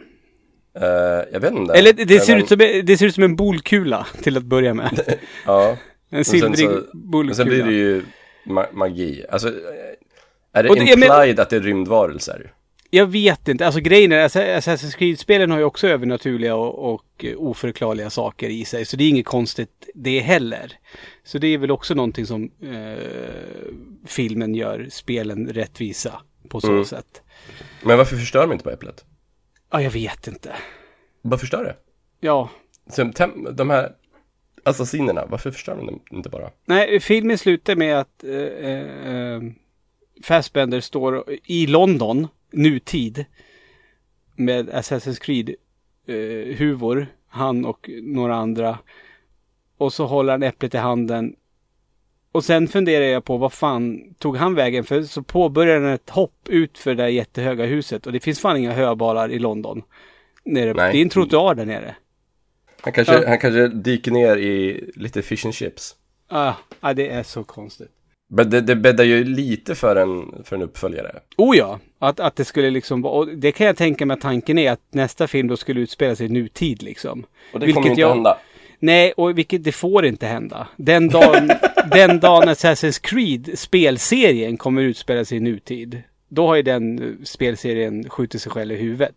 Eh, 0.79 0.87
jag 1.31 1.39
vet 1.39 1.53
inte. 1.53 1.73
Eller 1.73 1.93
det 1.93 2.19
ser, 2.19 2.33
Men- 2.33 2.41
ut 2.43 2.47
som, 2.49 2.57
det 2.57 2.97
ser 2.99 3.05
ut 3.05 3.15
som 3.15 3.23
en 3.23 3.35
bolkula 3.35 4.07
till 4.21 4.37
att 4.37 4.43
börja 4.43 4.73
med. 4.73 5.17
Ja. 5.45 5.77
En 6.09 6.25
silvrig 6.25 6.69
så- 6.69 6.83
bolkula. 6.93 7.35
Sen 7.35 7.47
blir 7.47 7.63
det 7.63 7.73
ju 7.73 8.03
ma- 8.45 8.73
magi. 8.73 9.25
Alltså, 9.29 9.47
eh, 9.47 9.53
är 10.53 10.63
det 10.63 10.69
Och 10.69 10.75
det- 10.75 10.81
implied 10.81 11.09
men- 11.35 11.39
att 11.39 11.49
det 11.49 11.55
är 11.55 11.59
rymdvarelser? 11.61 12.53
Jag 12.89 13.06
vet 13.08 13.47
inte. 13.47 13.65
Alltså 13.65 13.82
grejen 13.82 14.12
är, 14.12 14.25
Ass- 14.28 14.36
Assassin's 14.58 14.97
Creed-spelen 14.97 15.52
har 15.52 15.58
ju 15.58 15.63
också 15.63 15.88
övernaturliga 15.88 16.56
och, 16.56 16.93
och 16.93 17.25
eh, 17.25 17.34
oförklarliga 17.38 18.10
saker 18.10 18.49
i 18.49 18.65
sig. 18.65 18.86
Så 18.86 18.97
det 18.97 19.04
är 19.04 19.10
inget 19.10 19.25
konstigt 19.25 19.89
det 19.95 20.19
heller. 20.19 20.73
Så 21.23 21.38
det 21.38 21.47
är 21.47 21.58
väl 21.58 21.71
också 21.71 21.93
någonting 21.93 22.25
som 22.25 22.52
eh, 22.62 23.04
filmen 24.06 24.56
gör 24.56 24.88
spelen 24.91 25.47
rättvisa 25.49 26.21
på 26.49 26.62
så 26.62 26.71
Mm. 26.71 26.86
sätt. 26.86 27.21
Men 27.83 27.98
varför 27.98 28.15
förstör 28.15 28.42
de 28.42 28.52
inte 28.52 28.63
på 28.63 28.69
äpplet? 28.69 29.06
Ja, 29.71 29.81
jag 29.81 29.92
vet 29.92 30.27
inte. 30.27 30.56
Vad 31.21 31.40
förstör 31.40 31.63
det? 31.63 31.75
Ja. 32.19 32.50
Tem- 32.90 33.52
de 33.52 33.69
här 33.69 33.92
assassinerna, 34.63 35.25
varför 35.25 35.52
förstör 35.52 35.75
de 35.75 35.85
dem 35.85 36.00
inte 36.12 36.29
bara? 36.29 36.50
Nej, 36.65 37.00
filmen 37.00 37.37
slutar 37.37 37.75
med 37.75 38.00
att 38.00 38.23
eh, 38.23 38.31
eh, 38.33 39.42
Fassbender 40.23 40.79
står 40.81 41.23
i 41.46 41.67
London, 41.67 42.27
nutid, 42.52 43.25
med 44.35 44.69
Assassin's 44.69 45.19
Creed 45.21 45.50
eh, 46.08 46.56
huvor, 46.58 47.08
han 47.27 47.65
och 47.65 47.89
några 48.04 48.35
andra. 48.35 48.77
Och 49.77 49.93
så 49.93 50.06
håller 50.06 50.33
han 50.33 50.43
äpplet 50.43 50.73
i 50.73 50.77
handen. 50.77 51.35
Och 52.31 52.43
sen 52.43 52.67
funderar 52.67 53.06
jag 53.06 53.25
på 53.25 53.37
vad 53.37 53.54
fan 53.54 54.13
tog 54.17 54.37
han 54.37 54.56
vägen? 54.56 54.83
För 54.83 55.04
så 55.04 55.23
påbörjar 55.23 55.81
han 55.81 55.93
ett 55.93 56.10
hopp 56.10 56.50
ut 56.50 56.77
för 56.77 56.95
det 56.95 57.04
där 57.04 57.08
jättehöga 57.10 57.65
huset. 57.65 58.06
Och 58.08 58.13
det 58.13 58.19
finns 58.19 58.39
fan 58.39 58.58
inga 58.58 58.71
höbalar 58.73 59.31
i 59.31 59.39
London. 59.39 59.81
Nere. 60.43 60.73
Nej. 60.73 60.91
Det 60.93 60.97
är 60.97 61.02
en 61.02 61.10
trottoar 61.10 61.56
där 61.56 61.65
nere. 61.65 61.95
Han 62.81 62.93
kanske, 62.93 63.13
Ja. 63.13 63.27
han 63.27 63.37
kanske 63.39 63.67
dyker 63.67 64.12
ner 64.12 64.37
i 64.37 64.83
lite 64.95 65.21
fish 65.21 65.45
and 65.45 65.54
chips. 65.54 65.95
Ah, 66.27 66.54
ah, 66.79 66.93
det 66.93 67.10
är 67.10 67.23
så 67.23 67.43
konstigt. 67.43 67.91
Men 68.32 68.50
det, 68.50 68.62
det 68.62 68.75
bäddar 68.75 69.04
ju 69.04 69.23
lite 69.23 69.75
för 69.75 69.96
en, 69.96 70.44
för 70.44 70.56
en 70.56 70.62
uppföljare. 70.62 71.19
Oh 71.38 71.58
ja, 71.58 71.80
att, 72.00 72.19
att 72.19 72.36
det 72.36 72.46
skulle 72.46 72.69
liksom 72.69 73.02
vara, 73.02 73.13
och 73.13 73.27
det 73.27 73.52
kan 73.52 73.67
jag 73.67 73.77
tänka 73.77 74.06
mig 74.06 74.13
att 74.13 74.21
tanken 74.21 74.58
är 74.58 74.71
att 74.71 74.82
nästa 74.92 75.27
film 75.27 75.48
då 75.48 75.58
skulle 75.58 75.80
utspela 75.80 76.15
sig 76.15 76.25
i 76.25 76.30
nutid 76.30 76.84
liksom. 76.84 77.25
Och 77.54 77.60
det 77.60 77.71
kommer 77.71 77.88
ju 77.88 77.92
inte 77.92 78.08
hända. 78.08 78.38
Nej, 78.80 79.12
och 79.17 79.38
vilket 79.38 79.63
det 79.63 79.71
får 79.71 80.06
inte 80.06 80.27
hända. 80.27 80.67
Den 80.75 81.08
dagen, 81.08 81.52
den 81.92 82.19
dagen 82.19 82.50
Assassin's 82.50 83.00
Creed 83.02 83.60
spelserien 83.60 84.58
kommer 84.58 84.82
utspela 84.82 85.25
sig 85.25 85.38
i 85.38 85.42
nutid. 85.42 86.02
Då 86.27 86.48
har 86.48 86.56
ju 86.56 86.62
den 86.62 87.00
eh, 87.00 87.23
spelserien 87.23 88.10
skjutit 88.10 88.42
sig 88.42 88.52
själv 88.52 88.71
i 88.71 88.75
huvudet. 88.75 89.15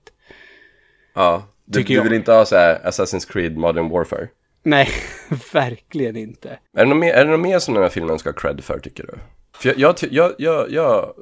Ja. 1.15 1.49
Du, 1.65 1.83
du 1.83 1.95
jag. 1.95 2.03
vill 2.03 2.13
inte 2.13 2.33
ha 2.33 2.45
så 2.45 2.57
här 2.57 2.81
Assassin's 2.85 3.33
Creed 3.33 3.57
Modern 3.57 3.89
Warfare? 3.89 4.29
Nej, 4.63 4.89
verkligen 5.53 6.17
inte. 6.17 6.49
Är 6.49 6.85
det 6.85 6.85
något 6.85 6.99
mer, 6.99 7.13
är 7.13 7.25
det 7.25 7.31
något 7.31 7.41
mer 7.41 7.59
som 7.59 7.75
den 7.75 7.83
här 7.83 7.91
filmen 7.91 8.19
ska 8.19 8.29
ha 8.29 8.35
cred 8.35 8.65
för 8.65 8.79
tycker 8.79 9.03
du? 9.07 9.19
För 9.59 9.75
jag, 9.81 9.95
jag, 10.11 10.33
jag, 10.39 10.71
jag, 10.71 11.13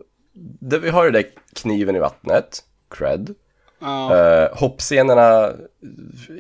det, 0.61 0.79
vi 0.79 0.91
har 0.91 1.05
ju 1.05 1.11
det 1.11 1.25
kniven 1.55 1.97
i 1.97 1.99
vattnet, 1.99 2.59
cred. 2.91 3.35
Ja. 3.79 4.17
Eh, 4.17 4.49
hoppscenerna 4.59 5.53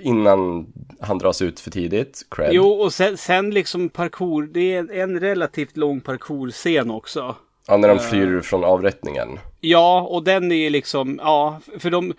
innan 0.02 0.66
han 1.00 1.18
dras 1.18 1.42
ut 1.42 1.60
för 1.60 1.70
tidigt, 1.70 2.26
cred. 2.30 2.50
Jo, 2.52 2.68
och 2.68 2.92
sen, 2.92 3.16
sen 3.16 3.50
liksom 3.50 3.88
parkour. 3.88 4.42
Det 4.42 4.74
är 4.74 4.92
en, 4.92 5.20
relativt 5.20 5.76
lång 5.76 6.00
parkourscen 6.00 6.90
också. 6.90 7.36
Ja, 7.66 7.76
när 7.76 7.88
de 7.88 7.96
Eh. 7.98 8.02
flyr 8.02 8.40
från 8.40 8.64
avrättningen. 8.64 9.38
Ja, 9.60 10.00
och 10.10 10.24
den 10.24 10.52
är 10.52 10.56
ju 10.56 10.70
liksom, 10.70 11.20
ja, 11.22 11.60
för 11.78 11.90
de... 11.90 12.12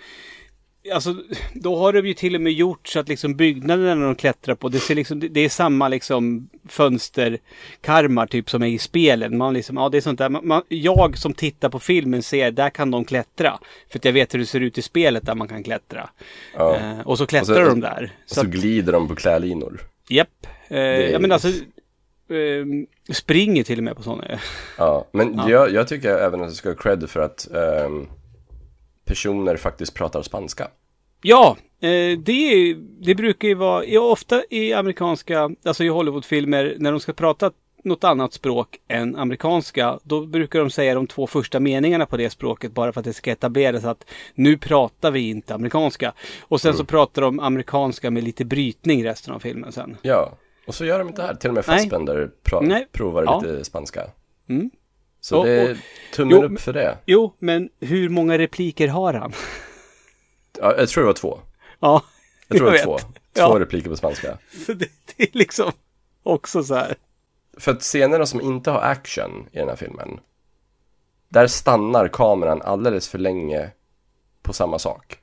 Alltså, 0.94 1.16
då 1.54 1.76
har 1.78 1.94
de 1.94 2.08
ju 2.08 2.14
till 2.14 2.36
och 2.36 2.42
med 2.42 2.54
gjort 2.54 2.88
så 2.88 3.00
att 3.00 3.10
liksom 3.10 3.36
byggnaderna 3.36 4.06
de 4.06 4.16
klättrar 4.16 4.56
på, 4.56 4.70
det 4.70 4.80
ser 4.80 4.96
liksom, 4.96 5.20
det- 5.20 5.40
är 5.42 5.50
samma 5.50 5.88
liksom 5.88 6.50
fönsterkarmar 6.70 8.28
typ 8.28 8.50
som 8.50 8.64
är 8.64 8.68
i 8.68 8.78
spelen. 8.78 9.38
Man 9.38 9.54
liksom, 9.54 9.78
ja 9.78 9.90
det 9.90 9.98
är 9.98 10.02
sånt 10.02 10.20
där. 10.20 10.30
Man, 10.30 10.48
man, 10.48 10.62
jag 10.68 11.18
som 11.18 11.34
tittar 11.34 11.70
på 11.70 11.80
filmen 11.80 12.24
ser, 12.24 12.52
där 12.52 12.70
kan 12.70 12.92
de 12.92 13.06
klättra. 13.06 13.60
För 13.92 14.00
att 14.00 14.06
jag 14.06 14.14
vet 14.14 14.34
hur 14.34 14.40
det 14.40 14.46
ser 14.46 14.60
ut 14.60 14.78
i 14.78 14.82
spelet 14.82 15.26
där 15.26 15.36
man 15.36 15.48
kan 15.48 15.64
klättra. 15.64 16.10
Ja. 16.56 16.76
Eh, 16.76 17.00
och 17.00 17.18
så 17.18 17.26
klättrar 17.26 17.66
de 17.66 17.80
där. 17.80 18.14
Och 18.24 18.30
så, 18.30 18.42
att- 18.42 18.48
glider 18.48 18.94
de 18.94 19.08
på 19.08 19.16
klädlinor. 19.16 19.82
Japp. 20.10 20.48
Eh, 20.68 20.78
är- 20.78 21.12
ja 21.12 21.20
men 21.20 21.32
alltså, 21.32 21.48
eh, 21.48 22.66
springer 23.14 23.64
till 23.64 23.78
och 23.78 23.84
med 23.84 23.96
på 23.96 24.04
sådana. 24.04 24.40
Ja, 24.78 25.08
men 25.12 25.34
Ja. 25.38 25.50
Jag, 25.50 25.72
jag 25.72 25.88
tycker 25.88 26.10
även 26.18 26.42
att 26.42 26.50
det 26.50 26.56
ska 26.56 26.70
ha 26.70 26.76
cred 26.76 27.10
för 27.10 27.20
att 27.20 27.48
ehm, 27.52 28.08
personer 29.06 29.58
faktiskt 29.58 29.94
pratar 29.94 30.22
spanska. 30.22 30.68
Ja, 31.22 31.58
eh, 31.82 32.20
det, 32.20 32.74
det 33.02 33.16
brukar 33.16 33.48
ju 33.48 33.54
vara, 33.56 33.86
ja, 33.86 34.02
ofta 34.02 34.44
i 34.50 34.74
amerikanska, 34.74 35.50
alltså 35.66 35.84
i 35.84 35.88
Hollywoodfilmer, 35.88 36.76
när 36.80 36.92
de 36.92 37.00
ska 37.00 37.14
prata 37.14 37.52
något 37.84 38.04
annat 38.04 38.34
språk 38.34 38.78
än 38.88 39.16
amerikanska, 39.16 40.00
då 40.04 40.26
brukar 40.26 40.60
de 40.60 40.70
säga 40.70 40.96
de 40.96 41.08
två 41.08 41.28
första 41.28 41.60
meningarna 41.60 42.06
på 42.06 42.18
det 42.18 42.30
språket 42.30 42.72
bara 42.72 42.94
för 42.94 43.00
att 43.00 43.06
det 43.06 43.14
ska 43.14 43.32
etableras 43.32 43.86
att 43.86 44.06
nu 44.36 44.58
pratar 44.58 45.12
vi 45.12 45.30
inte 45.30 45.56
amerikanska. 45.56 46.14
Och 46.42 46.62
sen 46.62 46.74
så 46.74 46.86
pratar 46.86 47.22
de 47.22 47.40
amerikanska 47.40 48.12
med 48.12 48.24
lite 48.24 48.46
brytning 48.46 49.06
resten 49.06 49.34
av 49.34 49.40
filmen 49.40 49.72
sen. 49.72 49.98
Ja, 50.02 50.38
och 50.68 50.76
så 50.76 50.86
gör 50.86 51.00
de 51.00 51.08
inte 51.08 51.22
här. 51.22 51.36
Till 51.36 51.50
och 51.50 51.54
med 51.54 51.64
Nej. 51.68 51.78
Fassbender 51.78 52.30
pro- 52.44 52.62
Nej. 52.62 52.88
provar 52.92 53.24
Ja. 53.24 53.40
lite 53.46 53.64
spanska. 53.64 54.02
Mm. 54.50 54.72
Så 55.22 55.40
Och- 55.40 55.46
det 55.46 55.52
är 55.52 55.78
tummen 56.14 56.38
Jo, 56.42 56.44
upp 56.44 56.62
för 56.62 56.74
det. 56.74 56.98
Jo, 57.06 57.36
men 57.40 57.70
hur 57.80 58.10
många 58.10 58.38
repliker 58.38 58.88
har 58.88 59.14
han? 59.14 59.34
Ja, 60.60 60.76
jag 60.78 60.90
tror 60.90 61.04
det 61.04 61.08
var 61.08 61.14
två. 61.14 61.40
Ja, 61.80 62.04
Jag 62.48 62.58
tror 62.58 62.72
det 62.72 62.86
var 62.86 62.98
två. 63.00 63.00
Två 63.00 63.14
Ja. 63.34 63.60
repliker 63.60 63.90
på 63.90 63.96
spanska. 63.96 64.38
Så 64.66 64.74
det, 64.74 64.90
det 65.18 65.24
är 65.24 65.30
liksom 65.38 65.72
också 66.24 66.64
så 66.64 66.76
här. 66.76 66.96
För 67.58 67.72
att 67.72 67.82
scenerna 67.82 68.26
som 68.26 68.42
inte 68.42 68.72
har 68.72 68.82
action 68.82 69.48
i 69.52 69.58
den 69.58 69.70
här 69.70 69.76
filmen, 69.76 70.20
där 71.30 71.48
stannar 71.48 72.08
kameran 72.08 72.62
alldeles 72.62 73.10
för 73.10 73.18
länge 73.18 73.70
på 74.42 74.54
samma 74.54 74.80
sak. 74.80 75.18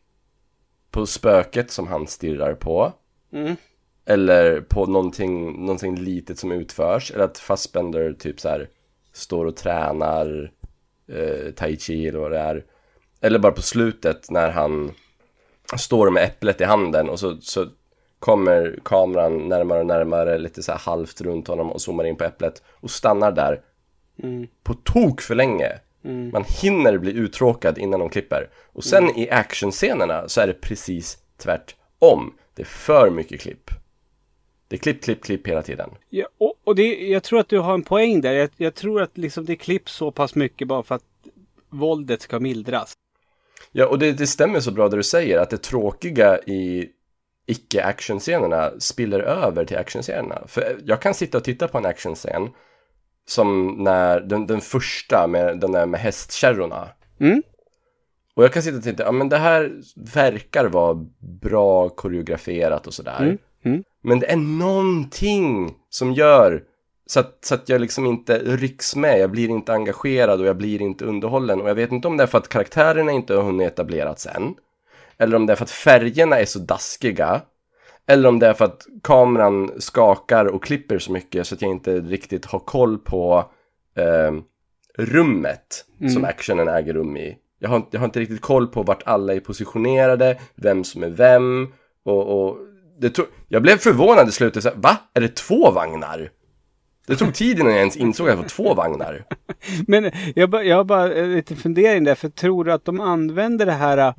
På 0.91 1.07
spöket 1.07 1.71
som 1.71 1.87
han 1.87 2.07
stirrar 2.07 2.55
på, 2.55 2.93
Mm. 3.33 3.57
eller 4.05 4.61
på 4.61 4.87
någonting, 4.87 5.61
någonting 5.61 5.97
litet 5.97 6.39
som 6.39 6.53
utförs, 6.53 7.11
eller 7.11 7.25
att 7.25 7.39
Fassbender 7.39 8.13
typ 8.13 8.41
så 8.41 8.49
här 8.49 8.69
står 9.19 9.45
och 9.47 9.57
tränar 9.57 10.53
eh, 11.13 11.51
tai 11.53 11.77
chi 11.77 12.09
eller 12.09 12.19
vad 12.19 12.31
det 12.33 12.39
är. 12.39 12.65
Eller 13.21 13.39
bara 13.39 13.53
på 13.53 13.63
slutet 13.63 14.31
när 14.31 14.51
han 14.51 14.93
står 15.77 16.11
med 16.11 16.25
äpplet 16.25 16.61
i 16.61 16.65
handen 16.65 17.09
och 17.09 17.21
så, 17.21 17.37
så 17.41 17.67
kommer 18.19 18.79
kameran 18.85 19.49
närmare 19.49 19.81
och 19.81 19.87
närmare 19.87 20.39
lite 20.39 20.63
så 20.63 20.73
här 20.73 20.79
halvt 20.79 21.21
runt 21.21 21.49
honom 21.49 21.73
och 21.73 21.81
zoomar 21.81 22.05
in 22.05 22.17
på 22.17 22.25
äpplet 22.25 22.63
och 22.75 22.91
stannar 22.91 23.33
där 23.33 23.61
Mm. 24.23 24.47
på 24.63 24.75
tok 24.75 25.21
för 25.21 25.35
länge. 25.35 25.73
Mm. 26.05 26.31
Man 26.31 26.45
hinner 26.49 26.99
bli 26.99 27.13
uttråkad 27.13 27.79
innan 27.79 28.01
de 28.01 28.09
klipper. 28.09 28.49
Och 28.73 28.85
sen 28.85 29.05
Mm. 29.05 29.17
i 29.17 29.31
actionscenerna 29.31 30.29
så 30.29 30.41
är 30.41 30.47
det 30.47 30.53
precis 30.61 31.19
tvärtom. 31.37 32.35
Det 32.55 32.63
är 32.63 32.67
för 32.67 33.11
mycket 33.11 33.41
klipp. 33.41 33.71
Det 34.69 34.77
är 34.77 34.79
klipp, 34.79 35.03
klipp, 35.03 35.23
klipp 35.25 35.47
hela 35.47 35.63
tiden. 35.63 35.91
Ja, 36.11 36.27
och, 36.39 36.55
och 36.65 36.75
det, 36.75 37.09
jag 37.09 37.23
tror 37.23 37.41
att 37.41 37.49
du 37.49 37.59
har 37.59 37.75
en 37.75 37.83
poäng 37.83 38.21
där. 38.21 38.33
Jag, 38.33 38.51
jag 38.57 38.75
tror 38.75 39.03
att 39.03 39.19
liksom 39.19 39.45
det 39.45 39.57
klipps 39.57 39.93
så 39.93 40.11
pass 40.11 40.35
mycket 40.35 40.69
bara 40.69 40.83
för 40.83 40.95
att 40.95 41.05
våldet 41.69 42.23
ska 42.23 42.41
mildras. 42.41 42.93
Ja, 43.73 43.87
och 43.87 43.99
det, 43.99 44.13
det 44.13 44.27
stämmer 44.27 44.61
så 44.61 44.71
bra 44.71 44.89
det 44.89 44.97
du 44.97 45.03
säger, 45.03 45.39
att 45.39 45.51
det 45.51 45.59
tråkiga 45.59 46.39
i 46.39 46.89
icke-actionscenerna 47.47 48.81
spiller 48.81 49.21
över 49.21 49.65
till 49.65 49.79
actionscenerna. 49.79 50.43
För 50.47 50.81
jag 50.85 51.03
kan 51.03 51.15
sitta 51.15 51.39
och 51.39 51.45
titta 51.45 51.69
på 51.69 51.79
en 51.79 51.87
actionscen 51.87 52.49
som 53.27 53.77
när 53.79 54.21
den, 54.21 54.47
den 54.47 54.61
första 54.61 55.27
med 55.27 55.61
den 55.61 55.73
där 55.73 55.87
med 55.87 56.01
hästkärrorna. 56.01 56.89
Mm. 57.21 57.43
Och 58.35 58.45
jag 58.45 58.53
kan 58.53 58.63
sitta 58.63 58.77
och 58.77 58.83
titta, 58.83 59.03
ja 59.03 59.13
men 59.13 59.29
det 59.29 59.37
här 59.37 59.73
verkar 60.15 60.65
vara 60.65 61.07
bra 61.19 61.89
koreograferat 61.89 62.87
och 62.87 62.95
sådär. 62.95 63.21
Mm. 63.21 63.39
Mm. 63.65 63.85
Men 64.09 64.21
det 64.21 64.33
är 64.33 64.37
någonting 64.37 65.75
som 65.91 66.13
gör 66.13 66.63
så 67.07 67.21
att, 67.21 67.39
så 67.41 67.55
att 67.55 67.69
jag 67.69 67.81
liksom 67.81 68.07
inte 68.07 68.39
rycks 68.39 68.97
med, 68.97 69.21
jag 69.21 69.31
blir 69.31 69.49
inte 69.49 69.73
engagerad 69.73 70.41
och 70.41 70.47
jag 70.47 70.57
blir 70.57 70.83
inte 70.83 71.05
underhållen. 71.05 71.61
Och 71.61 71.69
jag 71.69 71.75
vet 71.75 71.93
inte 71.93 72.09
om 72.09 72.17
det 72.17 72.23
är 72.23 72.27
för 72.27 72.39
att 72.39 72.49
karaktärerna 72.49 73.13
inte 73.13 73.35
har 73.35 73.43
hunnit 73.43 73.73
etablerats 73.73 74.27
än. 74.27 74.55
Eller 75.19 75.37
om 75.37 75.47
det 75.47 75.53
är 75.53 75.57
för 75.57 75.65
att 75.65 75.71
färgerna 75.71 76.39
är 76.39 76.45
så 76.45 76.59
daskiga. 76.59 77.43
Eller 78.07 78.29
om 78.29 78.39
det 78.39 78.47
är 78.47 78.55
för 78.55 78.65
att 78.65 78.87
kameran 79.03 79.71
skakar 79.79 80.45
och 80.45 80.65
klipper 80.65 80.99
så 80.99 81.13
mycket 81.13 81.47
så 81.47 81.55
att 81.55 81.63
jag 81.63 81.71
inte 81.71 82.01
riktigt 82.01 82.45
har 82.45 82.59
koll 82.59 82.99
på 82.99 83.51
eh, 83.97 84.33
rummet 84.99 85.85
Mm. 86.01 86.13
som 86.13 86.25
actionen 86.25 86.69
äger 86.69 86.95
rum 86.95 87.17
i. 87.17 87.39
Jag 87.59 87.69
har, 87.69 87.83
jag 87.91 88.01
har 88.01 88.05
inte 88.05 88.21
riktigt 88.21 88.41
koll 88.41 88.67
på 88.67 88.83
vart 88.83 89.03
alla 89.07 89.35
är 89.35 89.41
positionerade, 89.41 90.39
vem 90.55 90.85
som 90.85 91.03
är 91.03 91.09
vem. 91.09 91.73
Och, 92.05 92.43
och 92.43 92.57
det 92.99 93.11
tog, 93.11 93.27
jag 93.49 93.63
blev 93.63 93.77
förvånad 93.79 94.29
i 94.29 94.33
slutet, 94.33 94.63
så 94.63 94.69
här, 94.69 94.77
va? 94.77 94.97
Är 95.15 95.21
det 95.21 95.37
två 95.37 95.71
vagnar? 95.71 96.31
Det 97.07 97.17
tog 97.17 97.35
tid 97.35 97.59
innan 97.59 97.71
jag 97.73 97.79
ens 97.79 97.97
insåg 97.97 98.29
att 98.29 98.37
det 98.37 98.43
var 98.43 98.49
två 98.49 98.75
vagnar. 98.75 99.25
Men 99.87 100.11
jag, 100.35 100.51
ba- 100.51 100.63
jag 100.63 100.77
har 100.77 100.85
bara 100.85 101.15
en 101.15 101.33
liten 101.35 101.57
fundering 101.57 102.05
där. 102.05 102.15
För 102.15 102.29
tror 102.29 102.65
du 102.65 102.73
att 102.73 102.85
de 102.85 103.01
använder 103.01 103.67
det 103.67 103.73
här 103.73 103.99
äh, 103.99 104.15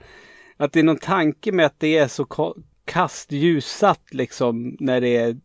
att 0.57 0.71
det 0.73 0.79
är 0.79 0.83
någon 0.83 0.97
tanke 0.97 1.51
med 1.51 1.65
att 1.65 1.79
det 1.79 1.97
är 1.97 2.07
så 2.07 2.23
ka- 2.23 2.63
kastljussatt 2.85 4.03
liksom 4.13 4.77
när 4.79 5.01
det 5.01 5.17
är 5.17 5.37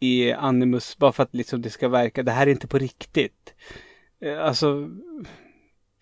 i 0.00 0.32
Animus 0.32 0.98
bara 0.98 1.12
för 1.12 1.22
att 1.22 1.34
liksom 1.34 1.62
det 1.62 1.70
ska 1.70 1.88
verka. 1.88 2.22
Det 2.22 2.32
här 2.32 2.46
är 2.46 2.50
inte 2.50 2.66
på 2.68 2.78
riktigt. 2.78 3.54
Eh, 4.24 4.38
Alltså, 4.44 4.88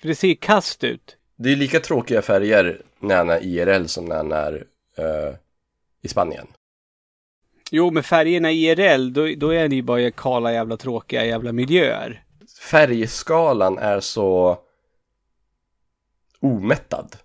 för 0.00 0.08
det 0.08 0.14
ser 0.14 0.28
ju 0.28 0.36
kast 0.36 0.84
ut. 0.84 1.16
Det 1.36 1.52
är 1.52 1.56
lika 1.56 1.80
tråkiga 1.80 2.22
färger 2.22 2.82
när 3.00 3.16
han 3.16 3.30
är 3.30 3.44
IRL 3.44 3.84
som 3.86 4.04
när 4.04 4.16
han 4.16 4.32
är 4.32 4.64
eh, 4.98 5.34
i 6.02 6.08
Spanien. 6.08 6.46
Jo, 7.70 7.90
med 7.90 8.06
färgerna 8.06 8.50
i 8.50 8.70
IRL, 8.70 9.12
då, 9.12 9.34
då 9.36 9.50
är 9.50 9.68
det 9.68 9.76
ju 9.76 9.82
bara 9.82 10.10
kala 10.10 10.52
jävla 10.52 10.76
tråkiga 10.76 11.24
jävla 11.24 11.52
miljöer. 11.52 12.24
Färgskalan 12.70 13.78
är 13.78 14.00
så 14.00 14.58
omättad. 16.40 17.16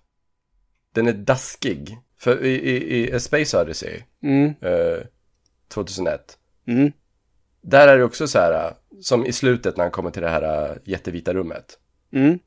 Den 0.94 1.06
är 1.06 1.12
daskig. 1.12 1.98
För 2.18 2.44
i, 2.44 2.54
i, 2.54 3.14
i 3.14 3.20
Space 3.20 3.60
Odyssey 3.62 4.02
Mm. 4.22 4.54
eh, 4.60 4.98
2001 5.68 6.38
Mm. 6.66 6.92
Där 7.60 7.88
är 7.88 7.98
det 7.98 8.04
också 8.04 8.28
så 8.28 8.38
här, 8.38 8.74
som 9.00 9.26
i 9.26 9.32
slutet 9.32 9.76
när 9.76 9.84
han 9.84 9.90
kommer 9.90 10.10
till 10.10 10.22
det 10.22 10.28
här 10.28 10.70
äh, 10.70 10.76
jättevita 10.84 11.34
rummet. 11.34 11.78
Mm. 12.12 12.38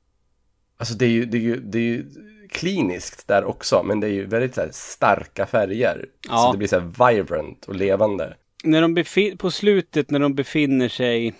Alltså 0.77 0.93
det 0.93 1.05
är 1.05 1.09
ju, 1.09 1.25
det 1.25 1.37
är 1.37 1.41
ju, 1.41 1.59
det 1.59 1.77
är 1.77 1.81
ju 1.81 2.05
kliniskt 2.51 3.27
där 3.27 3.43
också, 3.43 3.83
men 3.83 3.99
det 3.99 4.07
är 4.07 4.11
ju 4.11 4.25
väldigt 4.25 4.55
så 4.55 4.61
starka 4.71 5.45
färger. 5.45 6.05
Ja. 6.29 6.37
Så 6.37 6.51
det 6.51 6.57
blir 6.57 6.67
så 6.67 6.79
här 6.79 7.11
vibrant 7.11 7.65
och 7.65 7.75
levande. 7.75 8.35
när 8.63 8.81
de 8.81 9.37
på 9.37 9.51
slutet 9.51 10.11
när 10.11 10.19
de 10.19 10.35
befinner 10.35 10.89
sig, 10.89 11.33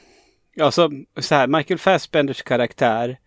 alltså 0.62 0.90
så 1.18 1.36
här, 1.36 1.48
Michael 1.48 1.80
Fassbenders 1.80 2.42
karaktär 2.42 3.18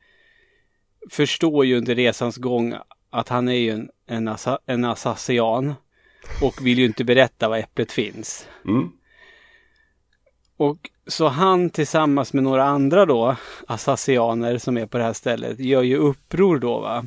förstår 1.10 1.64
ju 1.64 1.78
under 1.78 1.94
resans 1.94 2.36
gång 2.36 2.74
att 3.10 3.28
han 3.28 3.48
är 3.48 3.52
ju 3.52 3.70
en, 3.70 3.90
en, 4.06 4.28
assa, 4.28 4.58
en 4.66 4.84
assasian 4.84 5.74
och 6.42 6.66
vill 6.66 6.78
ju 6.78 6.84
inte 6.84 7.04
berätta 7.04 7.48
var 7.48 7.56
äpplet 7.56 7.92
finns. 7.92 8.48
Mm. 8.64 8.92
Och 10.56 10.90
så 11.06 11.28
han 11.28 11.70
tillsammans 11.70 12.32
med 12.32 12.42
några 12.42 12.64
andra 12.64 13.06
då, 13.06 13.36
assasianer 13.66 14.58
som 14.58 14.78
är 14.78 14.86
på 14.86 14.98
det 14.98 15.04
här 15.04 15.12
stället, 15.12 15.60
gör 15.60 15.82
ju 15.82 15.96
uppror 15.96 16.58
då 16.58 16.80
va. 16.80 17.04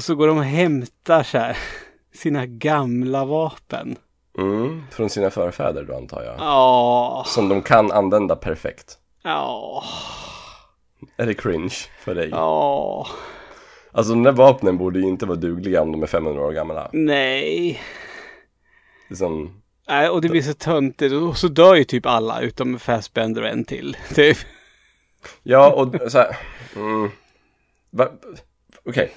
Och 0.00 0.04
så 0.04 0.14
går 0.14 0.26
de 0.26 0.38
och 0.38 0.44
hämtar 0.44 1.22
så 1.22 1.38
här 1.38 1.58
sina 2.14 2.46
gamla 2.46 3.24
vapen. 3.24 3.96
Mm. 4.38 4.82
Från 4.90 5.10
sina 5.10 5.30
förfäder 5.30 5.84
då 5.84 5.96
antar 5.96 6.22
jag. 6.22 6.34
Ja. 6.38 7.24
Som 7.26 7.48
de 7.48 7.62
kan 7.62 7.92
använda 7.92 8.36
perfekt. 8.36 8.98
Ja. 9.22 9.84
Är 11.16 11.26
det 11.26 11.34
cringe 11.34 11.74
för 11.98 12.14
dig? 12.14 12.28
Ja. 12.30 13.06
Alltså 13.92 14.12
de 14.12 14.22
där 14.22 14.32
vapnen 14.32 14.78
borde 14.78 14.98
ju 14.98 15.06
inte 15.06 15.26
vara 15.26 15.38
dugliga 15.38 15.82
om 15.82 15.92
de 15.92 16.02
är 16.02 16.06
500 16.06 16.42
år 16.42 16.52
gamla. 16.52 16.90
Nej. 16.92 17.80
Liksom, 19.08 19.62
Nej, 19.88 20.08
och 20.08 20.20
det 20.20 20.28
blir 20.28 20.42
så 20.42 20.54
töntigt. 20.54 21.14
Och 21.14 21.36
så 21.36 21.48
dör 21.48 21.74
ju 21.74 21.84
typ 21.84 22.06
alla 22.06 22.40
utom 22.40 22.78
Fassbender 22.78 23.42
och 23.42 23.48
en 23.48 23.64
till. 23.64 23.96
Typ. 24.14 24.38
ja, 25.42 25.72
och 25.72 26.10
så 26.12 26.18
här, 26.18 26.36
mm, 26.76 27.10
Okej. 28.84 29.12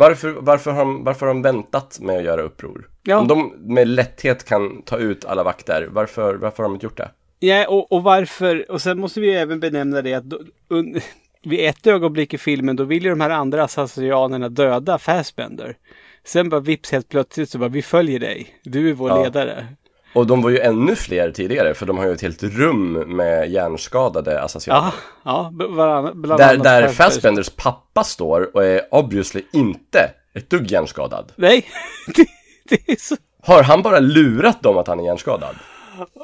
Varför, 0.00 0.28
varför, 0.40 0.70
har 0.70 0.78
de, 0.78 1.04
varför 1.04 1.26
har 1.26 1.34
de 1.34 1.42
väntat 1.42 1.98
med 2.00 2.16
att 2.18 2.24
göra 2.24 2.42
uppror? 2.42 2.88
Ja. 3.02 3.18
Om 3.18 3.28
de 3.28 3.52
med 3.58 3.88
lätthet 3.88 4.44
kan 4.44 4.82
ta 4.82 4.98
ut 4.98 5.24
alla 5.24 5.42
vakter, 5.42 5.88
varför, 5.90 6.34
varför 6.34 6.62
har 6.62 6.70
de 6.70 6.74
inte 6.74 6.86
gjort 6.86 6.96
det? 6.96 7.10
Ja, 7.38 7.68
och, 7.68 7.92
och 7.92 8.02
varför? 8.02 8.70
Och 8.70 8.82
sen 8.82 9.00
måste 9.00 9.20
vi 9.20 9.34
även 9.34 9.60
benämna 9.60 10.02
det 10.02 10.14
att 10.14 10.24
då, 10.24 10.38
un, 10.68 11.00
vid 11.44 11.60
ett 11.68 11.86
ögonblick 11.86 12.34
i 12.34 12.38
filmen 12.38 12.76
då 12.76 12.84
vill 12.84 13.04
ju 13.04 13.10
de 13.10 13.20
här 13.20 13.30
andra 13.30 13.64
assassinanerna 13.64 14.48
döda 14.48 14.98
Fassbender. 14.98 15.76
Sen 16.24 16.48
bara 16.48 16.60
vips 16.60 16.92
helt 16.92 17.08
plötsligt 17.08 17.50
så 17.50 17.58
bara 17.58 17.68
vi 17.68 17.82
följer 17.82 18.18
dig. 18.20 18.46
Du 18.64 18.90
är 18.90 18.92
vår 18.94 19.10
Ja. 19.10 19.22
ledare. 19.24 19.66
Och 20.12 20.26
de 20.26 20.42
var 20.42 20.50
ju 20.50 20.58
ännu 20.58 20.96
fler 20.96 21.30
tidigare, 21.30 21.74
för 21.74 21.86
de 21.86 21.98
har 21.98 22.06
ju 22.06 22.12
ett 22.12 22.22
helt 22.22 22.42
rum 22.42 22.92
med 22.92 23.50
hjärnskadade 23.50 24.42
assassiner. 24.42 24.76
Ja, 24.76 24.92
ja 25.24 25.50
bland 25.52 26.40
Där, 26.40 26.54
annat 26.54 26.64
där 26.64 26.82
Fassbender. 26.82 26.88
Fassbenders 26.88 27.50
pappa 27.50 28.04
står 28.04 28.56
och 28.56 28.64
är 28.64 28.94
obviously 28.94 29.42
inte 29.52 30.10
ett 30.34 30.50
dugg 30.50 30.70
hjärnskadad. 30.70 31.32
Nej, 31.36 31.66
det, 32.14 32.26
det 32.64 32.92
är 32.92 32.96
så... 32.96 33.16
Har 33.42 33.62
han 33.62 33.82
bara 33.82 33.98
lurat 34.00 34.62
dem 34.62 34.78
att 34.78 34.86
han 34.86 35.00
är 35.00 35.04
hjärnskadad? 35.04 35.56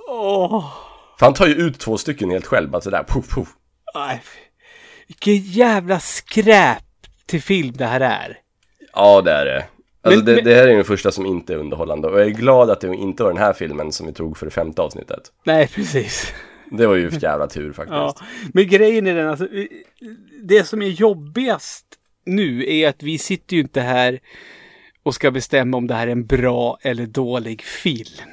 Åh. 0.09 0.73
För 1.19 1.27
han 1.27 1.35
tar 1.35 1.47
ju 1.47 1.55
ut 1.55 1.79
två 1.79 1.97
stycken 1.99 2.31
helt 2.31 2.47
själv, 2.47 2.71
bara 2.71 2.81
sådär, 2.83 3.05
puff, 3.09 3.29
puff. 3.29 3.49
Nej, 3.95 4.23
vilken 5.07 5.37
jävla 5.37 6.01
skräp 6.01 6.83
till 7.27 7.43
film 7.43 7.73
det 7.77 7.87
här 7.87 8.01
är. 8.01 8.39
Ja, 8.93 9.21
det 9.21 9.33
är 9.33 9.45
det. 9.45 9.67
Alltså 10.07 10.17
Men- 10.19 10.25
det, 10.25 10.35
men- 10.35 10.45
det 10.45 10.55
här 10.55 10.69
är 10.69 10.75
den 10.75 10.85
första 10.85 11.11
som 11.13 11.27
inte 11.27 11.53
är 11.53 11.57
underhållande 11.57 12.09
och 12.09 12.21
jag 12.21 12.27
är 12.27 12.31
glad 12.31 12.71
att 12.71 12.81
det 12.81 12.95
inte 12.95 13.23
var 13.23 13.31
den 13.31 13.43
här 13.43 13.53
filmen 13.53 13.93
som 13.93 14.07
vi 14.07 14.13
tog 14.13 14.37
för 14.37 14.47
det 14.47 14.51
femte 14.53 14.83
avsnittet. 14.83 15.33
Nej, 15.45 15.69
precis. 15.69 16.33
Det 16.71 16.87
var 16.87 16.95
ju 16.95 17.11
för 17.11 17.23
jävla 17.23 17.47
tur 17.47 17.73
faktiskt. 17.73 17.93
Ja, 17.93 18.15
men 18.55 18.69
grejen 18.69 19.07
är 19.07 19.15
den 19.15 19.29
alltså, 19.29 19.49
det 20.43 20.65
som 20.65 20.83
är 20.83 20.87
jobbigast 20.89 21.87
nu 22.25 22.65
är 22.73 22.89
att 22.89 23.03
vi 23.03 23.19
sitter 23.19 23.57
ju 23.57 23.63
inte 23.63 23.81
här 23.81 24.21
och 25.03 25.15
ska 25.15 25.31
bestämma 25.31 25.77
om 25.77 25.87
det 25.87 25.95
här 25.95 26.07
är 26.07 26.13
en 26.13 26.27
bra 26.27 26.79
eller 26.81 27.07
dålig 27.07 27.63
film. 27.63 28.31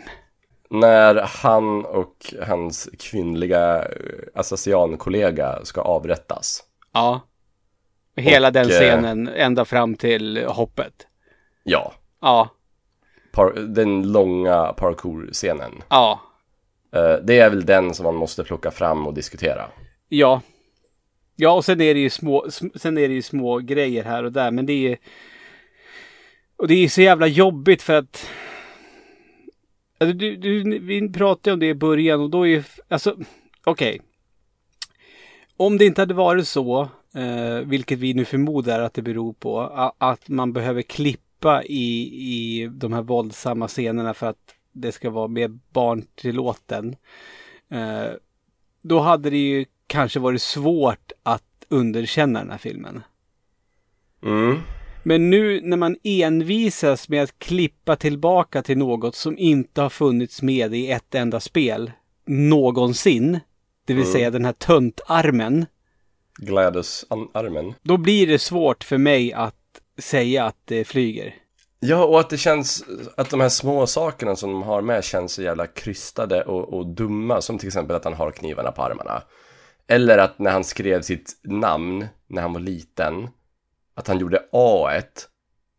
När 0.69 1.15
han 1.15 1.85
och 1.85 2.33
hans 2.47 2.89
kvinnliga 2.99 3.79
eh, 3.79 3.85
assasiankollega 4.35 5.59
ska 5.63 5.81
avrättas. 5.81 6.63
Ja. 6.93 7.21
Hela 8.15 8.47
Och, 8.47 8.53
den 8.53 8.65
eh, 8.65 8.69
scenen 8.69 9.27
ända 9.27 9.65
fram 9.65 9.95
till 9.95 10.45
hoppet. 10.47 10.93
Ja, 11.63 11.93
Ja, 12.21 12.49
par, 13.31 13.51
den 13.53 14.11
långa 14.11 14.73
parkour-scenen. 14.73 15.71
ja, 15.89 16.19
Eh, 16.95 17.15
det 17.23 17.39
är 17.39 17.49
väl 17.49 17.65
den 17.65 17.93
som 17.93 18.03
man 18.03 18.15
måste 18.15 18.43
plocka 18.43 18.71
fram 18.71 19.07
och 19.07 19.13
diskutera. 19.13 19.65
ja. 20.09 20.41
Ja, 21.35 21.51
och 21.51 21.65
sen 21.65 21.81
är 21.81 21.93
det 21.93 21.99
ju 21.99 22.09
små, 22.09 22.45
sm- 22.45 22.77
sen 22.77 22.97
är 22.97 23.07
det 23.07 23.13
ju 23.13 23.21
små 23.21 23.57
grejer 23.59 24.03
här 24.03 24.23
och 24.23 24.31
där, 24.31 24.51
men 24.51 24.65
det 24.65 24.73
är 24.87 24.97
och 26.57 26.67
det 26.67 26.73
är 26.73 26.87
så 26.87 27.01
jävla 27.01 27.27
jobbigt 27.27 27.81
för 27.81 27.93
att 27.93 28.29
alltså, 29.99 30.17
du, 30.17 30.35
du, 30.35 30.79
vi 30.79 31.09
pratade 31.09 31.53
om 31.53 31.59
det 31.59 31.65
i 31.67 31.73
början 31.75 32.21
och 32.21 32.29
då 32.29 32.43
är 32.43 32.49
ju, 32.49 32.63
alltså, 32.87 33.17
okej. 33.65 34.01
Om 35.57 35.77
det 35.77 35.85
inte 35.85 36.01
hade 36.01 36.13
varit 36.13 36.47
så, 36.47 36.81
eh, 37.15 37.57
vilket 37.65 37.99
vi 37.99 38.13
nu 38.13 38.25
förmodar 38.25 38.79
att 38.79 38.93
det 38.93 39.01
beror 39.01 39.33
på, 39.33 39.59
a- 39.61 39.93
att 39.97 40.29
man 40.29 40.53
behöver 40.53 40.81
klippa 41.43 41.63
i, 41.63 42.01
i 42.13 42.67
de 42.71 42.93
här 42.93 43.01
våldsamma 43.01 43.67
scenerna 43.67 44.13
för 44.13 44.27
att 44.27 44.55
det 44.71 44.91
ska 44.91 45.09
vara 45.09 45.27
mer 45.27 45.59
barntillåten. 45.73 46.95
Eh, 47.69 48.13
då 48.81 48.99
hade 48.99 49.29
det 49.29 49.37
ju 49.37 49.65
kanske 49.87 50.19
varit 50.19 50.41
svårt 50.41 51.11
att 51.23 51.43
underkänna 51.69 52.39
den 52.39 52.51
här 52.51 52.57
filmen. 52.57 53.03
Mm. 54.23 54.57
Men 55.03 55.29
nu 55.29 55.61
när 55.63 55.77
man 55.77 55.95
envisas 56.03 57.09
med 57.09 57.23
att 57.23 57.39
klippa 57.39 57.95
tillbaka 57.95 58.61
till 58.61 58.77
något 58.77 59.15
som 59.15 59.37
inte 59.37 59.81
har 59.81 59.89
funnits 59.89 60.41
med 60.41 60.73
i 60.73 60.91
ett 60.91 61.15
enda 61.15 61.39
spel 61.39 61.91
någonsin, 62.25 63.39
det 63.85 63.93
vill 63.93 64.03
Mm. 64.03 64.13
säga 64.13 64.31
den 64.31 64.45
här 64.45 64.53
töntarmen, 64.53 65.65
Gladys-armen. 66.39 67.73
då 67.81 67.97
blir 67.97 68.27
det 68.27 68.39
svårt 68.39 68.83
för 68.83 68.97
mig 68.97 69.33
att 69.33 69.55
säga 69.97 70.45
att 70.45 70.57
det 70.65 70.85
flyger. 70.85 71.35
Ja, 71.79 72.05
och 72.05 72.19
att 72.19 72.29
det 72.29 72.37
känns, 72.37 72.83
att 73.17 73.29
de 73.29 73.41
här 73.41 73.49
små 73.49 73.87
sakerna 73.87 74.35
som 74.35 74.51
de 74.51 74.63
har 74.63 74.81
med 74.81 75.03
känns 75.03 75.33
så 75.33 75.41
jävla 75.41 75.67
krystade 75.67 76.43
och, 76.43 76.73
och 76.73 76.87
dumma, 76.87 77.41
som 77.41 77.57
till 77.57 77.67
exempel 77.67 77.95
att 77.95 78.03
han 78.03 78.13
har 78.13 78.31
knivarna 78.31 78.71
på 78.71 78.83
armarna. 78.83 79.23
Eller 79.87 80.17
att 80.17 80.39
när 80.39 80.51
han 80.51 80.63
skrev 80.63 81.01
sitt 81.01 81.39
namn 81.43 82.07
när 82.27 82.41
han 82.41 82.53
var 82.53 82.59
liten, 82.59 83.27
att 83.95 84.07
han 84.07 84.19
gjorde 84.19 84.43
A 84.51 85.01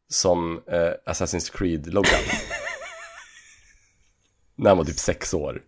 som 0.08 0.62
eh, 0.66 1.12
Assassin's 1.12 1.52
Creed-loggan. 1.52 2.20
när 4.56 4.70
han 4.70 4.78
var 4.78 4.84
typ 4.84 4.98
sex 4.98 5.34
år. 5.34 5.62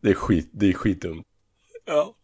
Det 0.00 0.10
är 0.10 0.14
skit, 0.14 0.50
det 0.52 0.66
är 0.68 0.72
skitdumt. 0.72 1.26
Ja. 1.84 2.14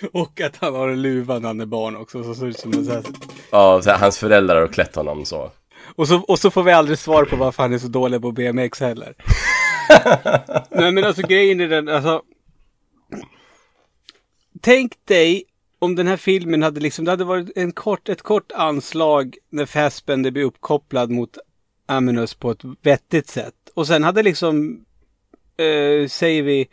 Och 0.12 0.40
att 0.40 0.56
han 0.56 0.74
har 0.74 0.88
en 0.88 1.02
luva 1.02 1.38
när 1.38 1.48
han 1.48 1.60
är 1.60 1.66
barn 1.66 1.96
också, 1.96 2.24
så 2.24 2.34
ser 2.34 2.46
ut 2.46 2.58
som 2.58 2.72
en 2.72 2.84
så 2.84 2.92
här. 2.92 3.02
Ja, 3.50 3.82
så 3.82 3.90
här, 3.90 3.98
hans 3.98 4.18
föräldrar 4.18 4.60
har 4.60 4.68
klätt 4.68 4.96
honom 4.96 5.24
så. 5.24 5.50
Och 5.94 6.08
så, 6.08 6.16
och 6.16 6.38
så 6.38 6.50
får 6.50 6.62
vi 6.62 6.72
aldrig 6.72 6.98
svar 6.98 7.24
på 7.24 7.36
varför 7.36 7.62
han 7.62 7.72
är 7.72 7.78
så 7.78 7.88
dålig 7.88 8.22
på 8.22 8.32
BMX 8.32 8.80
heller. 8.80 9.14
Nej 10.70 10.92
men 10.92 11.04
alltså 11.04 11.22
grejen 11.22 11.60
är 11.60 11.68
den, 11.68 11.88
alltså. 11.88 12.22
Tänk 14.60 14.92
dig 15.04 15.44
om 15.78 15.94
den 15.94 16.06
här 16.06 16.16
filmen 16.16 16.62
hade 16.62 16.80
liksom, 16.80 17.04
det 17.04 17.10
hade 17.10 17.24
varit 17.24 17.56
en 17.56 17.72
kort, 17.72 18.08
ett 18.08 18.22
kort 18.22 18.52
anslag 18.52 19.36
när 19.50 19.66
Fassbender 19.66 20.30
blir 20.30 20.44
uppkopplad 20.44 21.10
mot 21.10 21.38
Aminus 21.86 22.34
på 22.34 22.50
ett 22.50 22.60
vettigt 22.82 23.28
sätt. 23.28 23.54
Och 23.74 23.86
sen 23.86 24.04
hade 24.04 24.22
liksom, 24.22 24.84
eh, 25.56 26.08
säger 26.08 26.42
vi, 26.42 26.68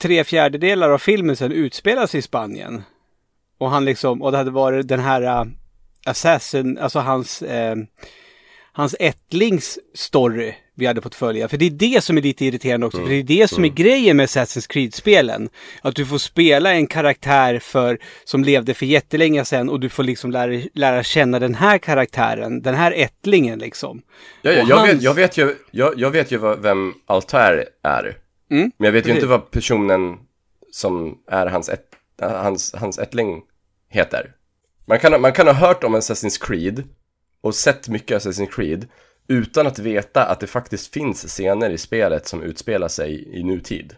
tre 0.00 0.24
fjärdedelar 0.24 0.90
av 0.90 0.98
filmen 0.98 1.36
sen 1.36 1.52
utspelas 1.52 2.14
i 2.14 2.22
Spanien. 2.22 2.82
Och 3.58 3.70
han 3.70 3.84
liksom, 3.84 4.22
och 4.22 4.32
det 4.32 4.38
hade 4.38 4.50
varit 4.50 4.88
den 4.88 5.00
här 5.00 5.22
uh, 5.22 5.50
Assassin, 6.06 6.78
alltså 6.78 6.98
hans, 6.98 7.42
eh, 7.42 7.76
hans 8.72 8.96
ättlings 8.98 9.78
story 9.94 10.54
vi 10.74 10.86
hade 10.86 11.00
fått 11.00 11.14
följa. 11.14 11.48
För 11.48 11.56
det 11.56 11.66
är 11.66 11.70
det 11.70 12.04
som 12.04 12.16
är 12.16 12.22
lite 12.22 12.44
irriterande 12.44 12.86
också. 12.86 13.02
För 13.02 13.08
det 13.08 13.14
är 13.14 13.22
det 13.22 13.48
som 13.50 13.64
är 13.64 13.68
grejen 13.68 14.16
med 14.16 14.26
Assassin's 14.26 14.68
Creed-spelen. 14.68 15.48
Att 15.82 15.94
du 15.94 16.06
får 16.06 16.18
spela 16.18 16.72
en 16.72 16.86
karaktär 16.86 17.58
för, 17.58 17.98
som 18.24 18.44
levde 18.44 18.74
för 18.74 18.86
jättelänge 18.86 19.44
sedan 19.44 19.68
och 19.68 19.80
du 19.80 19.88
får 19.88 20.04
liksom 20.04 20.30
lära, 20.30 20.62
lära 20.74 21.02
känna 21.02 21.38
den 21.38 21.54
här 21.54 21.78
karaktären, 21.78 22.62
den 22.62 22.74
här 22.74 22.92
ättlingen 22.92 23.58
liksom. 23.58 24.02
Ja, 24.42 24.52
ja 24.52 24.64
jag, 24.68 24.76
hans- 24.76 24.92
vet, 24.92 25.02
jag 25.02 25.14
vet 25.14 25.36
ju, 25.36 25.56
jag, 25.70 25.94
jag 25.96 26.10
vet 26.10 26.30
ju 26.30 26.56
vem 26.56 26.94
Altair 27.06 27.64
är. 27.82 28.16
Mm, 28.50 28.72
Men 28.76 28.84
jag 28.84 28.92
vet 28.92 29.06
ju 29.06 29.14
inte 29.14 29.26
vad 29.26 29.50
personen 29.50 30.18
som 30.70 31.18
är 31.26 31.46
hans, 31.46 31.68
ett, 31.68 31.96
hans, 32.20 32.74
hans 32.74 32.98
ättling 32.98 33.42
heter. 33.88 34.34
Man 34.86 34.98
kan, 34.98 35.20
man 35.20 35.32
kan 35.32 35.46
ha 35.46 35.54
hört 35.54 35.84
om 35.84 35.96
Assassin's 35.96 36.46
Creed 36.46 36.84
och 37.40 37.54
sett 37.54 37.88
mycket 37.88 38.22
Assassin's 38.22 38.50
Creed 38.50 38.88
utan 39.28 39.66
att 39.66 39.78
veta 39.78 40.24
att 40.24 40.40
det 40.40 40.46
faktiskt 40.46 40.92
finns 40.94 41.24
scener 41.24 41.70
i 41.70 41.78
spelet 41.78 42.26
som 42.26 42.42
utspelar 42.42 42.88
sig 42.88 43.38
i 43.38 43.42
nutid. 43.42 43.96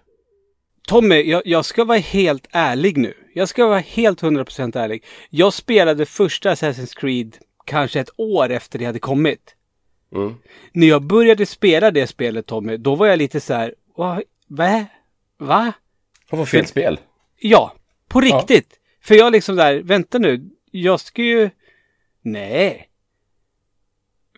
Tommy, 0.88 1.22
jag, 1.22 1.42
jag 1.44 1.64
ska 1.64 1.84
vara 1.84 1.98
helt 1.98 2.46
ärlig 2.50 2.96
nu. 2.96 3.14
Jag 3.34 3.48
ska 3.48 3.66
vara 3.66 3.78
helt 3.78 4.22
100% 4.22 4.78
ärlig. 4.78 5.04
Jag 5.30 5.52
spelade 5.52 6.06
första 6.06 6.54
Assassin's 6.54 6.96
Creed 6.96 7.36
kanske 7.64 8.00
ett 8.00 8.10
år 8.16 8.50
efter 8.50 8.78
det 8.78 8.84
hade 8.84 8.98
kommit. 8.98 9.54
Mm. 10.14 10.34
När 10.72 10.86
jag 10.86 11.02
började 11.02 11.46
spela 11.46 11.90
det 11.90 12.06
spelet 12.06 12.46
Tommy, 12.46 12.76
då 12.76 12.94
var 12.94 13.06
jag 13.06 13.18
lite 13.18 13.40
så 13.40 13.54
här, 13.54 13.74
va? 14.56 14.86
Va? 15.38 15.72
Vad 16.30 16.38
var 16.38 16.46
fel 16.46 16.66
spel? 16.66 17.00
Ja, 17.38 17.74
på 18.08 18.24
Ja. 18.24 18.24
riktigt. 18.38 18.78
För 19.00 19.14
jag 19.14 19.32
liksom 19.32 19.56
där, 19.56 19.82
vänta 19.82 20.18
nu, 20.18 20.50
jag 20.70 21.00
ska 21.00 21.22
ju... 21.22 21.50
Nej. 22.22 22.88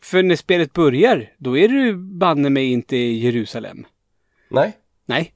För 0.02 0.22
när 0.22 0.36
spelet 0.36 0.72
börjar, 0.72 1.32
då 1.38 1.58
är 1.58 1.68
du 1.68 1.94
banne 1.96 2.50
mig 2.50 2.72
inte 2.72 2.96
i 2.96 3.18
Jerusalem. 3.18 3.86
Nej. 4.48 4.72
Nej. 5.06 5.32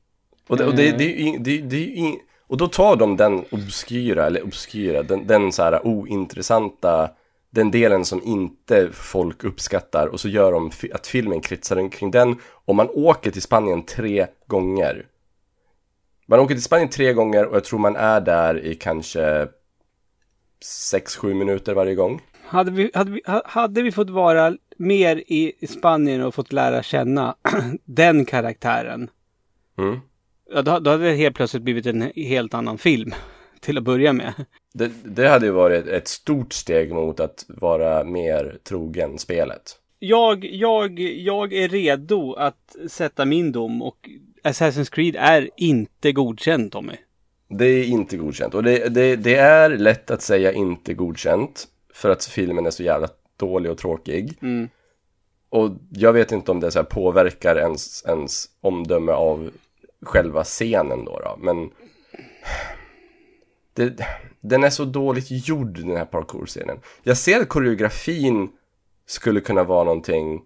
Och 0.47 0.57
det, 0.57 0.65
och 0.65 0.75
det, 0.77 0.99
det, 0.99 1.05
är 1.05 1.09
ju 1.19 1.25
ing- 1.25 1.39
det, 1.41 1.61
det 1.61 2.19
och 2.47 2.57
då 2.57 2.69
tar 2.69 2.97
de 2.97 3.17
den 3.17 3.45
obskyra, 3.51 4.27
eller 4.27 4.43
obskyra, 4.43 5.03
den, 5.03 5.27
den 5.27 5.53
så 5.53 5.63
här 5.63 5.87
ointressanta, 5.87 7.11
den 7.51 7.71
delen 7.71 8.05
som 8.05 8.23
inte 8.23 8.89
folk 8.93 9.45
uppskattar 9.45 10.07
och 10.07 10.21
så 10.21 10.29
gör 10.29 10.53
de 10.53 10.71
att 10.95 11.07
filmen 11.07 11.41
kretsar 11.41 11.91
kring 11.91 12.11
den 12.11 12.37
och 12.65 12.75
man 12.75 12.89
åker 12.91 13.31
till 13.31 13.43
Spanien 13.43 13.83
tre 13.83 14.27
gånger. 14.47 15.07
Man 16.27 16.41
åker 16.41 16.55
till 16.55 16.63
Spanien 16.63 16.89
tre 16.89 17.13
gånger 17.13 17.47
och 17.47 17.57
jag 17.57 17.65
tror 17.65 17.79
man 17.79 17.97
är 17.97 18.21
där 18.21 18.65
i 18.65 18.75
kanske 18.75 19.49
6-7 20.93 21.35
minuter 21.35 21.75
varje 21.75 21.95
gång. 21.95 22.21
Hade 22.45 22.71
vi, 22.71 22.91
hade, 22.95 23.11
vi, 23.11 23.21
ha- 23.27 23.43
hade 23.47 23.83
vi 23.83 23.93
fått 23.93 24.11
vara 24.11 24.57
mer 24.77 25.17
i 25.17 25.53
i 25.59 25.67
Spanien 25.67 26.23
och 26.23 26.35
fått 26.35 26.53
lära 26.53 26.83
känna 26.83 27.37
den 27.85 28.25
karaktären. 28.25 29.11
Mm. 29.79 30.01
Ja, 30.53 30.63
då, 30.63 30.79
då 30.79 30.91
hade 30.91 31.05
det 31.05 31.15
helt 31.15 31.37
plötsligt 31.37 31.63
blivit 31.63 31.87
en 31.87 32.13
helt 32.15 32.55
annan 32.55 32.79
film. 32.79 33.15
Till 33.61 33.79
att 33.79 33.85
börja 33.85 34.13
med. 34.13 34.33
Det, 34.75 34.91
det 35.05 35.29
hade 35.29 35.47
ju 35.47 35.53
varit 35.53 35.87
ett 35.87 36.09
stort 36.09 36.53
steg 36.53 36.93
mot 36.93 37.21
att 37.21 37.45
vara 37.49 38.05
mer 38.05 38.59
trogen 38.65 39.19
spelet. 39.19 39.79
Jag, 39.99 40.45
jag, 40.45 41.01
jag 41.01 41.53
är 41.53 41.69
redo 41.69 42.33
att 42.33 42.77
sätta 42.89 43.25
min 43.25 43.53
dom 43.53 43.83
och 43.83 44.09
Assassin's 44.45 44.91
Creed 44.91 45.17
är 45.19 45.51
inte 45.57 46.13
godkänd 46.13 46.73
Tommy. 46.73 46.97
Det 47.49 47.65
är 47.65 47.85
inte 47.85 48.17
godkänt. 48.17 48.55
Och 48.55 48.63
det, 48.63 48.89
det, 48.89 49.17
det 49.17 49.35
är 49.35 49.71
lätt 49.71 50.11
att 50.11 50.23
säga 50.23 50.53
inte 50.53 50.95
godkänt. 50.95 51.69
För 51.95 52.11
att 52.11 52.25
filmen 52.25 52.67
är 52.67 52.71
så 52.71 52.83
jävla 52.83 53.09
dålig 53.37 53.73
och 53.73 53.79
tråkig. 53.79 54.39
Mm. 54.43 54.69
Och 55.49 55.71
jag 55.91 56.13
vet 56.13 56.33
inte 56.33 56.51
om 56.51 56.61
det 56.61 56.71
så 56.71 56.85
påverkar 56.85 57.57
ens, 57.57 58.05
ens 58.07 58.47
omdöme 58.61 59.13
av 59.13 59.51
själva 60.03 60.45
scenen 60.45 61.05
då. 61.05 61.21
då. 61.21 61.37
Men 61.39 61.71
det, 63.79 64.07
den 64.41 64.65
är 64.65 64.71
så 64.71 64.85
dåligt 64.85 65.27
gjord 65.49 65.79
den 65.79 65.97
här 65.97 66.05
parkour-scenen. 66.05 66.81
Jag 67.03 67.17
ser 67.17 67.41
att 67.41 67.49
koreografin 67.49 68.49
skulle 69.07 69.41
kunna 69.41 69.65
vara 69.65 69.85
någonting 69.85 70.43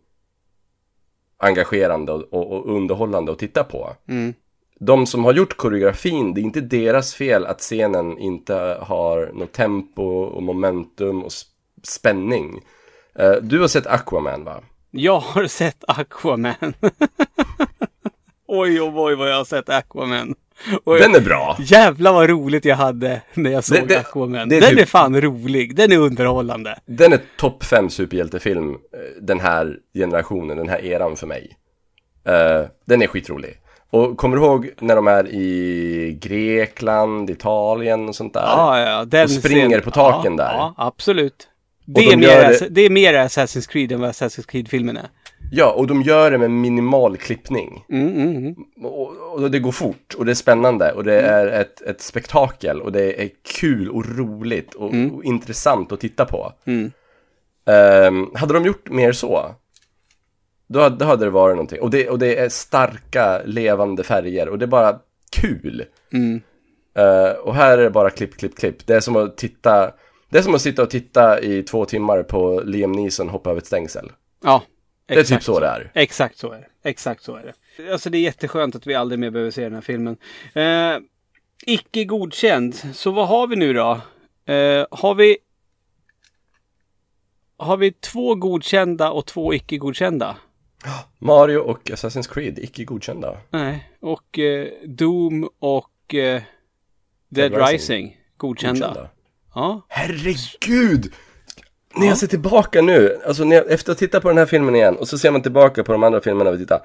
engagerande 1.38 2.12
och, 2.12 2.32
och, 2.32 2.52
och 2.52 2.76
underhållande 2.76 3.32
att 3.32 3.38
titta 3.38 3.64
på. 3.64 3.96
Mm. 4.08 4.34
De 4.80 5.06
som 5.06 5.24
har 5.24 5.34
gjort 5.34 5.56
koreografin, 5.56 6.34
det 6.34 6.40
är 6.40 6.42
inte 6.42 6.60
deras 6.60 7.14
fel 7.14 7.46
att 7.46 7.60
scenen 7.60 8.18
inte 8.18 8.78
har 8.80 9.30
något 9.34 9.52
tempo 9.52 10.02
och 10.02 10.42
momentum 10.42 11.22
och 11.22 11.30
sp- 11.30 11.46
spänning. 11.82 12.60
Eh, 13.14 13.32
du 13.32 13.60
har 13.60 13.68
sett 13.68 13.86
Aquaman 13.86 14.44
va? 14.44 14.60
Jag 14.90 15.20
har 15.20 15.46
sett 15.46 15.84
Aquaman. 15.88 16.54
oj, 18.46 18.80
oj, 18.80 18.92
oj 18.94 19.14
vad 19.14 19.30
jag 19.30 19.36
har 19.36 19.44
sett 19.44 19.68
Aquaman. 19.68 20.34
Och 20.84 20.98
Den 20.98 21.14
är 21.14 21.20
bra. 21.20 21.56
Jävlar 21.60 22.12
vad 22.12 22.28
roligt 22.30 22.64
jag 22.64 22.76
hade 22.76 23.22
när 23.34 23.50
jag 23.50 23.64
såg 23.64 23.88
det 23.88 23.94
är 23.94 24.46
Den 24.46 24.60
typ- 24.60 24.78
är 24.78 24.84
fan 24.84 25.20
rolig. 25.20 25.76
Den 25.76 25.92
är 25.92 25.98
underhållande. 25.98 26.78
Den 26.86 27.12
är 27.12 27.20
topp 27.36 27.64
5 27.64 27.90
superhjältefilm 27.90 28.70
eh, 28.70 28.76
den 29.20 29.40
här 29.40 29.76
generationen, 29.94 30.56
den 30.56 30.68
här 30.68 30.84
eran 30.84 31.16
för 31.16 31.26
mig. 31.26 31.56
Eh, 32.28 32.66
den 32.86 33.02
är 33.02 33.06
skitrolig. 33.06 33.54
Och 33.90 34.16
kommer 34.16 34.36
du 34.36 34.42
ihåg 34.42 34.70
när 34.80 34.96
de 34.96 35.06
är 35.06 35.28
i 35.28 36.18
Grekland, 36.22 37.30
Italien 37.30 38.08
och 38.08 38.14
sånt 38.16 38.34
där? 38.34 38.40
Ja, 38.42 38.80
ja. 38.80 39.04
Den 39.04 39.24
och 39.24 39.30
springer 39.30 39.68
scen- 39.78 39.84
på 39.84 39.90
taken 39.90 40.36
ja, 40.38 40.44
där. 40.44 40.52
Ja, 40.52 40.74
absolut. 40.76 41.48
Det 41.86 42.00
är, 42.06 42.10
de 42.10 42.16
mer, 42.16 42.26
det- 42.60 42.68
det 42.70 42.80
är 42.80 42.90
mer 42.90 43.14
Assassin's 43.14 43.68
Creed 43.70 43.92
än 43.92 44.00
vad 44.00 44.10
Assassin's 44.10 44.46
Creed-filmen 44.46 44.96
är. 44.96 45.08
Ja, 45.54 45.72
och 45.72 45.86
de 45.86 46.02
gör 46.02 46.30
det 46.30 46.38
med 46.38 46.50
minimal 46.50 47.16
klippning. 47.16 47.84
Mm, 47.88 48.08
mm, 48.08 48.36
mm. 48.36 48.54
Och, 48.84 49.16
och 49.32 49.50
det 49.50 49.58
går 49.58 49.72
fort 49.72 50.14
och 50.18 50.24
det 50.24 50.32
är 50.32 50.34
spännande 50.34 50.92
och 50.92 51.04
det 51.04 51.20
är 51.20 51.46
ett, 51.46 51.82
ett 51.82 52.00
spektakel 52.00 52.80
och 52.80 52.92
det 52.92 53.22
är 53.22 53.30
kul 53.60 53.88
och 53.90 54.16
roligt 54.18 54.74
och, 54.74 54.92
Mm. 54.92 55.14
och 55.14 55.24
intressant 55.24 55.92
att 55.92 56.00
titta 56.00 56.24
på. 56.24 56.52
Mm. 56.64 56.90
Ehm, 57.66 58.26
hade 58.34 58.54
de 58.54 58.64
gjort 58.64 58.90
mer 58.90 59.12
så, 59.12 59.54
då, 60.68 60.80
hade- 60.80 60.96
då 60.96 61.04
hade 61.04 61.24
det 61.24 61.30
varit 61.30 61.56
någonting. 61.56 61.80
Och 61.80 61.90
det, 61.90 62.08
och 62.08 62.18
det 62.18 62.36
är 62.38 62.48
starka, 62.48 63.40
levande 63.44 64.02
färger 64.02 64.48
och 64.48 64.58
det 64.58 64.64
är 64.64 64.66
bara 64.66 64.98
kul. 65.32 65.84
Mm. 66.12 66.40
Eh, 66.98 67.30
och 67.32 67.54
här 67.54 67.78
är 67.78 67.82
det 67.82 67.90
bara 67.90 68.10
klipp, 68.10 68.36
klipp, 68.36 68.56
klipp. 68.56 68.86
Det 68.86 68.94
är 68.94 69.00
som 69.00 69.16
att 69.16 69.36
titta, 69.36 69.90
det 70.30 70.38
är 70.38 70.42
som 70.42 70.54
att 70.54 70.60
sitta 70.62 70.82
och 70.82 70.90
titta 70.90 71.40
i 71.40 71.62
två 71.62 71.84
timmar 71.84 72.22
på 72.22 72.62
Liam 72.64 72.92
Neeson 72.92 73.28
hoppa 73.28 73.50
över 73.50 73.60
ett 73.60 73.66
stängsel. 73.66 74.12
Ja. 74.44 74.62
Det 75.14 75.20
är 75.20 75.24
typ 75.24 75.42
så 75.42 75.60
det 75.60 75.66
är. 75.66 75.90
Exakt 75.94 76.38
så 76.38 76.52
är 76.52 76.58
det. 76.58 76.88
Exakt 76.90 77.22
så 77.22 77.36
är 77.36 77.42
det. 77.42 77.92
Alltså 77.92 78.10
det 78.10 78.18
är 78.18 78.22
jätteskönt 78.22 78.76
att 78.76 78.86
vi 78.86 78.94
aldrig 78.94 79.18
mer 79.18 79.30
behöver 79.30 79.50
se 79.50 79.62
den 79.62 79.74
här 79.74 79.80
filmen. 79.80 80.16
Eh, 80.54 80.98
icke 81.66 82.04
godkänd. 82.04 82.74
Så 82.94 83.10
vad 83.10 83.28
har 83.28 83.46
vi 83.46 83.56
nu 83.56 83.72
då? 83.72 84.00
Eh, 84.52 84.86
har 84.90 85.14
vi 85.14 85.36
har 87.56 87.76
vi 87.76 87.92
två 87.92 88.34
godkända 88.34 89.10
och 89.10 89.26
två 89.26 89.54
icke 89.54 89.76
godkända? 89.76 90.36
Mario 91.18 91.58
och 91.58 91.90
Assassin's 91.90 92.32
Creed, 92.32 92.58
icke 92.58 92.84
godkända. 92.84 93.36
Nej. 93.50 93.90
Och 94.00 94.38
eh, 94.38 94.68
Doom 94.86 95.48
och 95.58 96.14
eh, 96.14 96.42
Dead, 97.28 97.52
Rising. 97.52 97.72
Rising. 97.72 98.16
Godkända. 98.36 98.86
Godkända. 98.86 99.10
Ja. 99.54 99.86
Herregud! 99.88 101.12
När 101.94 102.06
jag 102.06 102.18
ser 102.18 102.26
tillbaka 102.26 102.82
nu, 102.82 103.20
alltså 103.26 103.44
jag, 103.44 103.70
efter 103.70 103.92
att 103.92 103.98
titta 103.98 104.20
på 104.20 104.28
den 104.28 104.38
här 104.38 104.46
filmen 104.46 104.74
igen 104.74 104.96
och 104.96 105.08
så 105.08 105.18
ser 105.18 105.30
man 105.30 105.42
tillbaka 105.42 105.84
på 105.84 105.92
de 105.92 106.02
andra 106.02 106.20
filmerna 106.20 106.50
vi 106.50 106.58
tittar. 106.58 106.80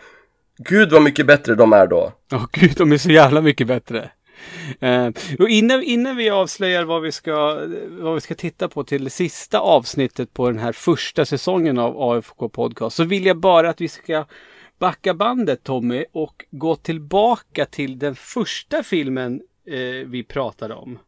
Gud 0.57 0.91
vad 0.91 1.01
mycket 1.01 1.27
bättre 1.27 1.55
de 1.55 1.73
är 1.73 1.87
då. 1.87 2.13
Åh 2.33 2.45
gud, 2.51 2.73
de 2.77 2.91
är 2.91 2.97
så 2.97 3.11
jävla 3.11 3.41
mycket 3.41 3.67
bättre. 3.67 4.11
Eh, 4.79 5.09
och 5.39 5.49
innan, 5.49 5.83
innan 5.83 6.15
vi 6.15 6.29
avslöjar 6.29 6.83
vad 6.83 7.01
vi, 7.01 7.11
ska, 7.11 7.59
vad 7.89 8.13
vi 8.13 8.21
ska 8.21 8.35
titta 8.35 8.67
på 8.67 8.83
till 8.83 9.03
det 9.03 9.09
sista 9.09 9.59
avsnittet 9.59 10.33
på 10.33 10.47
den 10.49 10.59
här 10.59 10.71
första 10.71 11.25
säsongen 11.25 11.77
av 11.77 12.01
AFK 12.01 12.49
Podcast 12.49 12.95
så 12.95 13.03
vill 13.03 13.25
jag 13.25 13.37
bara 13.37 13.69
att 13.69 13.81
vi 13.81 13.87
ska 13.87 14.25
backa 14.79 15.13
bandet 15.13 15.63
Tommy 15.63 16.05
och 16.11 16.45
gå 16.51 16.75
tillbaka 16.75 17.65
till 17.65 17.99
den 17.99 18.15
första 18.15 18.83
filmen 18.83 19.41
eh, 19.67 20.07
vi 20.07 20.23
pratade 20.23 20.73
om. 20.73 20.99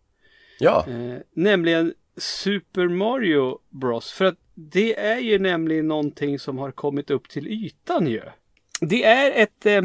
Ja. 0.60 0.86
Eh, 0.88 1.18
nämligen 1.36 1.94
Super 2.20 2.88
Mario 2.88 3.58
Bros. 3.70 4.12
För 4.12 4.26
att 4.26 4.36
det 4.56 5.00
är 5.00 5.20
ju 5.20 5.40
nämligen 5.40 5.88
någonting 5.88 6.40
som 6.40 6.58
har 6.58 6.72
kommit 6.72 7.10
upp 7.10 7.30
till 7.30 7.48
ytan 7.48 8.08
ju. 8.08 8.22
Det 8.82 9.04
är 9.04 9.32
ett, 9.44 9.66
eh, 9.66 9.82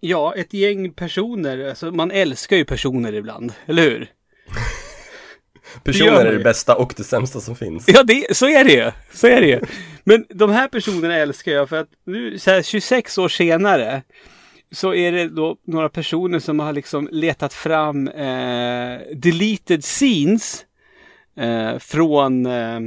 ja, 0.00 0.34
ett 0.36 0.54
gäng 0.54 0.92
personer. 0.92 1.68
Alltså 1.68 1.90
man 1.90 2.10
älskar 2.10 2.56
ju 2.56 2.64
personer 2.64 3.12
ibland, 3.12 3.52
eller 3.66 3.82
hur? 3.82 4.10
Personer 5.84 6.12
man 6.12 6.26
är 6.26 6.32
det 6.32 6.44
bästa 6.44 6.76
och 6.76 6.94
det 6.96 7.04
sämsta 7.04 7.40
som 7.40 7.56
finns. 7.56 7.84
Ja, 7.88 8.02
det, 8.02 8.36
så 8.36 8.48
är 8.48 8.64
det 8.64 8.72
ju. 8.72 8.90
Så 9.12 9.26
är 9.26 9.40
det 9.40 9.46
ju. 9.46 9.60
Men 10.04 10.26
de 10.28 10.50
här 10.50 10.68
personerna 10.68 11.16
älskar 11.16 11.52
jag 11.52 11.68
för 11.68 11.76
att 11.76 11.88
nu 12.04 12.38
så 12.38 12.50
här, 12.50 12.62
26 12.62 13.18
år 13.18 13.28
senare 13.28 14.02
så 14.72 14.94
är 14.94 15.12
det 15.12 15.28
då 15.28 15.56
några 15.66 15.88
personer 15.88 16.38
som 16.38 16.60
har 16.60 16.72
liksom 16.72 17.08
letat 17.12 17.54
fram 17.54 18.08
eh, 18.08 18.98
deleted 19.16 19.84
scenes 19.84 20.64
eh, 21.36 21.78
från 21.78 22.46
eh, 22.46 22.80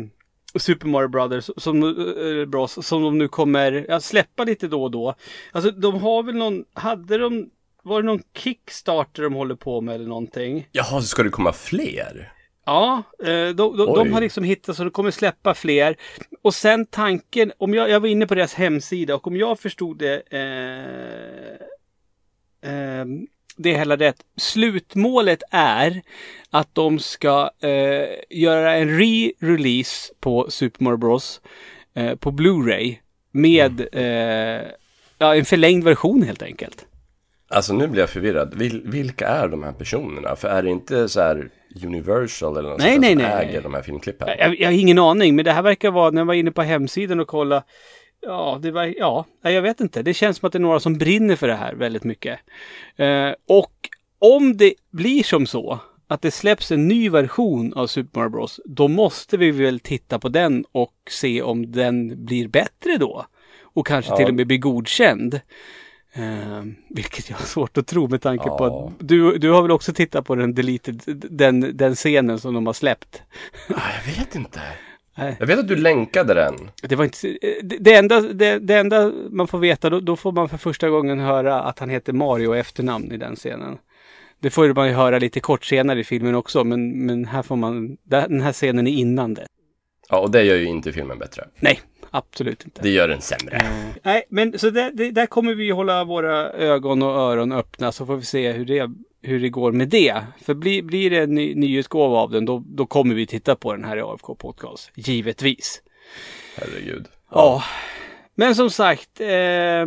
Super 0.55 0.87
Mario 0.87 1.07
Brothers 1.07 1.49
som, 1.57 1.83
eh, 1.83 2.45
Bros, 2.45 2.87
som 2.87 3.03
de 3.03 3.17
nu 3.17 3.27
kommer 3.27 3.85
ja, 3.89 3.99
släppa 3.99 4.43
lite 4.43 4.67
då 4.67 4.83
och 4.83 4.91
då. 4.91 5.15
Alltså 5.51 5.71
de 5.71 6.01
har 6.01 6.23
väl 6.23 6.35
någon, 6.35 6.65
hade 6.73 7.17
de, 7.17 7.49
var 7.83 8.01
det 8.01 8.05
någon 8.05 8.23
Kickstarter 8.37 9.23
de 9.23 9.33
håller 9.33 9.55
på 9.55 9.81
med 9.81 9.95
eller 9.95 10.07
någonting? 10.07 10.67
Jaha, 10.71 11.01
så 11.01 11.07
ska 11.07 11.23
det 11.23 11.29
komma 11.29 11.53
fler? 11.53 12.33
Ja, 12.65 13.03
eh, 13.23 13.27
de, 13.27 13.53
de, 13.55 13.75
de 13.75 14.13
har 14.13 14.21
liksom 14.21 14.43
hittat 14.43 14.75
så 14.75 14.83
de 14.83 14.91
kommer 14.91 15.11
släppa 15.11 15.53
fler. 15.53 15.95
Och 16.41 16.53
sen 16.53 16.85
tanken, 16.85 17.51
om 17.57 17.73
jag, 17.73 17.89
jag 17.89 17.99
var 17.99 18.07
inne 18.07 18.27
på 18.27 18.35
deras 18.35 18.53
hemsida 18.53 19.15
och 19.15 19.27
om 19.27 19.37
jag 19.37 19.59
förstod 19.59 19.97
det 19.97 20.23
eh, 20.29 21.53
eh, 22.71 23.05
det 23.57 23.77
hela 23.77 23.95
rätt. 23.95 24.15
Slutmålet 24.37 25.43
är 25.51 26.01
att 26.49 26.75
de 26.75 26.99
ska 26.99 27.49
eh, 27.61 28.07
göra 28.29 28.75
en 28.75 28.99
re-release 28.99 30.11
på 30.19 30.45
Super 30.49 30.83
Mario 30.83 30.97
Bros. 30.97 31.41
Eh, 31.95 32.15
på 32.15 32.31
Blu-ray 32.31 32.95
med 33.31 33.87
eh, 33.91 34.67
ja, 35.17 35.35
en 35.35 35.45
förlängd 35.45 35.83
version 35.83 36.23
helt 36.23 36.43
enkelt. 36.43 36.85
Alltså 37.49 37.73
nu 37.73 37.87
blir 37.87 38.01
jag 38.01 38.09
förvirrad. 38.09 38.53
Vil, 38.55 38.81
vilka 38.85 39.27
är 39.27 39.47
de 39.47 39.63
här 39.63 39.71
personerna? 39.71 40.35
För 40.35 40.47
är 40.47 40.63
det 40.63 40.69
inte 40.69 41.09
så 41.09 41.21
här 41.21 41.49
Universal 41.83 42.57
eller 42.57 42.69
något 42.69 42.79
Nej, 42.79 42.91
sånt 42.91 43.01
nej, 43.01 43.13
som 43.13 43.21
nej. 43.21 43.47
äger 43.47 43.61
de 43.61 43.73
här 43.73 43.81
filmklippen? 43.81 44.27
Jag, 44.39 44.59
jag 44.59 44.67
har 44.67 44.73
ingen 44.73 44.99
aning, 44.99 45.35
men 45.35 45.45
det 45.45 45.51
här 45.51 45.61
verkar 45.61 45.91
vara, 45.91 46.09
när 46.09 46.21
jag 46.21 46.25
var 46.25 46.33
inne 46.33 46.51
på 46.51 46.61
hemsidan 46.61 47.19
och 47.19 47.27
kolla 47.27 47.63
Ja, 48.25 48.59
det 48.61 48.71
var, 48.71 48.93
ja, 48.97 49.25
jag 49.41 49.61
vet 49.61 49.81
inte. 49.81 50.01
Det 50.03 50.13
känns 50.13 50.37
som 50.37 50.47
att 50.47 50.53
det 50.53 50.57
är 50.57 50.61
några 50.61 50.79
som 50.79 50.97
brinner 50.97 51.35
för 51.35 51.47
det 51.47 51.55
här 51.55 51.73
väldigt 51.75 52.03
mycket. 52.03 52.39
Eh, 52.95 53.31
och 53.47 53.89
om 54.19 54.57
det 54.57 54.73
blir 54.91 55.23
som 55.23 55.47
så 55.47 55.79
att 56.07 56.21
det 56.21 56.31
släpps 56.31 56.71
en 56.71 56.87
ny 56.87 57.09
version 57.09 57.73
av 57.73 57.87
Super 57.87 58.19
Mario 58.19 58.29
Bros. 58.29 58.59
Då 58.65 58.87
måste 58.87 59.37
vi 59.37 59.51
väl 59.51 59.79
titta 59.79 60.19
på 60.19 60.29
den 60.29 60.65
och 60.71 60.93
se 61.09 61.41
om 61.41 61.71
den 61.71 62.25
blir 62.25 62.47
bättre 62.47 62.97
då. 62.99 63.25
Och 63.63 63.87
kanske 63.87 64.11
Ja. 64.11 64.17
till 64.17 64.25
och 64.27 64.33
med 64.33 64.47
blir 64.47 64.57
godkänd. 64.57 65.39
Eh, 66.13 66.63
vilket 66.89 67.29
jag 67.29 67.37
har 67.37 67.45
svårt 67.45 67.77
att 67.77 67.87
tro 67.87 68.07
med 68.07 68.21
tanke 68.21 68.43
på 68.49 68.57
Ja. 68.59 68.87
att 68.99 69.07
du, 69.07 69.37
du 69.37 69.49
har 69.49 69.61
väl 69.61 69.71
också 69.71 69.93
tittat 69.93 70.25
på 70.25 70.35
den 70.35 70.53
deleted, 70.55 71.01
den, 71.31 71.77
den 71.77 71.95
scenen 71.95 72.39
som 72.39 72.53
de 72.53 72.65
har 72.65 72.73
släppt. 72.73 73.21
Jag 73.69 74.15
vet 74.17 74.35
inte. 74.35 74.59
Nej. 75.15 75.35
Jag 75.39 75.47
vet 75.47 75.59
att 75.59 75.67
du 75.67 75.75
länkade 75.75 76.33
den. 76.33 76.55
Det 76.81 76.95
var 76.95 77.03
inte, 77.03 77.37
det, 77.63 77.77
det, 77.77 77.93
enda, 77.93 78.21
det, 78.21 78.59
det 78.59 78.75
enda 78.75 79.11
man 79.29 79.47
får 79.47 79.59
veta, 79.59 79.89
då, 79.89 79.99
då 79.99 80.15
får 80.15 80.31
man 80.31 80.49
för 80.49 80.57
första 80.57 80.89
gången 80.89 81.19
höra 81.19 81.61
att 81.61 81.79
han 81.79 81.89
heter 81.89 82.13
Mario 82.13 82.53
efternamn 82.53 83.11
i 83.11 83.17
den 83.17 83.35
scenen. 83.35 83.77
Det 84.39 84.49
får 84.49 84.73
man 84.73 84.87
ju 84.87 84.93
höra 84.93 85.19
lite 85.19 85.39
kort 85.39 85.65
senare 85.65 85.99
i 85.99 86.03
filmen 86.03 86.35
också, 86.35 86.63
men, 86.63 87.05
men 87.05 87.25
här 87.25 87.41
får 87.41 87.55
man, 87.55 87.97
den 88.03 88.41
här 88.41 88.53
scenen 88.53 88.87
är 88.87 88.91
innan 88.91 89.33
det. 89.33 89.45
Ja, 90.09 90.19
och 90.19 90.31
det 90.31 90.43
gör 90.43 90.55
ju 90.55 90.65
inte 90.65 90.91
filmen 90.91 91.19
bättre. 91.19 91.47
Nej, 91.59 91.79
absolut 92.11 92.65
inte. 92.65 92.81
Det 92.81 92.89
gör 92.89 93.07
den 93.07 93.21
sämre. 93.21 93.61
Nej, 94.03 94.23
men 94.29 94.59
så 94.59 94.69
det, 94.69 95.11
där 95.11 95.25
kommer 95.25 95.53
vi 95.53 95.69
hålla 95.69 96.03
våra 96.03 96.51
ögon 96.51 97.03
och 97.03 97.09
öron 97.09 97.51
öppna 97.51 97.91
så 97.91 98.05
får 98.05 98.15
vi 98.15 98.25
se 98.25 98.51
hur 98.51 98.65
det, 98.65 98.89
hur 99.23 99.39
det 99.39 99.49
går 99.49 99.71
med 99.71 99.89
det. 99.89 100.23
För 100.41 100.53
blir, 100.53 100.83
blir 100.83 101.09
det 101.09 101.19
en 101.19 101.35
ny, 101.35 101.55
nyutgåva 101.55 102.17
av 102.17 102.31
den 102.31 102.45
då, 102.45 102.63
då 102.65 102.85
kommer 102.85 103.15
vi 103.15 103.27
titta 103.27 103.55
på 103.55 103.73
den 103.73 103.83
här 103.83 103.97
i 103.97 104.01
AFK 104.01 104.35
Podcast. 104.35 104.91
Givetvis. 104.95 105.81
Herregud. 106.57 107.05
Ja. 107.31 107.63
Men 108.35 108.55
som 108.55 108.69
sagt. 108.69 109.21
Eh, 109.21 109.85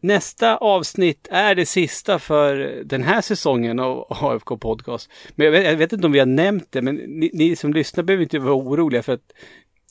nästa 0.00 0.56
avsnitt 0.56 1.28
är 1.30 1.54
det 1.54 1.66
sista 1.66 2.18
för 2.18 2.82
den 2.84 3.02
här 3.02 3.20
säsongen 3.20 3.78
av 3.78 4.06
AFK 4.10 4.56
Podcast. 4.56 5.10
Men 5.34 5.44
jag 5.44 5.52
vet, 5.52 5.64
jag 5.64 5.76
vet 5.76 5.92
inte 5.92 6.06
om 6.06 6.12
vi 6.12 6.18
har 6.18 6.26
nämnt 6.26 6.72
det. 6.72 6.82
Men 6.82 6.94
ni, 6.94 7.30
ni 7.34 7.56
som 7.56 7.72
lyssnar 7.72 8.04
behöver 8.04 8.22
inte 8.22 8.38
vara 8.38 8.54
oroliga 8.54 9.02
för 9.02 9.12
att 9.12 9.32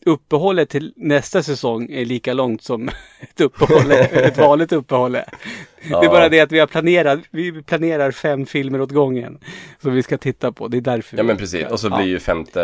uppehållet 0.05 0.69
till 0.69 0.93
nästa 0.95 1.43
säsong 1.43 1.87
är 1.91 2.05
lika 2.05 2.33
långt 2.33 2.63
som 2.63 2.89
ett 3.19 3.41
uppehåll, 3.41 3.91
ett 3.91 4.37
vanligt 4.47 4.71
uppehåll 4.71 5.15
är. 5.15 5.25
Det 5.81 5.93
är 5.93 6.03
Ja. 6.03 6.09
bara 6.09 6.29
det 6.29 6.39
att 6.39 6.51
vi 6.51 6.59
har 6.59 6.67
planerat, 6.67 7.19
vi 7.31 7.63
planerar 7.63 8.11
fem 8.11 8.45
filmer 8.45 8.81
åt 8.81 8.91
gången 8.91 9.39
som 9.81 9.93
vi 9.93 10.03
ska 10.03 10.17
titta 10.17 10.51
på. 10.51 10.67
Det 10.67 10.77
är 10.77 10.81
därför. 10.81 11.17
Ja 11.17 11.23
men 11.23 11.37
precis, 11.37 11.65
och 11.67 11.79
så 11.79 11.87
Ja. 11.87 11.97
blir 11.97 12.07
ju 12.07 12.19
femte 12.19 12.61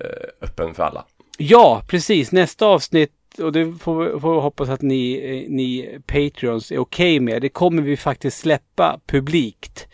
eh, 0.00 0.46
öppen 0.48 0.74
för 0.74 0.82
alla. 0.82 1.04
Ja, 1.38 1.82
precis. 1.88 2.32
Nästa 2.32 2.66
avsnitt 2.66 3.12
och 3.38 3.52
det 3.52 3.72
får, 3.80 4.20
får 4.20 4.34
vi 4.34 4.40
hoppas 4.40 4.68
att 4.68 4.82
ni, 4.82 5.12
eh, 5.14 5.50
ni 5.54 5.98
Patreons 6.06 6.72
är 6.72 6.78
okej 6.78 7.20
med. 7.20 7.42
Det 7.42 7.48
kommer 7.48 7.82
vi 7.82 7.96
faktiskt 7.96 8.38
släppa 8.38 9.00
publikt. 9.06 9.86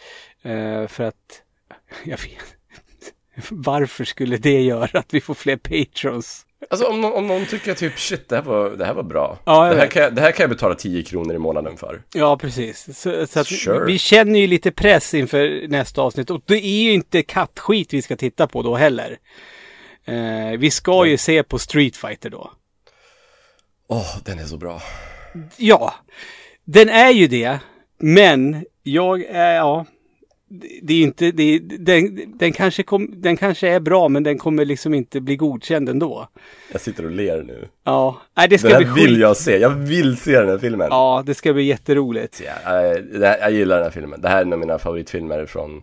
Eh, 0.42 0.86
för 0.86 1.04
att, 1.04 1.42
jag 2.04 2.18
vet 2.18 2.56
Varför 3.50 4.04
skulle 4.04 4.36
det 4.36 4.60
göra 4.62 4.98
att 4.98 5.14
vi 5.14 5.20
får 5.20 5.34
fler 5.34 5.56
Patrons? 5.56 6.46
Alltså 6.70 6.86
om, 6.86 7.00
någon- 7.00 7.12
om 7.12 7.26
någon 7.26 7.46
tycker 7.46 7.74
typ 7.74 7.98
shit, 7.98 8.28
det 8.28 8.34
här 8.36 8.42
var, 8.42 8.70
det 8.70 8.84
här 8.84 8.94
var 8.94 9.02
bra. 9.02 9.38
Ja, 9.44 9.68
det, 9.68 9.76
här 9.80 9.86
kan 9.86 10.02
jag, 10.02 10.14
det 10.14 10.20
här 10.20 10.32
kan 10.32 10.44
jag 10.44 10.50
betala 10.50 10.74
10 10.74 11.02
kronor 11.02 11.34
i 11.34 11.38
månaden 11.38 11.76
för. 11.76 12.02
Ja, 12.14 12.36
precis. 12.36 12.98
Så, 12.98 13.26
så 13.26 13.44
Sure. 13.44 13.84
vi 13.86 13.98
känner 13.98 14.40
ju 14.40 14.46
lite 14.46 14.70
press 14.72 15.14
inför 15.14 15.68
nästa 15.68 16.02
avsnitt. 16.02 16.30
Och 16.30 16.40
det 16.46 16.64
är 16.66 16.82
ju 16.82 16.92
inte 16.92 17.22
kattskit 17.22 17.92
vi 17.94 18.02
ska 18.02 18.16
titta 18.16 18.46
på 18.46 18.62
då 18.62 18.74
heller. 18.74 19.18
Eh, 20.04 20.58
vi 20.58 20.70
ska 20.70 21.06
ju 21.06 21.16
se 21.16 21.42
på 21.42 21.58
Street 21.58 21.96
Fighter 21.96 22.30
då. 22.30 22.50
Åh, 23.88 24.16
den 24.24 24.38
är 24.38 24.44
så 24.44 24.56
bra. 24.56 24.82
Ja, 25.56 25.94
den 26.64 26.88
är 26.88 27.10
ju 27.10 27.26
det. 27.26 27.58
Men 27.98 28.64
jag 28.82 29.22
är, 29.24 29.54
ja. 29.54 29.86
Det- 30.82 30.94
är 30.94 31.02
inte, 31.02 31.30
det 31.30 31.42
är, 31.42 31.60
den, 31.78 32.18
den, 32.38 32.52
kanske 32.52 32.82
kom, 32.82 33.08
den 33.16 33.36
kanske 33.36 33.68
är 33.68 33.80
bra 33.80 34.08
men 34.08 34.22
den 34.22 34.38
kommer 34.38 34.64
liksom 34.64 34.94
inte 34.94 35.20
bli 35.20 35.36
godkänd 35.36 35.88
ändå. 35.88 36.28
Jag 36.72 36.80
sitter 36.80 37.04
och 37.04 37.10
ler 37.10 37.42
nu. 37.42 37.68
Ja, 37.84 38.20
nej, 38.36 38.48
det 38.48 38.58
ska 38.58 38.68
den 38.68 38.78
bli 38.78 38.86
här 38.86 38.94
vill 38.94 39.08
skit. 39.14 39.20
jag 39.20 39.36
se, 39.36 39.56
jag 39.58 39.70
vill 39.70 40.16
se 40.16 40.38
den 40.40 40.48
här 40.48 40.58
filmen. 40.58 40.88
Ja, 40.90 41.22
det 41.26 41.34
ska 41.34 41.52
bli 41.52 41.62
jätteroligt. 41.62 42.42
Ja, 42.44 42.52
här, 42.72 43.38
jag 43.40 43.52
gillar 43.52 43.76
den 43.76 43.84
här 43.84 43.90
filmen. 43.90 44.20
Det 44.20 44.28
här 44.28 44.38
är 44.38 44.42
en 44.42 44.52
av 44.52 44.58
mina 44.58 44.78
favoritfilmer 44.78 45.46
från... 45.46 45.82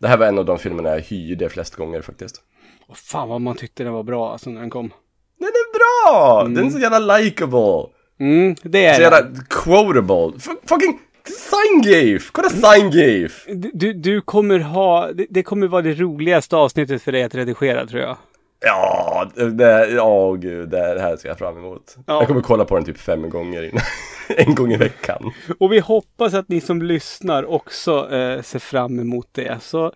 Det 0.00 0.08
här 0.08 0.16
var 0.16 0.26
en 0.26 0.38
av 0.38 0.44
de 0.44 0.58
filmerna 0.58 0.88
jag 0.90 1.00
hyrde 1.00 1.48
flest 1.48 1.74
gånger 1.76 2.00
faktiskt. 2.02 2.40
Och 2.86 2.96
fan 2.96 3.28
vad 3.28 3.40
man 3.40 3.56
tyckte 3.56 3.84
den 3.84 3.92
var 3.92 4.02
bra 4.02 4.32
alltså 4.32 4.50
när 4.50 4.60
den 4.60 4.70
kom. 4.70 4.90
Den 5.38 5.48
är 5.48 5.78
bra! 5.78 6.42
Den 6.48 6.66
är 6.66 6.70
så 6.70 6.78
jävla 6.78 7.18
likable. 7.18 7.86
Mm, 8.20 8.54
det 8.62 8.84
är 8.86 8.94
Så 8.94 9.00
jävla 9.02 9.20
quotable. 9.50 10.32
F- 10.36 10.58
fucking 10.68 10.98
Sign-GIF! 11.28 12.30
Kolla 12.32 12.48
Sign-GIF! 12.48 13.46
Du, 13.72 13.92
du, 13.92 14.20
kommer 14.20 14.58
ha, 14.58 15.12
det, 15.12 15.26
det 15.30 15.42
kommer 15.42 15.66
vara 15.66 15.82
det 15.82 15.94
roligaste 15.94 16.56
avsnittet 16.56 17.02
för 17.02 17.12
dig 17.12 17.22
att 17.22 17.34
redigera 17.34 17.86
tror 17.86 18.02
jag. 18.02 18.16
Ja, 18.60 19.30
det, 19.34 19.90
ja 19.90 20.32
gud, 20.32 20.68
det 20.68 21.00
här 21.00 21.16
ser 21.16 21.28
jag 21.28 21.38
fram 21.38 21.58
emot. 21.58 21.96
Ja. 22.06 22.18
Jag 22.18 22.26
kommer 22.26 22.40
kolla 22.40 22.64
på 22.64 22.74
den 22.74 22.84
typ 22.84 22.98
fem 22.98 23.30
gånger 23.30 23.62
innan. 23.62 23.82
en 24.28 24.54
gång 24.54 24.72
i 24.72 24.76
veckan. 24.76 25.32
Och 25.58 25.72
vi 25.72 25.78
hoppas 25.78 26.34
att 26.34 26.48
ni 26.48 26.60
som 26.60 26.82
lyssnar 26.82 27.44
också 27.44 28.12
eh, 28.12 28.42
ser 28.42 28.58
fram 28.58 28.98
emot 28.98 29.28
det. 29.32 29.62
Så 29.62 29.92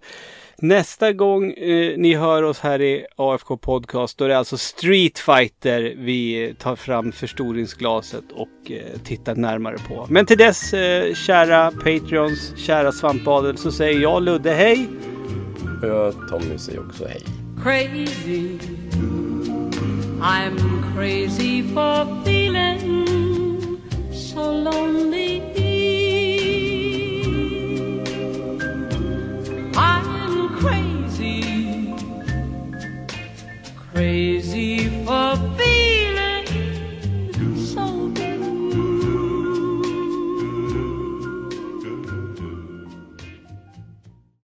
nästa 0.62 1.12
gång 1.12 1.52
eh, 1.52 1.98
ni 1.98 2.14
hör 2.14 2.42
oss 2.42 2.60
här 2.60 2.82
i 2.82 3.06
AFK 3.16 3.56
Podcast 3.56 4.18
då 4.18 4.24
är 4.24 4.28
det 4.28 4.38
alltså 4.38 4.58
Street 4.58 5.18
Fighter 5.18 5.94
vi 5.96 6.54
tar 6.58 6.76
fram 6.76 7.12
förstoringsglaset 7.12 8.24
och 8.32 8.70
eh, 8.70 9.00
tittar 9.04 9.34
närmare 9.34 9.76
på. 9.88 10.06
Men 10.10 10.26
till 10.26 10.38
dess, 10.38 10.72
eh, 10.72 11.14
kära 11.14 11.70
Patreons, 11.70 12.56
kära 12.56 12.92
Svampadel, 12.92 13.58
så 13.58 13.72
säger 13.72 14.00
jag 14.00 14.22
Ludde 14.22 14.50
hej! 14.54 14.88
Och 15.82 15.88
jag, 15.88 16.14
Tommy 16.28 16.58
säger 16.58 16.86
också 16.86 17.06
hej. 17.06 17.22
crazy. 17.62 18.58
I'm 20.20 20.82
crazy 20.94 21.62
for 21.62 22.06
feeling 22.24 23.80
so 24.12 24.52
lonely 24.52 25.67
crazy 33.98 34.88
for 35.04 35.47